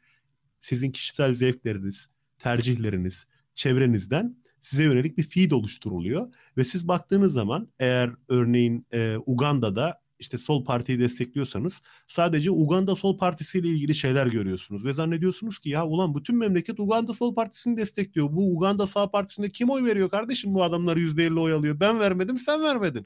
sizin 0.64 0.90
kişisel 0.90 1.34
zevkleriniz, 1.34 2.08
tercihleriniz, 2.38 3.26
çevrenizden 3.54 4.36
size 4.62 4.82
yönelik 4.84 5.18
bir 5.18 5.22
feed 5.22 5.50
oluşturuluyor 5.50 6.34
ve 6.56 6.64
siz 6.64 6.88
baktığınız 6.88 7.32
zaman 7.32 7.68
eğer 7.78 8.10
örneğin 8.28 8.86
e, 8.92 9.16
Uganda'da 9.26 10.00
işte 10.18 10.38
sol 10.38 10.64
partiyi 10.64 10.98
destekliyorsanız 10.98 11.82
sadece 12.06 12.50
Uganda 12.50 12.94
Sol 12.94 13.18
Partisi 13.18 13.58
ile 13.58 13.68
ilgili 13.68 13.94
şeyler 13.94 14.26
görüyorsunuz 14.26 14.84
ve 14.84 14.92
zannediyorsunuz 14.92 15.58
ki 15.58 15.68
ya 15.68 15.86
ulan 15.86 16.14
bütün 16.14 16.36
memleket 16.36 16.80
Uganda 16.80 17.12
Sol 17.12 17.34
Partisi'ni 17.34 17.76
destekliyor. 17.76 18.32
Bu 18.32 18.56
Uganda 18.56 18.86
Sağ 18.86 19.10
Partisi'nde 19.10 19.50
kim 19.50 19.70
oy 19.70 19.84
veriyor 19.84 20.10
kardeşim 20.10 20.54
bu 20.54 20.62
adamlar 20.62 20.96
%50 20.96 21.40
oy 21.40 21.52
alıyor. 21.52 21.80
Ben 21.80 22.00
vermedim 22.00 22.38
sen 22.38 22.62
vermedin. 22.62 23.04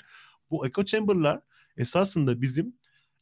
Bu 0.51 0.67
echo 0.67 0.85
chamber'lar 0.85 1.41
esasında 1.77 2.41
bizim 2.41 2.78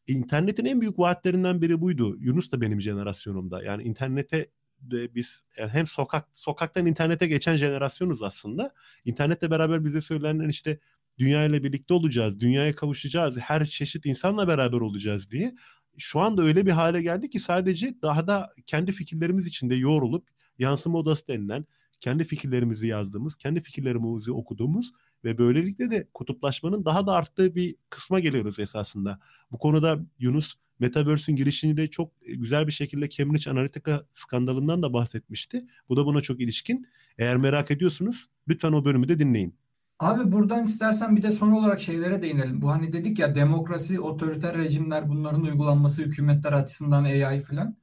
internetin 0.06 0.64
en 0.64 0.80
büyük 0.80 0.98
vaatlerinden 0.98 1.62
biri 1.62 1.80
buydu. 1.80 2.16
Yunus 2.20 2.52
da 2.52 2.60
benim 2.60 2.80
jenerasyonumda. 2.80 3.62
Yani 3.64 3.82
internete 3.82 4.50
de 4.80 5.14
biz 5.14 5.42
yani 5.58 5.70
hem 5.70 5.86
sokak 5.86 6.28
sokaktan 6.34 6.86
internete 6.86 7.26
geçen 7.26 7.56
jenerasyonuz 7.56 8.22
aslında. 8.22 8.72
İnternetle 9.04 9.50
beraber 9.50 9.84
bize 9.84 10.00
söylenen 10.00 10.48
işte 10.48 10.78
dünya 11.18 11.44
ile 11.44 11.62
birlikte 11.62 11.94
olacağız, 11.94 12.40
dünyaya 12.40 12.74
kavuşacağız, 12.74 13.38
her 13.38 13.64
çeşit 13.66 14.06
insanla 14.06 14.48
beraber 14.48 14.78
olacağız 14.78 15.30
diye. 15.30 15.54
Şu 15.98 16.20
anda 16.20 16.42
öyle 16.42 16.66
bir 16.66 16.70
hale 16.70 17.02
geldi 17.02 17.30
ki 17.30 17.38
sadece 17.38 17.94
daha 18.02 18.26
da 18.26 18.52
kendi 18.66 18.92
fikirlerimiz 18.92 19.46
içinde 19.46 19.74
yoğrulup 19.74 20.28
yansıma 20.58 20.98
odası 20.98 21.28
denilen 21.28 21.66
kendi 22.00 22.24
fikirlerimizi 22.24 22.86
yazdığımız, 22.86 23.36
kendi 23.36 23.60
fikirlerimizi 23.60 24.32
okuduğumuz 24.32 24.92
ve 25.24 25.38
böylelikle 25.38 25.90
de 25.90 26.08
kutuplaşmanın 26.14 26.84
daha 26.84 27.06
da 27.06 27.12
arttığı 27.12 27.54
bir 27.54 27.76
kısma 27.90 28.20
geliyoruz 28.20 28.58
esasında. 28.58 29.20
Bu 29.52 29.58
konuda 29.58 29.98
Yunus 30.18 30.54
Metaverse'ün 30.78 31.36
girişini 31.36 31.76
de 31.76 31.88
çok 31.90 32.12
güzel 32.26 32.66
bir 32.66 32.72
şekilde 32.72 33.10
Cambridge 33.10 33.50
Analytica 33.50 34.06
skandalından 34.12 34.82
da 34.82 34.92
bahsetmişti. 34.92 35.66
Bu 35.88 35.96
da 35.96 36.06
buna 36.06 36.20
çok 36.20 36.40
ilişkin. 36.40 36.86
Eğer 37.18 37.36
merak 37.36 37.70
ediyorsunuz 37.70 38.26
lütfen 38.48 38.72
o 38.72 38.84
bölümü 38.84 39.08
de 39.08 39.18
dinleyin. 39.18 39.54
Abi 39.98 40.32
buradan 40.32 40.64
istersen 40.64 41.16
bir 41.16 41.22
de 41.22 41.30
son 41.30 41.52
olarak 41.52 41.80
şeylere 41.80 42.22
değinelim. 42.22 42.62
Bu 42.62 42.70
hani 42.70 42.92
dedik 42.92 43.18
ya 43.18 43.34
demokrasi, 43.34 44.00
otoriter 44.00 44.56
rejimler 44.56 45.08
bunların 45.08 45.42
uygulanması 45.42 46.02
hükümetler 46.02 46.52
açısından 46.52 47.04
AI 47.04 47.40
falan. 47.40 47.76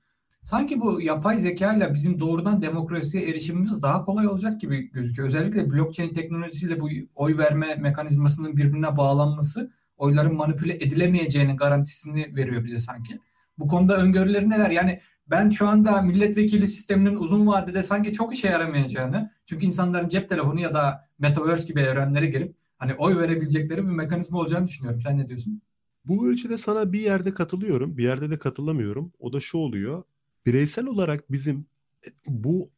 Sanki 0.44 0.82
bu 0.82 1.02
yapay 1.02 1.40
zeka 1.40 1.74
ile 1.74 1.94
bizim 1.94 2.20
doğrudan 2.20 2.62
demokrasiye 2.62 3.30
erişimimiz 3.30 3.82
daha 3.82 4.06
kolay 4.06 4.28
olacak 4.28 4.62
gibi 4.62 4.92
gözüküyor. 4.92 5.28
Özellikle 5.28 5.70
blockchain 5.70 6.14
teknolojisiyle 6.14 6.80
bu 6.80 6.90
oy 7.16 7.38
verme 7.38 7.76
mekanizmasının 7.76 8.58
birbirine 8.58 8.98
bağlanması 8.98 9.72
oyların 9.98 10.36
manipüle 10.36 10.74
edilemeyeceğinin 10.74 11.58
garantisini 11.58 12.36
veriyor 12.36 12.64
bize 12.64 12.80
sanki. 12.80 13.20
Bu 13.58 13.68
konuda 13.68 13.98
öngörüleri 13.98 14.50
neler? 14.50 14.70
Yani 14.70 15.00
ben 15.28 15.50
şu 15.50 15.68
anda 15.68 16.02
milletvekili 16.02 16.68
sisteminin 16.68 17.16
uzun 17.16 17.48
vadede 17.48 17.84
sanki 17.84 18.14
çok 18.14 18.34
işe 18.34 18.48
yaramayacağını 18.48 19.32
çünkü 19.46 19.66
insanların 19.66 20.10
cep 20.10 20.30
telefonu 20.30 20.60
ya 20.60 20.74
da 20.74 21.10
metaverse 21.20 21.68
gibi 21.68 21.80
evrenlere 21.80 22.26
girip 22.26 22.56
hani 22.78 22.94
oy 22.94 23.18
verebilecekleri 23.18 23.84
bir 23.88 23.92
mekanizma 23.92 24.40
olacağını 24.40 24.68
düşünüyorum. 24.68 25.02
Sen 25.02 25.18
ne 25.18 25.28
diyorsun? 25.28 25.62
Bu 26.06 26.28
ölçüde 26.28 26.58
sana 26.58 26.94
bir 26.94 27.00
yerde 27.00 27.34
katılıyorum, 27.34 27.98
bir 27.98 28.04
yerde 28.04 28.30
de 28.30 28.40
katılamıyorum. 28.40 29.14
O 29.20 29.34
da 29.34 29.40
şu 29.40 29.58
oluyor. 29.58 30.04
Bireysel 30.46 30.86
olarak 30.86 31.32
bizim 31.32 31.66
e, 32.08 32.10
bu 32.28 32.72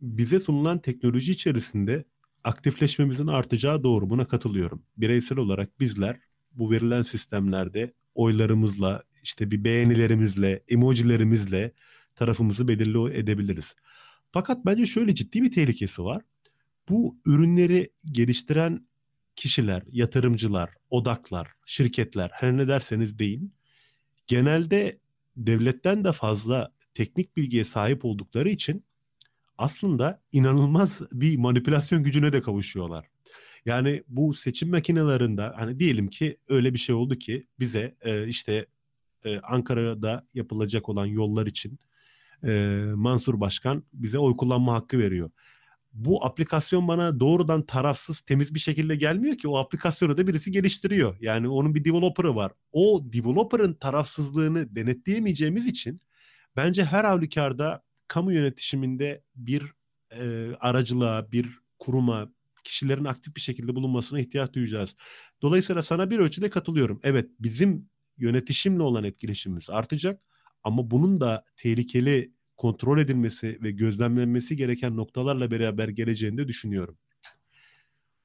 bize 0.00 0.40
sunulan 0.40 0.78
teknoloji 0.78 1.32
içerisinde 1.32 2.04
aktifleşmemizin 2.44 3.26
artacağı 3.26 3.82
doğru. 3.82 4.10
Buna 4.10 4.24
katılıyorum. 4.24 4.82
Bireysel 4.96 5.38
olarak 5.38 5.80
bizler 5.80 6.20
bu 6.52 6.70
verilen 6.70 7.02
sistemlerde 7.02 7.92
oylarımızla, 8.14 9.02
işte 9.22 9.50
bir 9.50 9.64
beğenilerimizle, 9.64 10.62
emojilerimizle 10.68 11.72
tarafımızı 12.14 12.68
belirli 12.68 13.18
edebiliriz. 13.18 13.74
Fakat 14.30 14.66
bence 14.66 14.86
şöyle 14.86 15.14
ciddi 15.14 15.42
bir 15.42 15.50
tehlikesi 15.50 16.04
var. 16.04 16.22
Bu 16.88 17.16
ürünleri 17.26 17.90
geliştiren 18.12 18.86
kişiler, 19.36 19.82
yatırımcılar, 19.92 20.70
odaklar, 20.90 21.48
şirketler 21.66 22.30
her 22.32 22.56
ne 22.56 22.68
derseniz 22.68 23.18
deyin. 23.18 23.54
Genelde 24.26 24.98
devletten 25.36 26.04
de 26.04 26.12
fazla 26.12 26.72
teknik 26.96 27.36
bilgiye 27.36 27.64
sahip 27.64 28.04
oldukları 28.04 28.48
için 28.48 28.84
aslında 29.58 30.22
inanılmaz 30.32 31.02
bir 31.12 31.36
manipülasyon 31.36 32.02
gücüne 32.02 32.32
de 32.32 32.42
kavuşuyorlar. 32.42 33.06
Yani 33.66 34.02
bu 34.08 34.34
seçim 34.34 34.70
makinelerinde 34.70 35.42
hani 35.42 35.78
diyelim 35.80 36.08
ki 36.08 36.36
öyle 36.48 36.72
bir 36.74 36.78
şey 36.78 36.94
oldu 36.94 37.14
ki 37.14 37.46
bize 37.58 37.96
e, 38.00 38.28
işte 38.28 38.66
e, 39.24 39.38
Ankara'da 39.38 40.26
yapılacak 40.34 40.88
olan 40.88 41.06
yollar 41.06 41.46
için 41.46 41.78
e, 42.46 42.82
Mansur 42.94 43.40
Başkan 43.40 43.84
bize 43.92 44.18
oy 44.18 44.36
kullanma 44.36 44.74
hakkı 44.74 44.98
veriyor. 44.98 45.30
Bu 45.92 46.24
aplikasyon 46.24 46.88
bana 46.88 47.20
doğrudan 47.20 47.66
tarafsız 47.66 48.20
temiz 48.20 48.54
bir 48.54 48.60
şekilde 48.60 48.96
gelmiyor 48.96 49.36
ki 49.36 49.48
o 49.48 49.56
aplikasyonu 49.56 50.18
da 50.18 50.26
birisi 50.26 50.50
geliştiriyor. 50.50 51.16
Yani 51.20 51.48
onun 51.48 51.74
bir 51.74 51.84
developer'ı 51.84 52.36
var. 52.36 52.52
O 52.72 53.00
developer'ın 53.12 53.74
tarafsızlığını 53.74 54.76
denetleyemeyeceğimiz 54.76 55.66
için 55.66 56.00
bence 56.56 56.84
her 56.84 57.04
halükarda 57.04 57.84
kamu 58.08 58.32
yönetişiminde 58.32 59.22
bir 59.36 59.72
e, 60.10 60.50
aracılığa, 60.60 61.32
bir 61.32 61.58
kuruma, 61.78 62.32
kişilerin 62.64 63.04
aktif 63.04 63.36
bir 63.36 63.40
şekilde 63.40 63.74
bulunmasına 63.74 64.20
ihtiyaç 64.20 64.52
duyacağız. 64.52 64.96
Dolayısıyla 65.42 65.82
sana 65.82 66.10
bir 66.10 66.18
ölçüde 66.18 66.50
katılıyorum. 66.50 67.00
Evet 67.02 67.30
bizim 67.40 67.88
yönetişimle 68.18 68.82
olan 68.82 69.04
etkileşimimiz 69.04 69.70
artacak 69.70 70.20
ama 70.62 70.90
bunun 70.90 71.20
da 71.20 71.44
tehlikeli 71.56 72.32
kontrol 72.56 72.98
edilmesi 72.98 73.58
ve 73.62 73.70
gözlemlenmesi 73.70 74.56
gereken 74.56 74.96
noktalarla 74.96 75.50
beraber 75.50 75.88
geleceğini 75.88 76.38
de 76.38 76.48
düşünüyorum. 76.48 76.98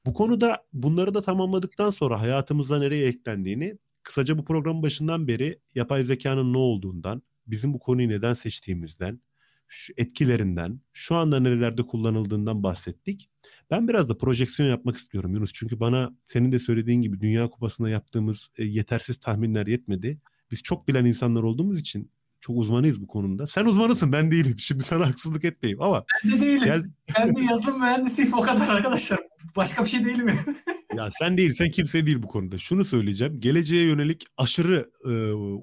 Bu 0.06 0.14
konuda 0.14 0.66
bunları 0.74 1.14
da 1.14 1.22
tamamladıktan 1.22 1.90
sonra 1.90 2.22
hayatımıza 2.22 2.80
nereye 2.80 3.08
eklendiğini 3.08 3.78
kısaca 4.04 4.38
bu 4.38 4.46
programın 4.46 4.84
başından 4.84 5.28
beri 5.28 5.60
yapay 5.76 6.04
zekanın 6.04 6.54
ne 6.54 6.58
olduğundan, 6.58 7.22
bizim 7.48 7.74
bu 7.74 7.80
konuyu 7.80 8.10
neden 8.10 8.34
seçtiğimizden, 8.34 9.22
şu 9.68 9.94
etkilerinden, 9.98 10.82
şu 10.94 11.16
anda 11.16 11.40
nerelerde 11.40 11.82
kullanıldığından 11.84 12.64
bahsettik. 12.64 13.30
Ben 13.72 13.88
biraz 13.88 14.10
da 14.10 14.18
projeksiyon 14.18 14.70
yapmak 14.70 14.98
istiyorum 14.98 15.34
Yunus. 15.36 15.52
Çünkü 15.54 15.80
bana 15.80 16.18
senin 16.26 16.52
de 16.52 16.60
söylediğin 16.60 17.02
gibi 17.02 17.20
Dünya 17.22 17.50
Kupası'nda 17.50 17.90
yaptığımız 17.90 18.50
e, 18.58 18.66
yetersiz 18.66 19.18
tahminler 19.18 19.68
yetmedi. 19.68 20.20
Biz 20.52 20.64
çok 20.64 20.88
bilen 20.88 21.06
insanlar 21.06 21.44
olduğumuz 21.44 21.80
için 21.80 22.12
çok 22.42 22.58
uzmanıyız 22.58 23.02
bu 23.02 23.08
konuda. 23.08 23.48
Sen 23.48 23.66
uzmanısın 23.66 24.12
ben 24.12 24.32
değilim. 24.32 24.56
Şimdi 24.60 24.84
sana 24.84 25.08
haksızlık 25.10 25.46
etmeyeyim 25.46 25.82
ama. 25.82 26.06
Ben 26.26 26.32
de 26.32 26.42
değilim. 26.42 26.64
Gel... 26.64 26.84
Ben 27.18 27.36
de 27.36 27.42
yazılım 27.42 27.80
mühendisiyim 27.80 28.34
o 28.34 28.42
kadar 28.42 28.68
arkadaşlar. 28.68 29.20
Başka 29.56 29.84
bir 29.84 29.90
şey 29.90 30.06
değil 30.06 30.24
mi? 30.24 30.40
ya 30.96 31.10
sen 31.12 31.38
değil 31.38 31.52
sen 31.52 31.72
kimse 31.72 32.06
değil 32.06 32.24
bu 32.24 32.28
konuda. 32.28 32.58
Şunu 32.58 32.84
söyleyeceğim. 32.84 33.40
Geleceğe 33.40 33.84
yönelik 33.84 34.26
aşırı 34.38 34.92
e, 35.06 35.12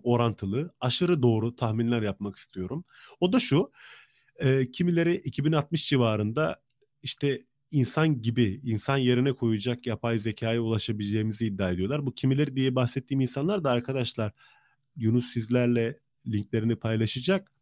orantılı, 0.02 0.74
aşırı 0.80 1.22
doğru 1.22 1.56
tahminler 1.56 2.02
yapmak 2.02 2.36
istiyorum. 2.36 2.84
O 3.20 3.32
da 3.32 3.40
şu. 3.40 3.70
E, 4.38 4.70
kimileri 4.70 5.14
2060 5.14 5.88
civarında 5.88 6.62
işte 7.02 7.38
insan 7.70 8.22
gibi, 8.22 8.60
insan 8.64 8.96
yerine 8.96 9.32
koyacak 9.32 9.86
yapay 9.86 10.18
zekaya 10.18 10.60
ulaşabileceğimizi 10.60 11.46
iddia 11.46 11.70
ediyorlar. 11.70 12.06
Bu 12.06 12.14
kimileri 12.14 12.56
diye 12.56 12.74
bahsettiğim 12.74 13.20
insanlar 13.20 13.64
da 13.64 13.70
arkadaşlar 13.70 14.32
Yunus 14.96 15.26
sizlerle 15.26 15.98
linklerini 16.32 16.76
paylaşacak. 16.76 17.52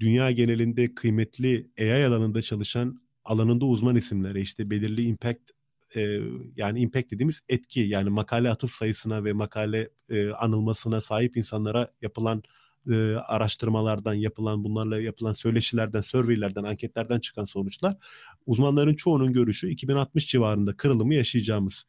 Dünya 0.00 0.30
genelinde 0.30 0.94
kıymetli 0.94 1.70
AI 1.78 2.06
alanında 2.06 2.42
çalışan 2.42 3.00
alanında 3.24 3.64
uzman 3.64 3.96
isimlere 3.96 4.40
işte 4.40 4.70
belirli 4.70 5.02
impact 5.02 5.50
e, 5.96 6.20
yani 6.56 6.80
impact 6.80 7.10
dediğimiz 7.10 7.40
etki 7.48 7.80
yani 7.80 8.10
makale 8.10 8.50
atıf 8.50 8.70
sayısına 8.70 9.24
ve 9.24 9.32
makale 9.32 9.90
e, 10.10 10.30
anılmasına 10.30 11.00
sahip 11.00 11.36
insanlara 11.36 11.92
yapılan 12.02 12.42
e, 12.90 13.14
araştırmalardan 13.14 14.14
yapılan 14.14 14.64
bunlarla 14.64 15.00
yapılan 15.00 15.32
söyleşilerden, 15.32 16.00
surveylerden, 16.00 16.64
anketlerden 16.64 17.20
çıkan 17.20 17.44
sonuçlar 17.44 17.96
uzmanların 18.46 18.94
çoğunun 18.94 19.32
görüşü 19.32 19.68
2060 19.68 20.26
civarında 20.26 20.76
kırılımı 20.76 21.14
yaşayacağımız. 21.14 21.86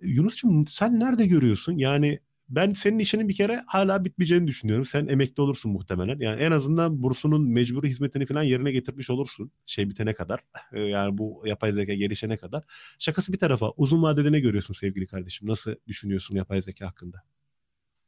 Yunus'cum 0.00 0.66
sen 0.66 1.00
nerede 1.00 1.26
görüyorsun? 1.26 1.78
Yani 1.78 2.20
ben 2.50 2.72
senin 2.72 2.98
işinin 2.98 3.28
bir 3.28 3.34
kere 3.34 3.64
hala 3.66 4.04
bitmeyeceğini 4.04 4.46
düşünüyorum. 4.46 4.84
Sen 4.84 5.06
emekli 5.06 5.42
olursun 5.42 5.72
muhtemelen. 5.72 6.18
Yani 6.18 6.42
en 6.42 6.52
azından 6.52 7.02
bursunun 7.02 7.50
mecburi 7.50 7.88
hizmetini 7.88 8.26
falan 8.26 8.42
yerine 8.42 8.72
getirmiş 8.72 9.10
olursun. 9.10 9.52
Şey 9.66 9.90
bitene 9.90 10.14
kadar. 10.14 10.40
Yani 10.72 11.18
bu 11.18 11.42
yapay 11.46 11.72
zeka 11.72 11.94
gelişene 11.94 12.36
kadar. 12.36 12.64
Şakası 12.98 13.32
bir 13.32 13.38
tarafa 13.38 13.70
uzun 13.76 14.02
vadede 14.02 14.32
ne 14.32 14.40
görüyorsun 14.40 14.74
sevgili 14.74 15.06
kardeşim? 15.06 15.48
Nasıl 15.48 15.74
düşünüyorsun 15.86 16.36
yapay 16.36 16.62
zeka 16.62 16.86
hakkında? 16.86 17.22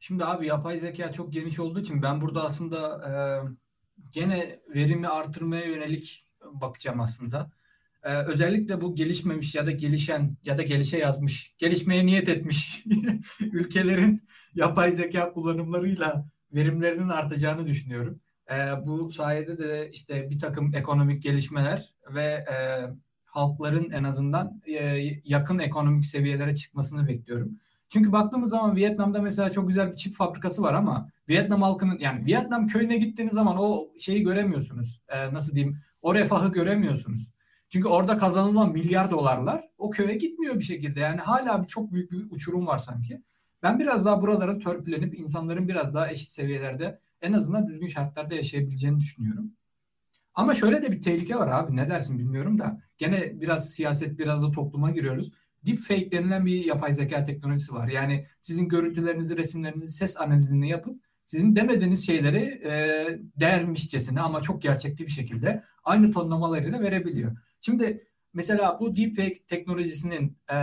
Şimdi 0.01 0.25
abi 0.25 0.47
yapay 0.47 0.79
zeka 0.79 1.13
çok 1.13 1.33
geniş 1.33 1.59
olduğu 1.59 1.81
için 1.81 2.03
ben 2.03 2.21
burada 2.21 2.45
aslında 2.45 2.79
e, 3.09 3.13
gene 4.11 4.61
verimi 4.75 5.09
artırmaya 5.09 5.65
yönelik 5.67 6.27
bakacağım 6.53 7.01
aslında. 7.01 7.51
E, 8.03 8.15
özellikle 8.15 8.81
bu 8.81 8.95
gelişmemiş 8.95 9.55
ya 9.55 9.67
da 9.67 9.71
gelişen 9.71 10.37
ya 10.45 10.59
da 10.59 10.63
gelişe 10.63 10.99
yazmış, 10.99 11.55
gelişmeye 11.59 12.07
niyet 12.07 12.29
etmiş 12.29 12.85
ülkelerin 13.41 14.29
yapay 14.55 14.93
zeka 14.93 15.33
kullanımlarıyla 15.33 16.27
verimlerinin 16.53 17.09
artacağını 17.09 17.67
düşünüyorum. 17.67 18.21
E, 18.51 18.87
bu 18.87 19.11
sayede 19.11 19.59
de 19.59 19.91
işte 19.93 20.31
bir 20.31 20.39
takım 20.39 20.75
ekonomik 20.75 21.23
gelişmeler 21.23 21.95
ve 22.15 22.25
e, 22.25 22.57
halkların 23.25 23.91
en 23.91 24.05
azından 24.05 24.63
e, 24.67 25.03
yakın 25.25 25.59
ekonomik 25.59 26.05
seviyelere 26.05 26.55
çıkmasını 26.55 27.09
bekliyorum. 27.09 27.59
Çünkü 27.89 28.13
baktığımız 28.13 28.51
zaman 28.51 28.77
Vietnam'da 28.77 29.23
mesela 29.23 29.51
çok 29.51 29.69
güzel 29.69 29.91
bir 29.91 29.97
çip 29.97 30.15
fabrikası 30.15 30.63
var 30.63 30.75
ama 30.75 31.11
Vietnam 31.29 31.63
halkının 31.63 31.99
yani 31.99 32.27
Vietnam 32.27 32.67
köyüne 32.67 32.97
gittiğiniz 32.97 33.35
zaman 33.35 33.57
o 33.59 33.89
şeyi 33.99 34.23
göremiyorsunuz. 34.23 35.01
Ee, 35.09 35.35
nasıl 35.35 35.55
diyeyim? 35.55 35.79
O 36.03 36.15
refahı 36.15 36.53
göremiyorsunuz. 36.53 37.31
Çünkü 37.73 37.89
orada 37.89 38.17
kazanılan 38.17 38.73
milyar 38.73 39.11
dolarlar 39.11 39.69
o 39.79 39.91
köye 39.91 40.15
gitmiyor 40.15 40.55
bir 40.55 40.65
şekilde. 40.65 41.01
Yani 41.01 41.21
hala 41.21 41.63
bir 41.63 41.69
çok 41.69 41.93
büyük 41.93 42.13
bir 42.13 42.27
uçurum 42.31 42.67
var 42.67 42.79
sanki. 42.79 43.23
Ben 43.63 43.79
biraz 43.79 44.05
daha 44.05 44.23
buraların 44.23 44.61
törpülenip 44.61 45.19
insanların 45.19 45.69
biraz 45.69 45.95
daha 45.95 46.11
eşit 46.11 46.29
seviyelerde 46.29 47.01
en 47.23 47.33
azından 47.33 47.67
düzgün 47.67 47.87
şartlarda 47.87 48.35
yaşayabileceğini 48.35 49.01
düşünüyorum. 49.01 49.53
Ama 50.35 50.55
şöyle 50.55 50.83
de 50.83 50.93
bir 50.93 51.01
tehlike 51.01 51.37
var 51.37 51.49
abi 51.49 51.77
ne 51.77 51.91
dersin 51.91 52.19
bilmiyorum 52.19 52.59
da 52.59 52.81
gene 52.99 53.41
biraz 53.41 53.71
siyaset 53.71 54.19
biraz 54.19 54.43
da 54.43 54.51
topluma 54.51 54.91
giriyoruz. 54.91 55.33
Deepfake 55.67 56.13
denilen 56.13 56.47
bir 56.47 56.65
yapay 56.65 56.93
zeka 56.93 57.25
teknolojisi 57.25 57.75
var. 57.75 57.89
Yani 57.89 58.27
sizin 58.41 58.69
görüntülerinizi, 58.69 59.37
resimlerinizi 59.37 59.93
ses 59.93 60.21
analizini 60.21 60.69
yapıp 60.69 61.01
sizin 61.27 61.57
demediğiniz 61.57 62.07
şeyleri 62.07 62.61
e, 62.65 62.73
değermişçesine 63.41 64.21
ama 64.21 64.43
çok 64.43 64.63
gerçekçi 64.63 65.07
bir 65.07 65.11
şekilde 65.11 65.63
aynı 65.85 66.11
tonlamalarıyla 66.11 66.81
verebiliyor. 66.81 67.37
Şimdi 67.65 68.07
mesela 68.35 68.77
bu 68.81 68.97
deepfake 68.97 69.47
teknolojisinin 69.47 70.39
e, 70.53 70.57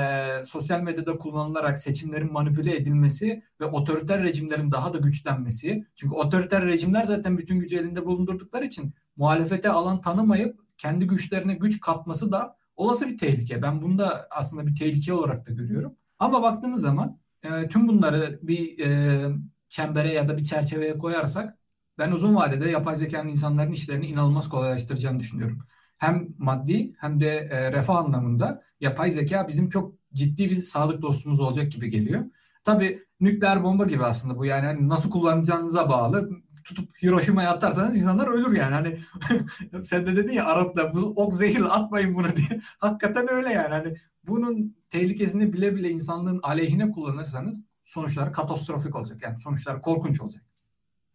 sosyal 0.45 0.81
medyada 0.81 1.17
kullanılarak 1.17 1.79
seçimlerin 1.79 2.33
manipüle 2.33 2.75
edilmesi 2.75 3.43
ve 3.61 3.65
otoriter 3.65 4.23
rejimlerin 4.23 4.71
daha 4.71 4.93
da 4.93 4.97
güçlenmesi. 4.97 5.87
Çünkü 5.95 6.15
otoriter 6.15 6.65
rejimler 6.65 7.03
zaten 7.03 7.37
bütün 7.37 7.59
gücü 7.59 7.77
elinde 7.77 8.05
bulundurdukları 8.05 8.65
için 8.65 8.93
muhalefete 9.17 9.69
alan 9.69 10.01
tanımayıp 10.01 10.59
kendi 10.77 11.07
güçlerine 11.07 11.53
güç 11.53 11.81
katması 11.81 12.31
da 12.31 12.55
olası 12.75 13.07
bir 13.07 13.17
tehlike. 13.17 13.61
Ben 13.61 13.81
bunu 13.81 13.97
da 13.99 14.27
aslında 14.31 14.67
bir 14.67 14.75
tehlike 14.75 15.13
olarak 15.13 15.47
da 15.47 15.51
görüyorum. 15.51 15.95
Ama 16.19 16.41
baktığımız 16.43 16.81
zaman 16.81 17.19
e, 17.43 17.67
tüm 17.67 17.87
bunları 17.87 18.39
bir 18.43 18.79
e, 18.85 19.21
çembere 19.69 20.13
ya 20.13 20.27
da 20.27 20.37
bir 20.37 20.43
çerçeveye 20.43 20.97
koyarsak 20.97 21.57
ben 21.97 22.11
uzun 22.11 22.35
vadede 22.35 22.69
yapay 22.69 22.95
zekanın 22.95 23.29
insanların 23.29 23.71
işlerini 23.71 24.07
inanılmaz 24.07 24.49
kolaylaştıracağını 24.49 25.19
düşünüyorum. 25.19 25.59
Hem 25.99 26.27
maddi 26.37 26.93
hem 26.97 27.19
de 27.19 27.27
e, 27.51 27.71
refah 27.71 27.95
anlamında 27.95 28.63
yapay 28.81 29.11
zeka 29.11 29.47
bizim 29.47 29.69
çok 29.69 29.93
ciddi 30.13 30.49
bir 30.49 30.55
sağlık 30.55 31.01
dostumuz 31.01 31.39
olacak 31.39 31.71
gibi 31.71 31.89
geliyor. 31.89 32.21
Tabii 32.63 32.99
nükleer 33.19 33.63
bomba 33.63 33.85
gibi 33.85 34.03
aslında 34.03 34.37
bu 34.37 34.45
yani 34.45 34.65
hani 34.65 34.87
nasıl 34.87 35.09
kullanacağınıza 35.09 35.89
bağlı 35.89 36.29
tutup 36.63 37.03
Hiroşima'ya 37.03 37.49
atarsanız 37.49 37.97
insanlar 37.97 38.27
ölür 38.27 38.57
yani. 38.57 38.73
Hani 38.75 38.99
sen 39.83 40.07
de 40.07 40.15
dedin 40.15 40.33
ya 40.33 40.45
Arap'ta 40.45 40.93
bu 40.93 40.99
ok 40.99 41.33
zehirli 41.33 41.65
atmayın 41.65 42.15
bunu 42.15 42.27
diye. 42.35 42.61
Hakikaten 42.79 43.31
öyle 43.31 43.49
yani. 43.49 43.73
Hani 43.73 43.95
bunun 44.23 44.75
tehlikesini 44.89 45.53
bile 45.53 45.75
bile 45.75 45.89
insanlığın 45.89 46.39
aleyhine 46.43 46.91
kullanırsanız 46.91 47.63
sonuçlar 47.83 48.33
katastrofik 48.33 48.95
olacak. 48.95 49.21
Yani 49.21 49.39
sonuçlar 49.39 49.81
korkunç 49.81 50.21
olacak 50.21 50.43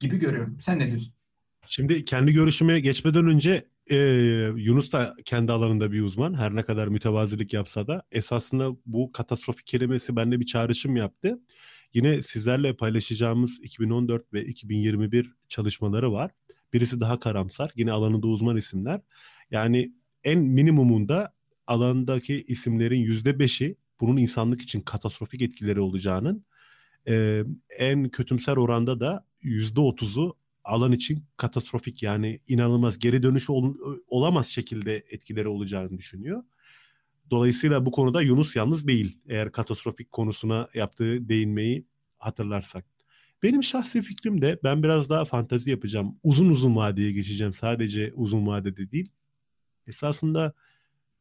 gibi 0.01 0.18
görüyorum. 0.18 0.57
Sen 0.61 0.78
ne 0.78 0.89
diyorsun? 0.89 1.14
Şimdi 1.66 2.05
kendi 2.05 2.32
görüşüme 2.32 2.80
geçmeden 2.80 3.26
önce 3.26 3.64
e, 3.91 3.97
Yunus 4.57 4.93
da 4.93 5.14
kendi 5.24 5.53
alanında 5.53 5.93
bir 5.93 6.03
uzman. 6.03 6.35
Her 6.35 6.57
ne 6.57 6.62
kadar 6.62 6.89
mütevazilik 6.89 7.53
yapsa 7.53 7.87
da 7.87 8.03
esasında 8.12 8.76
bu 8.87 9.12
katastrofik 9.12 9.66
kelimesi 9.66 10.16
bende 10.16 10.41
bir 10.41 10.47
çağrışım 10.47 10.97
yaptı. 10.97 11.39
Yine 11.95 12.22
sizlerle 12.22 12.76
paylaşacağımız 12.76 13.59
2014 13.62 14.32
ve 14.32 14.45
2021 14.45 15.32
çalışmaları 15.49 16.12
var. 16.12 16.30
Birisi 16.72 17.01
daha 17.01 17.18
karamsar. 17.18 17.70
Yine 17.76 17.93
alanında 17.93 18.26
uzman 18.26 18.57
isimler. 18.57 19.01
Yani 19.51 19.93
en 20.24 20.39
minimumunda 20.39 21.35
alandaki 21.66 22.41
isimlerin 22.49 23.01
yüzde 23.01 23.39
beşi 23.39 23.76
bunun 24.01 24.16
insanlık 24.16 24.62
için 24.62 24.80
katastrofik 24.80 25.43
etkileri 25.43 25.80
olacağının 25.80 26.45
e, 27.09 27.45
en 27.78 28.09
kötümser 28.09 28.57
oranda 28.57 29.01
da 29.01 29.26
yüzde 29.43 29.80
otuzu 29.80 30.37
alan 30.65 30.93
için 30.93 31.25
katastrofik 31.37 32.03
yani 32.03 32.39
inanılmaz 32.49 32.99
geri 32.99 33.23
dönüş 33.23 33.51
ol, 33.51 33.75
olamaz 34.07 34.47
şekilde 34.47 35.05
etkileri 35.11 35.49
olacağını 35.49 35.99
düşünüyor. 35.99 36.43
Dolayısıyla 37.31 37.87
bu 37.87 37.91
konuda 37.91 38.23
Yunus 38.23 38.57
yalnız 38.57 38.89
değil. 38.89 39.19
Eğer 39.29 39.53
katastrofik 39.53 40.12
konusuna 40.12 40.69
yaptığı 40.75 41.29
değinmeyi 41.29 41.87
hatırlarsak. 42.19 42.87
Benim 43.43 43.62
şahsi 43.62 44.03
fikrim 44.03 44.43
de 44.43 44.59
ben 44.65 44.83
biraz 44.83 45.11
daha 45.11 45.25
fantazi 45.25 45.71
yapacağım. 45.71 46.17
Uzun 46.23 46.51
uzun 46.51 46.77
vadeye 46.77 47.12
geçeceğim. 47.12 47.53
Sadece 47.53 48.12
uzun 48.15 48.47
vadede 48.47 48.93
değil. 48.93 49.11
Esasında 49.87 50.55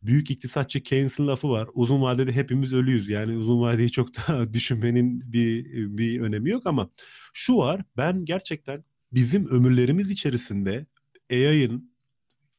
büyük 0.02 0.32
iktisatçı 0.32 0.84
Keynes'in 0.84 1.28
lafı 1.28 1.50
var. 1.50 1.70
Uzun 1.74 2.02
vadede 2.02 2.32
hepimiz 2.32 2.74
ölüyüz. 2.74 3.10
Yani 3.10 3.38
uzun 3.38 3.62
vadeyi 3.62 3.91
çok 3.91 4.16
da 4.16 4.54
düşünmenin 4.54 5.34
bir 5.34 5.66
bir 5.98 6.22
önemi 6.22 6.50
yok 6.50 6.68
ama 6.68 6.89
şu 7.34 7.58
var. 7.58 7.82
Ben 7.98 8.26
gerçekten 8.26 8.84
bizim 9.14 9.47
ömürlerimiz 9.47 10.11
içerisinde 10.11 10.86
AI'ın 11.32 11.93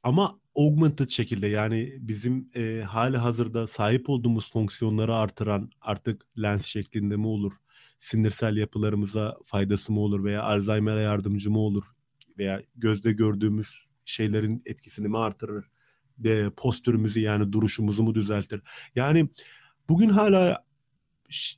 ama 0.03 0.41
augmented 0.55 1.09
şekilde 1.09 1.47
yani 1.47 1.95
bizim 2.01 2.51
e, 2.55 2.83
hali 2.83 3.17
hazırda 3.17 3.67
sahip 3.67 4.11
olduğumuz 4.11 4.53
fonksiyonları 4.53 5.15
artıran 5.15 5.71
artık 5.81 6.27
lens 6.43 6.65
şeklinde 6.65 7.17
mi 7.17 7.27
olur, 7.27 7.53
sinirsel 8.01 8.57
yapılarımıza 8.57 9.37
faydası 9.45 9.93
mı 9.93 10.01
olur 10.01 10.25
veya 10.25 10.43
Alzheimer'e 10.43 11.01
yardımcı 11.01 11.51
mı 11.51 11.59
olur 11.59 11.85
veya 12.39 12.63
gözde 12.77 13.13
gördüğümüz 13.13 13.85
şeylerin 14.05 14.63
etkisini 14.67 15.09
mi 15.09 15.19
artırır, 15.19 15.65
de 16.19 16.51
postürümüzü 16.57 17.21
yani 17.21 17.53
duruşumuzu 17.53 18.03
mu 18.03 18.15
düzeltir? 18.15 18.63
Yani 18.95 19.29
bugün 19.89 20.09
hala 20.09 20.65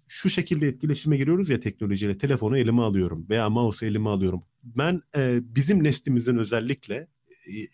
şu 0.06 0.30
şekilde 0.30 0.66
etkileşime 0.66 1.16
giriyoruz 1.16 1.50
ya 1.50 1.60
teknolojiyle 1.60 2.18
telefonu 2.18 2.58
elime 2.58 2.82
alıyorum 2.82 3.26
veya 3.28 3.50
mouse 3.50 3.86
elime 3.86 4.08
alıyorum. 4.08 4.42
Ben 4.62 5.02
e, 5.16 5.38
bizim 5.42 5.84
neslimizin 5.84 6.36
özellikle 6.36 7.08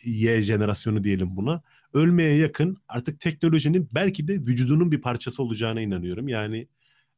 Y 0.05 0.43
jenerasyonu 0.43 1.05
diyelim 1.05 1.36
buna. 1.36 1.62
Ölmeye 1.95 2.36
yakın 2.36 2.76
artık 2.88 3.20
teknolojinin 3.20 3.88
belki 3.93 4.28
de 4.28 4.34
vücudunun 4.34 4.93
bir 4.93 5.01
parçası 5.01 5.43
olacağına 5.43 5.80
inanıyorum. 5.80 6.28
Yani 6.28 6.68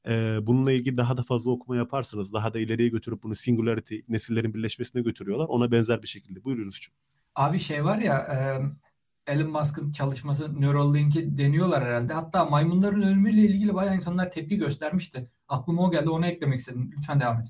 e, 0.08 0.38
bununla 0.42 0.72
ilgili 0.72 0.96
daha 0.96 1.16
da 1.16 1.22
fazla 1.22 1.50
okuma 1.50 1.76
yaparsınız. 1.76 2.32
Daha 2.32 2.54
da 2.54 2.58
ileriye 2.58 2.88
götürüp 2.88 3.22
bunu 3.22 3.34
singularity 3.34 3.98
nesillerin 4.08 4.54
birleşmesine 4.54 5.02
götürüyorlar. 5.02 5.46
Ona 5.48 5.70
benzer 5.72 6.02
bir 6.02 6.08
şekilde. 6.08 6.44
Buyurunuz. 6.44 6.88
Abi 7.34 7.58
şey 7.58 7.84
var 7.84 7.98
ya 7.98 8.18
e, 8.18 8.36
Elon 9.26 9.50
Musk'ın 9.50 9.90
çalışması 9.90 10.60
Neuralink'i 10.60 11.36
deniyorlar 11.36 11.84
herhalde. 11.84 12.12
Hatta 12.12 12.44
maymunların 12.44 13.02
ölümüyle 13.02 13.40
ilgili 13.40 13.74
bayağı 13.74 13.94
insanlar 13.94 14.30
tepki 14.30 14.56
göstermişti. 14.56 15.30
Aklıma 15.48 15.82
o 15.82 15.90
geldi. 15.90 16.10
Onu 16.10 16.26
eklemek 16.26 16.58
istedim. 16.58 16.90
Lütfen 16.96 17.20
devam 17.20 17.40
et. 17.40 17.46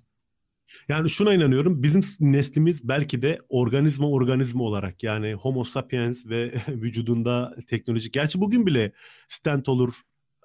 Yani 0.89 1.11
şuna 1.11 1.35
inanıyorum. 1.35 1.83
Bizim 1.83 2.03
neslimiz 2.21 2.89
belki 2.89 3.23
de 3.23 3.39
organizma 3.49 4.11
organizma 4.11 4.65
olarak 4.65 5.03
yani 5.03 5.35
Homo 5.35 5.65
sapiens 5.65 6.27
ve 6.27 6.55
vücudunda 6.69 7.57
teknoloji. 7.67 8.11
Gerçi 8.11 8.41
bugün 8.41 8.67
bile 8.67 8.93
stent 9.29 9.69
olur, 9.69 9.95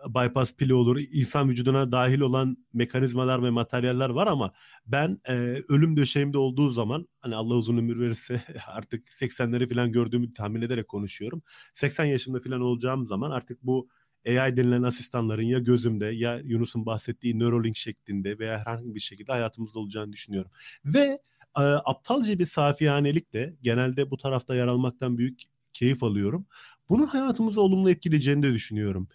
bypass 0.07 0.55
pili 0.55 0.73
olur, 0.73 0.99
insan 1.11 1.49
vücuduna 1.49 1.91
dahil 1.91 2.19
olan 2.19 2.57
mekanizmalar 2.73 3.43
ve 3.43 3.49
materyaller 3.49 4.09
var 4.09 4.27
ama 4.27 4.53
ben 4.85 5.21
e, 5.27 5.33
ölüm 5.69 5.97
döşeğimde 5.97 6.37
olduğu 6.37 6.69
zaman 6.69 7.07
hani 7.19 7.35
Allah 7.35 7.53
uzun 7.53 7.77
ömür 7.77 7.99
verirse 7.99 8.43
artık 8.67 9.07
80'leri 9.07 9.73
falan 9.73 9.91
gördüğümü 9.91 10.33
tahmin 10.33 10.61
ederek 10.61 10.87
konuşuyorum. 10.87 11.41
80 11.73 12.05
yaşında 12.05 12.39
falan 12.39 12.61
olacağım 12.61 13.07
zaman 13.07 13.31
artık 13.31 13.63
bu 13.63 13.89
AI 14.27 14.57
denilen 14.57 14.83
asistanların 14.83 15.43
ya 15.43 15.59
gözümde 15.59 16.05
ya 16.05 16.39
Yunus'un 16.43 16.85
bahsettiği 16.85 17.39
Neuralink 17.39 17.77
şeklinde 17.77 18.39
veya 18.39 18.59
herhangi 18.59 18.95
bir 18.95 18.99
şekilde 18.99 19.31
hayatımızda 19.31 19.79
olacağını 19.79 20.13
düşünüyorum. 20.13 20.51
Ve 20.85 21.19
e, 21.57 21.61
aptalca 21.61 22.39
bir 22.39 22.45
safihanelik 22.45 23.33
de 23.33 23.55
genelde 23.61 24.11
bu 24.11 24.17
tarafta 24.17 24.55
yer 24.55 24.67
almaktan 24.67 25.17
büyük 25.17 25.41
keyif 25.73 26.03
alıyorum. 26.03 26.45
Bunun 26.89 27.07
hayatımızı 27.07 27.61
olumlu 27.61 27.89
etkileyeceğini 27.89 28.43
de 28.43 28.53
düşünüyorum. 28.53 29.07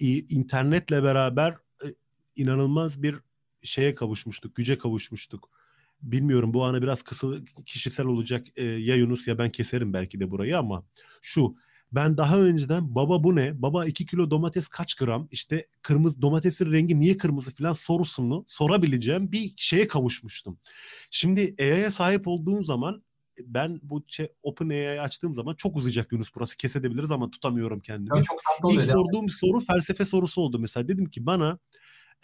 İnternetle 0.00 1.02
beraber 1.02 1.52
e, 1.84 1.86
inanılmaz 2.36 3.02
bir 3.02 3.16
şeye 3.64 3.94
kavuşmuştuk, 3.94 4.54
güce 4.54 4.78
kavuşmuştuk. 4.78 5.50
Bilmiyorum 6.02 6.54
bu 6.54 6.64
ana 6.64 6.82
biraz 6.82 7.02
kısa 7.02 7.26
kişisel 7.66 8.06
olacak 8.06 8.46
e, 8.56 8.64
ya 8.64 8.96
Yunus 8.96 9.28
ya 9.28 9.38
ben 9.38 9.50
keserim 9.50 9.92
belki 9.92 10.20
de 10.20 10.30
burayı 10.30 10.58
ama 10.58 10.84
şu 11.22 11.56
ben 11.92 12.16
daha 12.16 12.40
önceden 12.40 12.94
baba 12.94 13.24
bu 13.24 13.36
ne? 13.36 13.62
Baba 13.62 13.86
2 13.86 14.06
kilo 14.06 14.30
domates 14.30 14.68
kaç 14.68 14.94
gram? 14.94 15.28
İşte 15.30 15.64
kırmızı 15.82 16.22
domatesin 16.22 16.72
rengi 16.72 17.00
niye 17.00 17.16
kırmızı 17.16 17.54
falan 17.54 17.72
sorusunu 17.72 18.44
sorabileceğim 18.48 19.32
bir 19.32 19.54
şeye 19.56 19.88
kavuşmuştum. 19.88 20.58
Şimdi 21.10 21.54
AI'ye 21.60 21.90
sahip 21.90 22.28
olduğum 22.28 22.64
zaman 22.64 23.02
ben 23.46 23.80
bu 23.82 24.04
şey, 24.06 24.32
Open 24.42 24.68
AI'yi 24.68 25.00
açtığım 25.00 25.34
zaman 25.34 25.54
çok 25.54 25.76
uzayacak 25.76 26.12
Yunus 26.12 26.30
burası 26.34 26.56
kesebiliriz 26.56 27.10
ama 27.10 27.30
tutamıyorum 27.30 27.80
kendimi. 27.80 28.22
çok 28.22 28.40
İlk 28.72 28.82
sorduğum 28.82 29.20
yani. 29.20 29.30
soru 29.30 29.60
felsefe 29.60 30.04
sorusu 30.04 30.40
oldu 30.40 30.58
mesela. 30.58 30.88
Dedim 30.88 31.10
ki 31.10 31.26
bana 31.26 31.58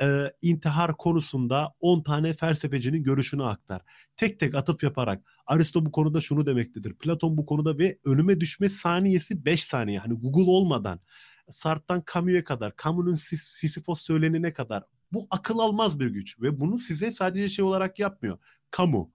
e, 0.00 0.32
intihar 0.42 0.96
konusunda 0.96 1.74
10 1.80 2.02
tane 2.02 2.34
felsefecinin 2.34 3.02
görüşünü 3.02 3.44
aktar. 3.44 3.82
Tek 4.16 4.40
tek 4.40 4.54
atıf 4.54 4.82
yaparak 4.82 5.22
Aristo 5.46 5.86
bu 5.86 5.92
konuda 5.92 6.20
şunu 6.20 6.46
demektedir. 6.46 6.94
Platon 6.94 7.36
bu 7.36 7.46
konuda 7.46 7.78
ve 7.78 7.98
önüme 8.04 8.40
düşme 8.40 8.68
saniyesi 8.68 9.44
5 9.44 9.64
saniye. 9.64 9.98
Hani 9.98 10.14
Google 10.14 10.50
olmadan 10.50 11.00
Sartre'dan 11.50 12.02
Camus'e 12.14 12.44
kadar, 12.44 12.72
Camus'un 12.84 13.14
Sisyphos 13.36 14.00
söylenene 14.00 14.52
kadar 14.52 14.84
Bu 15.12 15.26
akıl 15.30 15.58
almaz 15.58 16.00
bir 16.00 16.06
güç 16.06 16.40
ve 16.40 16.60
bunu 16.60 16.78
size 16.78 17.10
sadece 17.10 17.48
şey 17.48 17.64
olarak 17.64 17.98
yapmıyor. 17.98 18.38
Kamu, 18.70 19.12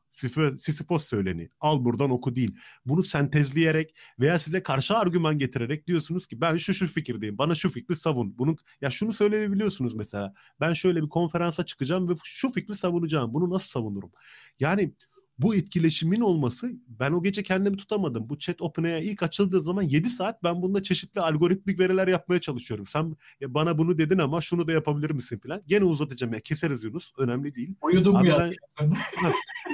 Sisyphos 0.60 1.08
söyleni. 1.08 1.50
Al 1.60 1.86
buradan 1.86 2.12
oku 2.12 2.36
değil. 2.36 2.56
Bunu 2.86 3.04
sentezleyerek 3.04 3.96
veya 4.20 4.40
size 4.40 4.64
karşı 4.64 4.98
argüman 4.98 5.38
getirerek 5.38 5.88
diyorsunuz 5.88 6.28
ki 6.28 6.42
ben 6.42 6.58
şu 6.58 6.74
şu 6.74 6.88
fikirdeyim. 6.88 7.38
Bana 7.38 7.56
şu 7.56 7.70
fikri 7.70 7.96
savun. 7.96 8.38
Bunun 8.38 8.58
ya 8.82 8.92
şunu 8.92 9.14
söyleyebiliyorsunuz 9.14 9.94
mesela. 9.94 10.34
Ben 10.60 10.74
şöyle 10.74 11.04
bir 11.04 11.10
konferansa 11.10 11.66
çıkacağım 11.66 12.10
ve 12.10 12.14
şu 12.24 12.52
fikri 12.52 12.76
savunacağım. 12.76 13.34
Bunu 13.34 13.50
nasıl 13.50 13.68
savunurum? 13.70 14.12
Yani 14.60 14.94
bu 15.40 15.56
etkileşimin 15.56 16.22
olması 16.22 16.72
ben 16.88 17.12
o 17.12 17.24
gece 17.24 17.44
kendimi 17.44 17.78
tutamadım. 17.78 18.30
Bu 18.30 18.38
chat 18.38 18.62
OpenAI 18.62 19.04
ilk 19.04 19.24
açıldığı 19.24 19.62
zaman 19.62 19.82
7 19.82 20.10
saat 20.10 20.44
ben 20.44 20.62
bunda 20.62 20.84
çeşitli 20.84 21.22
algoritmik 21.22 21.80
veriler 21.80 22.08
yapmaya 22.08 22.42
çalışıyorum. 22.42 22.86
Sen 22.86 23.16
ya 23.42 23.54
bana 23.54 23.78
bunu 23.78 23.98
dedin 23.98 24.18
ama 24.18 24.42
şunu 24.42 24.68
da 24.68 24.72
yapabilir 24.72 25.12
misin 25.12 25.40
falan. 25.40 25.62
Gene 25.68 25.84
uzatacağım 25.84 26.34
ya 26.34 26.40
keseriz 26.40 26.84
Yunus. 26.84 27.12
Önemli 27.18 27.56
değil. 27.56 27.76
Uyudun 27.82 28.18
mu 28.18 28.26
ya? 28.26 28.50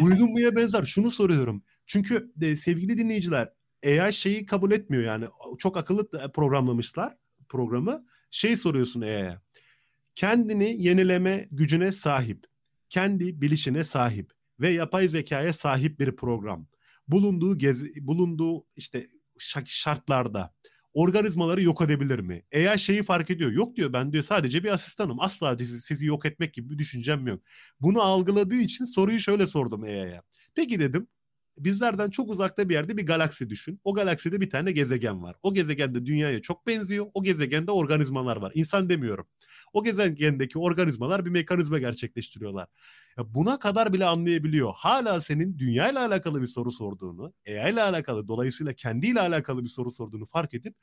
uyudun 0.04 0.32
muya 0.32 0.56
benzer. 0.56 0.84
Şunu 0.84 1.12
soruyorum. 1.12 1.64
Çünkü 1.86 2.32
de, 2.36 2.56
sevgili 2.56 2.98
dinleyiciler 2.98 3.50
AI 3.86 4.14
şeyi 4.14 4.46
kabul 4.46 4.72
etmiyor 4.72 5.04
yani. 5.04 5.26
Çok 5.58 5.78
akıllı 5.78 6.32
programlamışlar 6.34 7.18
programı. 7.50 8.06
Şey 8.32 8.58
soruyorsun 8.58 9.02
AI'ye. 9.02 9.40
Kendini 10.16 10.84
yenileme 10.84 11.48
gücüne 11.52 11.92
sahip. 11.92 12.46
Kendi 12.90 13.42
bilişine 13.42 13.84
sahip 13.84 14.35
ve 14.60 14.70
yapay 14.70 15.08
zekaya 15.08 15.54
sahip 15.54 16.00
bir 16.00 16.16
program. 16.16 16.68
Bulunduğu 17.08 17.58
gezi, 17.58 18.08
bulunduğu 18.08 18.66
işte 18.76 19.08
şartlarda 19.66 20.54
organizmaları 20.94 21.64
yok 21.64 21.82
edebilir 21.82 22.20
mi? 22.20 22.44
Eğer 22.52 22.78
şeyi 22.78 23.04
fark 23.04 23.30
ediyor. 23.30 23.52
Yok 23.52 23.76
diyor 23.76 23.94
ben 23.94 24.14
diyor 24.14 24.24
sadece 24.24 24.64
bir 24.64 24.70
asistanım. 24.70 25.20
Asla 25.20 25.58
sizi, 25.58 25.82
sizi 25.82 26.06
yok 26.06 26.26
etmek 26.26 26.54
gibi 26.54 26.70
bir 26.70 26.78
düşüncem 26.78 27.28
yok. 27.28 27.42
Bunu 27.80 28.02
algıladığı 28.02 28.56
için 28.56 28.86
soruyu 28.86 29.20
şöyle 29.20 29.48
sordum 29.48 29.84
AI'ya. 29.84 30.24
Peki 30.56 30.80
dedim 30.80 31.08
bizlerden 31.58 32.10
çok 32.10 32.30
uzakta 32.30 32.70
bir 32.70 32.74
yerde 32.74 32.98
bir 32.98 33.06
galaksi 33.06 33.50
düşün. 33.50 33.80
O 33.84 33.94
galakside 33.94 34.42
bir 34.42 34.50
tane 34.50 34.72
gezegen 34.72 35.24
var. 35.24 35.36
O 35.44 35.54
gezegende 35.54 36.06
dünyaya 36.06 36.42
çok 36.42 36.68
benziyor. 36.68 37.06
O 37.14 37.24
gezegende 37.24 37.72
organizmalar 37.72 38.38
var. 38.38 38.52
İnsan 38.56 38.90
demiyorum. 38.90 39.28
O 39.74 39.84
gezegendeki 39.84 40.60
organizmalar 40.60 41.26
bir 41.26 41.30
mekanizma 41.30 41.80
gerçekleştiriyorlar. 41.80 42.68
Ya 43.18 43.34
buna 43.34 43.60
kadar 43.60 43.94
bile 43.94 44.06
anlayabiliyor. 44.06 44.74
Hala 44.76 45.22
senin 45.22 45.58
dünya 45.58 45.92
ile 45.92 46.00
alakalı 46.00 46.42
bir 46.42 46.48
soru 46.48 46.72
sorduğunu, 46.72 47.34
AI 47.48 47.74
ile 47.74 47.82
alakalı 47.82 48.28
dolayısıyla 48.28 48.74
kendiyle 48.74 49.22
alakalı 49.22 49.64
bir 49.64 49.70
soru 49.70 49.92
sorduğunu 49.92 50.26
fark 50.26 50.54
edip 50.54 50.76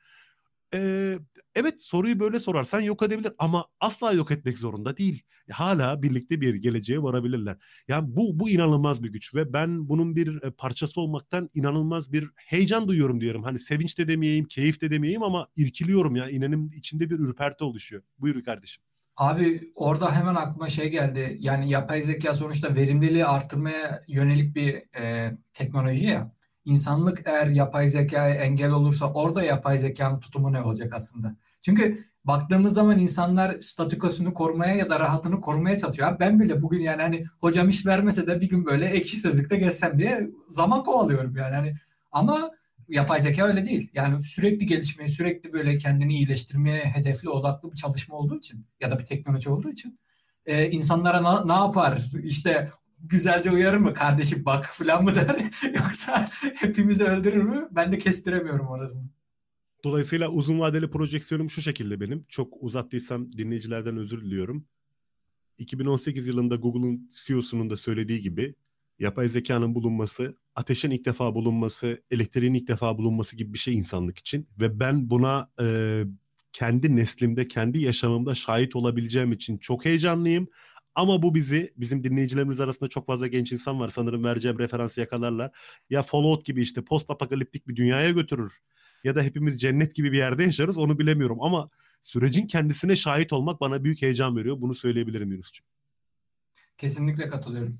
ee, 0.73 1.19
evet 1.55 1.83
soruyu 1.83 2.19
böyle 2.19 2.39
sorarsan 2.39 2.79
yok 2.79 3.03
edebilir 3.03 3.31
ama 3.37 3.65
asla 3.79 4.11
yok 4.13 4.31
etmek 4.31 4.57
zorunda 4.57 4.97
değil. 4.97 5.23
Hala 5.51 6.01
birlikte 6.01 6.41
bir 6.41 6.55
geleceğe 6.55 7.01
varabilirler. 7.01 7.57
Yani 7.87 8.15
bu 8.15 8.39
bu 8.39 8.49
inanılmaz 8.49 9.03
bir 9.03 9.11
güç 9.11 9.35
ve 9.35 9.53
ben 9.53 9.89
bunun 9.89 10.15
bir 10.15 10.39
parçası 10.39 11.01
olmaktan 11.01 11.49
inanılmaz 11.53 12.13
bir 12.13 12.29
heyecan 12.35 12.87
duyuyorum 12.87 13.21
diyorum. 13.21 13.43
Hani 13.43 13.59
sevinç 13.59 13.99
de 13.99 14.07
demeyeyim, 14.07 14.45
keyif 14.45 14.81
de 14.81 14.91
demeyeyim 14.91 15.23
ama 15.23 15.47
irkiliyorum 15.55 16.15
ya. 16.15 16.29
İnanın 16.29 16.69
içinde 16.69 17.09
bir 17.09 17.19
ürperti 17.19 17.63
oluşuyor. 17.63 18.03
Buyur 18.17 18.43
kardeşim. 18.43 18.83
Abi 19.17 19.71
orada 19.75 20.15
hemen 20.15 20.35
aklıma 20.35 20.69
şey 20.69 20.89
geldi. 20.89 21.37
Yani 21.39 21.69
yapay 21.69 22.01
zeka 22.01 22.33
sonuçta 22.33 22.75
verimliliği 22.75 23.25
artırmaya 23.25 24.01
yönelik 24.07 24.55
bir 24.55 24.99
e, 24.99 25.31
teknoloji 25.53 26.05
ya 26.05 26.31
insanlık 26.65 27.21
eğer 27.25 27.47
yapay 27.47 27.89
zekaya 27.89 28.35
engel 28.35 28.71
olursa 28.71 29.13
orada 29.13 29.43
yapay 29.43 29.79
zekanın 29.79 30.19
tutumu 30.19 30.53
ne 30.53 30.61
olacak 30.61 30.93
aslında? 30.95 31.35
Çünkü 31.61 32.05
baktığımız 32.25 32.73
zaman 32.73 32.99
insanlar 32.99 33.61
statükosunu 33.61 34.33
korumaya 34.33 34.75
ya 34.75 34.89
da 34.89 34.99
rahatını 34.99 35.41
korumaya 35.41 35.77
çalışıyor. 35.77 36.07
Abi 36.07 36.19
ben 36.19 36.39
bile 36.39 36.61
bugün 36.61 36.79
yani 36.79 37.01
hani 37.01 37.25
hocam 37.41 37.69
iş 37.69 37.85
vermese 37.85 38.27
de 38.27 38.41
bir 38.41 38.49
gün 38.49 38.65
böyle 38.65 38.85
ekşi 38.85 39.19
sözlükte 39.19 39.57
geçsem 39.57 39.97
diye 39.97 40.29
zaman 40.47 40.83
kovalıyorum 40.83 41.35
yani. 41.35 41.55
Hani 41.55 41.75
ama 42.11 42.51
yapay 42.89 43.19
zeka 43.19 43.45
öyle 43.45 43.65
değil. 43.65 43.91
Yani 43.93 44.23
sürekli 44.23 44.65
gelişmeye, 44.65 45.07
sürekli 45.07 45.53
böyle 45.53 45.77
kendini 45.77 46.13
iyileştirmeye 46.13 46.83
hedefli 46.83 47.29
odaklı 47.29 47.71
bir 47.71 47.75
çalışma 47.75 48.15
olduğu 48.15 48.37
için 48.37 48.65
ya 48.81 48.91
da 48.91 48.99
bir 48.99 49.05
teknoloji 49.05 49.49
olduğu 49.49 49.69
için 49.69 49.99
e, 50.45 50.69
insanlara 50.69 51.23
na, 51.23 51.45
ne 51.45 51.53
yapar? 51.53 52.01
İşte 52.23 52.71
güzelce 53.03 53.51
uyarır 53.51 53.77
mı 53.77 53.93
kardeşim 53.93 54.45
bak 54.45 54.65
falan 54.65 55.03
mı 55.03 55.15
der 55.15 55.51
yoksa 55.75 56.27
hepimizi 56.55 57.03
öldürür 57.03 57.43
mü? 57.43 57.67
Ben 57.71 57.91
de 57.91 57.97
kestiremiyorum 57.97 58.67
orasını. 58.67 59.09
Dolayısıyla 59.83 60.29
uzun 60.29 60.59
vadeli 60.59 60.91
projeksiyonum 60.91 61.49
şu 61.49 61.61
şekilde 61.61 61.99
benim. 61.99 62.25
Çok 62.29 62.53
uzattıysam 62.59 63.31
dinleyicilerden 63.31 63.97
özür 63.97 64.21
diliyorum. 64.21 64.65
2018 65.57 66.27
yılında 66.27 66.55
Google'un 66.55 67.09
CEO'sunun 67.11 67.69
da 67.69 67.77
söylediği 67.77 68.21
gibi 68.21 68.55
yapay 68.99 69.29
zekanın 69.29 69.75
bulunması, 69.75 70.37
ateşin 70.55 70.91
ilk 70.91 71.05
defa 71.05 71.35
bulunması, 71.35 72.03
elektriğin 72.11 72.53
ilk 72.53 72.67
defa 72.67 72.97
bulunması 72.97 73.35
gibi 73.35 73.53
bir 73.53 73.59
şey 73.59 73.73
insanlık 73.73 74.17
için 74.17 74.47
ve 74.59 74.79
ben 74.79 75.09
buna 75.09 75.51
e, 75.61 76.03
kendi 76.53 76.95
neslimde, 76.95 77.47
kendi 77.47 77.79
yaşamımda 77.79 78.35
şahit 78.35 78.75
olabileceğim 78.75 79.31
için 79.31 79.57
çok 79.57 79.85
heyecanlıyım. 79.85 80.47
Ama 80.95 81.21
bu 81.21 81.35
bizi 81.35 81.73
bizim 81.77 82.03
dinleyicilerimiz 82.03 82.59
arasında 82.59 82.89
çok 82.89 83.07
fazla 83.07 83.27
genç 83.27 83.51
insan 83.51 83.79
var. 83.79 83.89
Sanırım 83.89 84.23
vereceğim 84.23 84.59
referansı 84.59 84.99
yakalarlar. 84.99 85.51
Ya 85.89 86.03
Fallout 86.03 86.45
gibi 86.45 86.61
işte 86.61 86.85
post 86.85 87.09
apokaliptik 87.09 87.67
bir 87.67 87.75
dünyaya 87.75 88.11
götürür. 88.11 88.59
Ya 89.03 89.15
da 89.15 89.21
hepimiz 89.21 89.61
cennet 89.61 89.95
gibi 89.95 90.11
bir 90.11 90.17
yerde 90.17 90.43
yaşarız 90.43 90.77
onu 90.77 90.99
bilemiyorum. 90.99 91.37
Ama 91.41 91.69
sürecin 92.01 92.47
kendisine 92.47 92.95
şahit 92.95 93.33
olmak 93.33 93.61
bana 93.61 93.83
büyük 93.83 94.01
heyecan 94.01 94.37
veriyor. 94.37 94.61
Bunu 94.61 94.75
söyleyebilirim 94.75 95.31
Yunus'cum. 95.31 95.65
Kesinlikle 96.77 97.29
katılıyorum. 97.29 97.79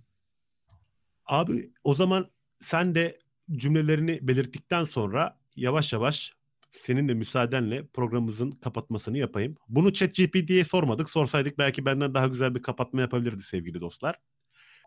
Abi 1.25 1.71
o 1.83 1.93
zaman 1.93 2.29
sen 2.59 2.95
de 2.95 3.19
cümlelerini 3.51 4.19
belirttikten 4.21 4.83
sonra 4.83 5.39
yavaş 5.55 5.93
yavaş 5.93 6.33
senin 6.79 7.07
de 7.07 7.13
müsaadenle 7.13 7.87
programımızın 7.87 8.51
kapatmasını 8.51 9.17
yapayım. 9.17 9.55
Bunu 9.67 9.93
ChatGPT'ye 9.93 10.65
sormadık. 10.65 11.09
Sorsaydık 11.09 11.57
belki 11.57 11.85
benden 11.85 12.13
daha 12.13 12.27
güzel 12.27 12.55
bir 12.55 12.61
kapatma 12.61 13.01
yapabilirdi 13.01 13.41
sevgili 13.41 13.81
dostlar. 13.81 14.19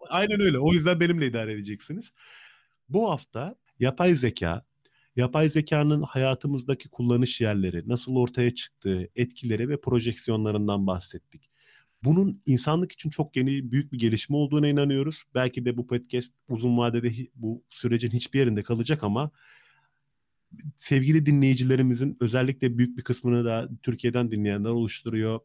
Aynen 0.09 0.41
öyle. 0.41 0.59
O 0.59 0.73
yüzden 0.73 1.01
benimle 1.01 1.27
idare 1.27 1.53
edeceksiniz. 1.53 2.13
Bu 2.89 3.11
hafta 3.11 3.57
yapay 3.81 4.15
zeka, 4.15 4.67
yapay 5.17 5.49
zekanın 5.49 6.03
hayatımızdaki 6.03 6.89
kullanış 6.89 7.41
yerleri, 7.41 7.89
nasıl 7.89 8.17
ortaya 8.17 8.55
çıktığı, 8.55 9.09
etkileri 9.17 9.69
ve 9.69 9.81
projeksiyonlarından 9.81 10.87
bahsettik. 10.87 11.51
Bunun 12.05 12.43
insanlık 12.47 12.93
için 12.93 13.11
çok 13.11 13.37
yeni 13.37 13.73
büyük 13.73 13.93
bir 13.93 13.99
gelişme 13.99 14.37
olduğuna 14.37 14.69
inanıyoruz. 14.69 15.23
Belki 15.35 15.65
de 15.65 15.77
bu 15.77 15.87
podcast 15.87 16.33
uzun 16.49 16.79
vadede 16.79 17.13
bu 17.35 17.65
sürecin 17.71 18.11
hiçbir 18.11 18.39
yerinde 18.39 18.63
kalacak 18.63 19.05
ama 19.05 19.31
sevgili 20.79 21.27
dinleyicilerimizin 21.27 22.17
özellikle 22.21 22.79
büyük 22.79 22.99
bir 22.99 23.05
kısmını 23.05 23.45
da 23.45 23.69
Türkiye'den 23.83 24.31
dinleyenler 24.31 24.71
oluşturuyor. 24.71 25.41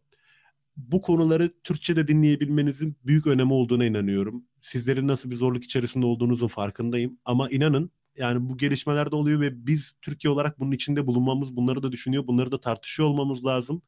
Bu 0.78 1.02
konuları 1.02 1.52
Türkçe'de 1.64 2.08
dinleyebilmenizin 2.08 2.98
büyük 3.06 3.28
önemi 3.28 3.54
olduğuna 3.54 3.86
inanıyorum. 3.86 4.46
Sizlerin 4.62 5.08
nasıl 5.08 5.30
bir 5.30 5.36
zorluk 5.36 5.64
içerisinde 5.64 6.06
olduğunuzun 6.06 6.48
farkındayım. 6.48 7.20
Ama 7.26 7.50
inanın 7.50 7.92
yani 8.18 8.50
bu 8.50 8.58
gelişmeler 8.58 9.12
de 9.12 9.16
oluyor 9.16 9.42
ve 9.42 9.68
biz 9.68 9.94
Türkiye 10.02 10.32
olarak 10.32 10.60
bunun 10.60 10.72
içinde 10.72 11.08
bulunmamız, 11.08 11.56
bunları 11.56 11.84
da 11.84 11.92
düşünüyor, 11.92 12.28
bunları 12.28 12.52
da 12.52 12.62
tartışıyor 12.62 13.10
olmamız 13.10 13.46
lazım. 13.46 13.82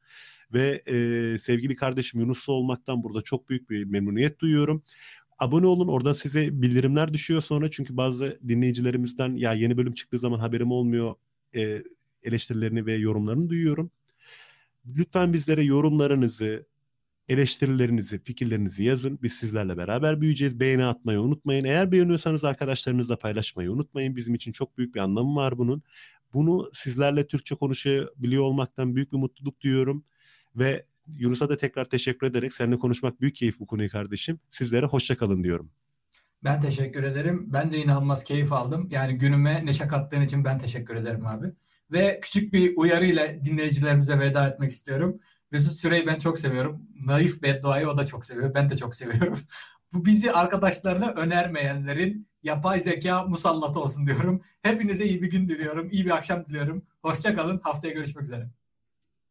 Ve 0.52 0.82
e, 0.86 1.38
sevgili 1.38 1.76
kardeşim 1.76 2.20
Yunus'la 2.20 2.52
olmaktan 2.52 3.02
burada 3.02 3.22
çok 3.22 3.48
büyük 3.48 3.70
bir 3.70 3.84
memnuniyet 3.84 4.40
duyuyorum. 4.40 4.82
Abone 5.38 5.66
olun 5.66 5.88
oradan 5.88 6.12
size 6.12 6.62
bildirimler 6.62 7.12
düşüyor 7.12 7.42
sonra 7.42 7.70
çünkü 7.70 7.96
bazı 7.96 8.40
dinleyicilerimizden 8.48 9.36
ya 9.36 9.52
yeni 9.52 9.76
bölüm 9.76 9.92
çıktığı 9.92 10.18
zaman 10.18 10.38
haberim 10.38 10.70
olmuyor 10.70 11.14
e, 11.56 11.82
eleştirilerini 12.22 12.86
ve 12.86 12.94
yorumlarını 12.94 13.48
duyuyorum. 13.48 13.90
Lütfen 14.86 15.32
bizlere 15.32 15.62
yorumlarınızı, 15.64 16.66
eleştirilerinizi, 17.28 18.24
fikirlerinizi 18.24 18.84
yazın. 18.84 19.18
Biz 19.22 19.32
sizlerle 19.32 19.76
beraber 19.76 20.20
büyüyeceğiz. 20.20 20.60
Beğeni 20.60 20.84
atmayı 20.84 21.20
unutmayın. 21.20 21.64
Eğer 21.64 21.92
beğeniyorsanız 21.92 22.44
arkadaşlarınızla 22.44 23.16
paylaşmayı 23.16 23.72
unutmayın. 23.72 24.16
Bizim 24.16 24.34
için 24.34 24.52
çok 24.52 24.78
büyük 24.78 24.94
bir 24.94 25.00
anlamı 25.00 25.36
var 25.36 25.58
bunun. 25.58 25.82
Bunu 26.34 26.70
sizlerle 26.72 27.26
Türkçe 27.26 27.54
konuşabiliyor 27.54 28.42
olmaktan 28.42 28.96
büyük 28.96 29.12
bir 29.12 29.18
mutluluk 29.18 29.60
duyuyorum. 29.60 30.04
Ve 30.56 30.86
Yunus'a 31.06 31.48
da 31.48 31.56
tekrar 31.56 31.84
teşekkür 31.84 32.26
ederek 32.26 32.52
seninle 32.52 32.78
konuşmak 32.78 33.20
büyük 33.20 33.36
keyif 33.36 33.60
bu 33.60 33.66
konuyu 33.66 33.90
kardeşim. 33.90 34.40
Sizlere 34.50 34.86
hoşçakalın 34.86 35.44
diyorum. 35.44 35.70
Ben 36.44 36.60
teşekkür 36.60 37.02
ederim. 37.02 37.44
Ben 37.52 37.72
de 37.72 37.78
inanılmaz 37.78 38.24
keyif 38.24 38.52
aldım. 38.52 38.88
Yani 38.90 39.18
günüme 39.18 39.66
neşe 39.66 39.88
kattığın 39.88 40.20
için 40.20 40.44
ben 40.44 40.58
teşekkür 40.58 40.96
ederim 40.96 41.26
abi. 41.26 41.46
Ve 41.92 42.20
küçük 42.22 42.52
bir 42.52 42.76
uyarıyla 42.76 43.42
dinleyicilerimize 43.42 44.18
veda 44.18 44.48
etmek 44.48 44.72
istiyorum. 44.72 45.20
Mesut 45.50 45.78
Süreyi 45.78 46.06
ben 46.06 46.18
çok 46.18 46.38
seviyorum. 46.38 46.82
Naif 47.06 47.42
bedduayı 47.42 47.88
o 47.88 47.96
da 47.96 48.06
çok 48.06 48.24
seviyor. 48.24 48.54
Ben 48.54 48.68
de 48.68 48.76
çok 48.76 48.94
seviyorum. 48.94 49.38
Bu 49.92 50.04
bizi 50.04 50.32
arkadaşlarına 50.32 51.10
önermeyenlerin 51.10 52.28
yapay 52.42 52.80
zeka 52.80 53.22
musallatı 53.22 53.80
olsun 53.80 54.06
diyorum. 54.06 54.42
Hepinize 54.62 55.04
iyi 55.04 55.22
bir 55.22 55.30
gün 55.30 55.48
diliyorum. 55.48 55.88
İyi 55.90 56.04
bir 56.04 56.10
akşam 56.10 56.46
diliyorum. 56.46 56.82
Hoşçakalın. 57.02 57.60
Haftaya 57.64 57.94
görüşmek 57.94 58.24
üzere. 58.24 58.48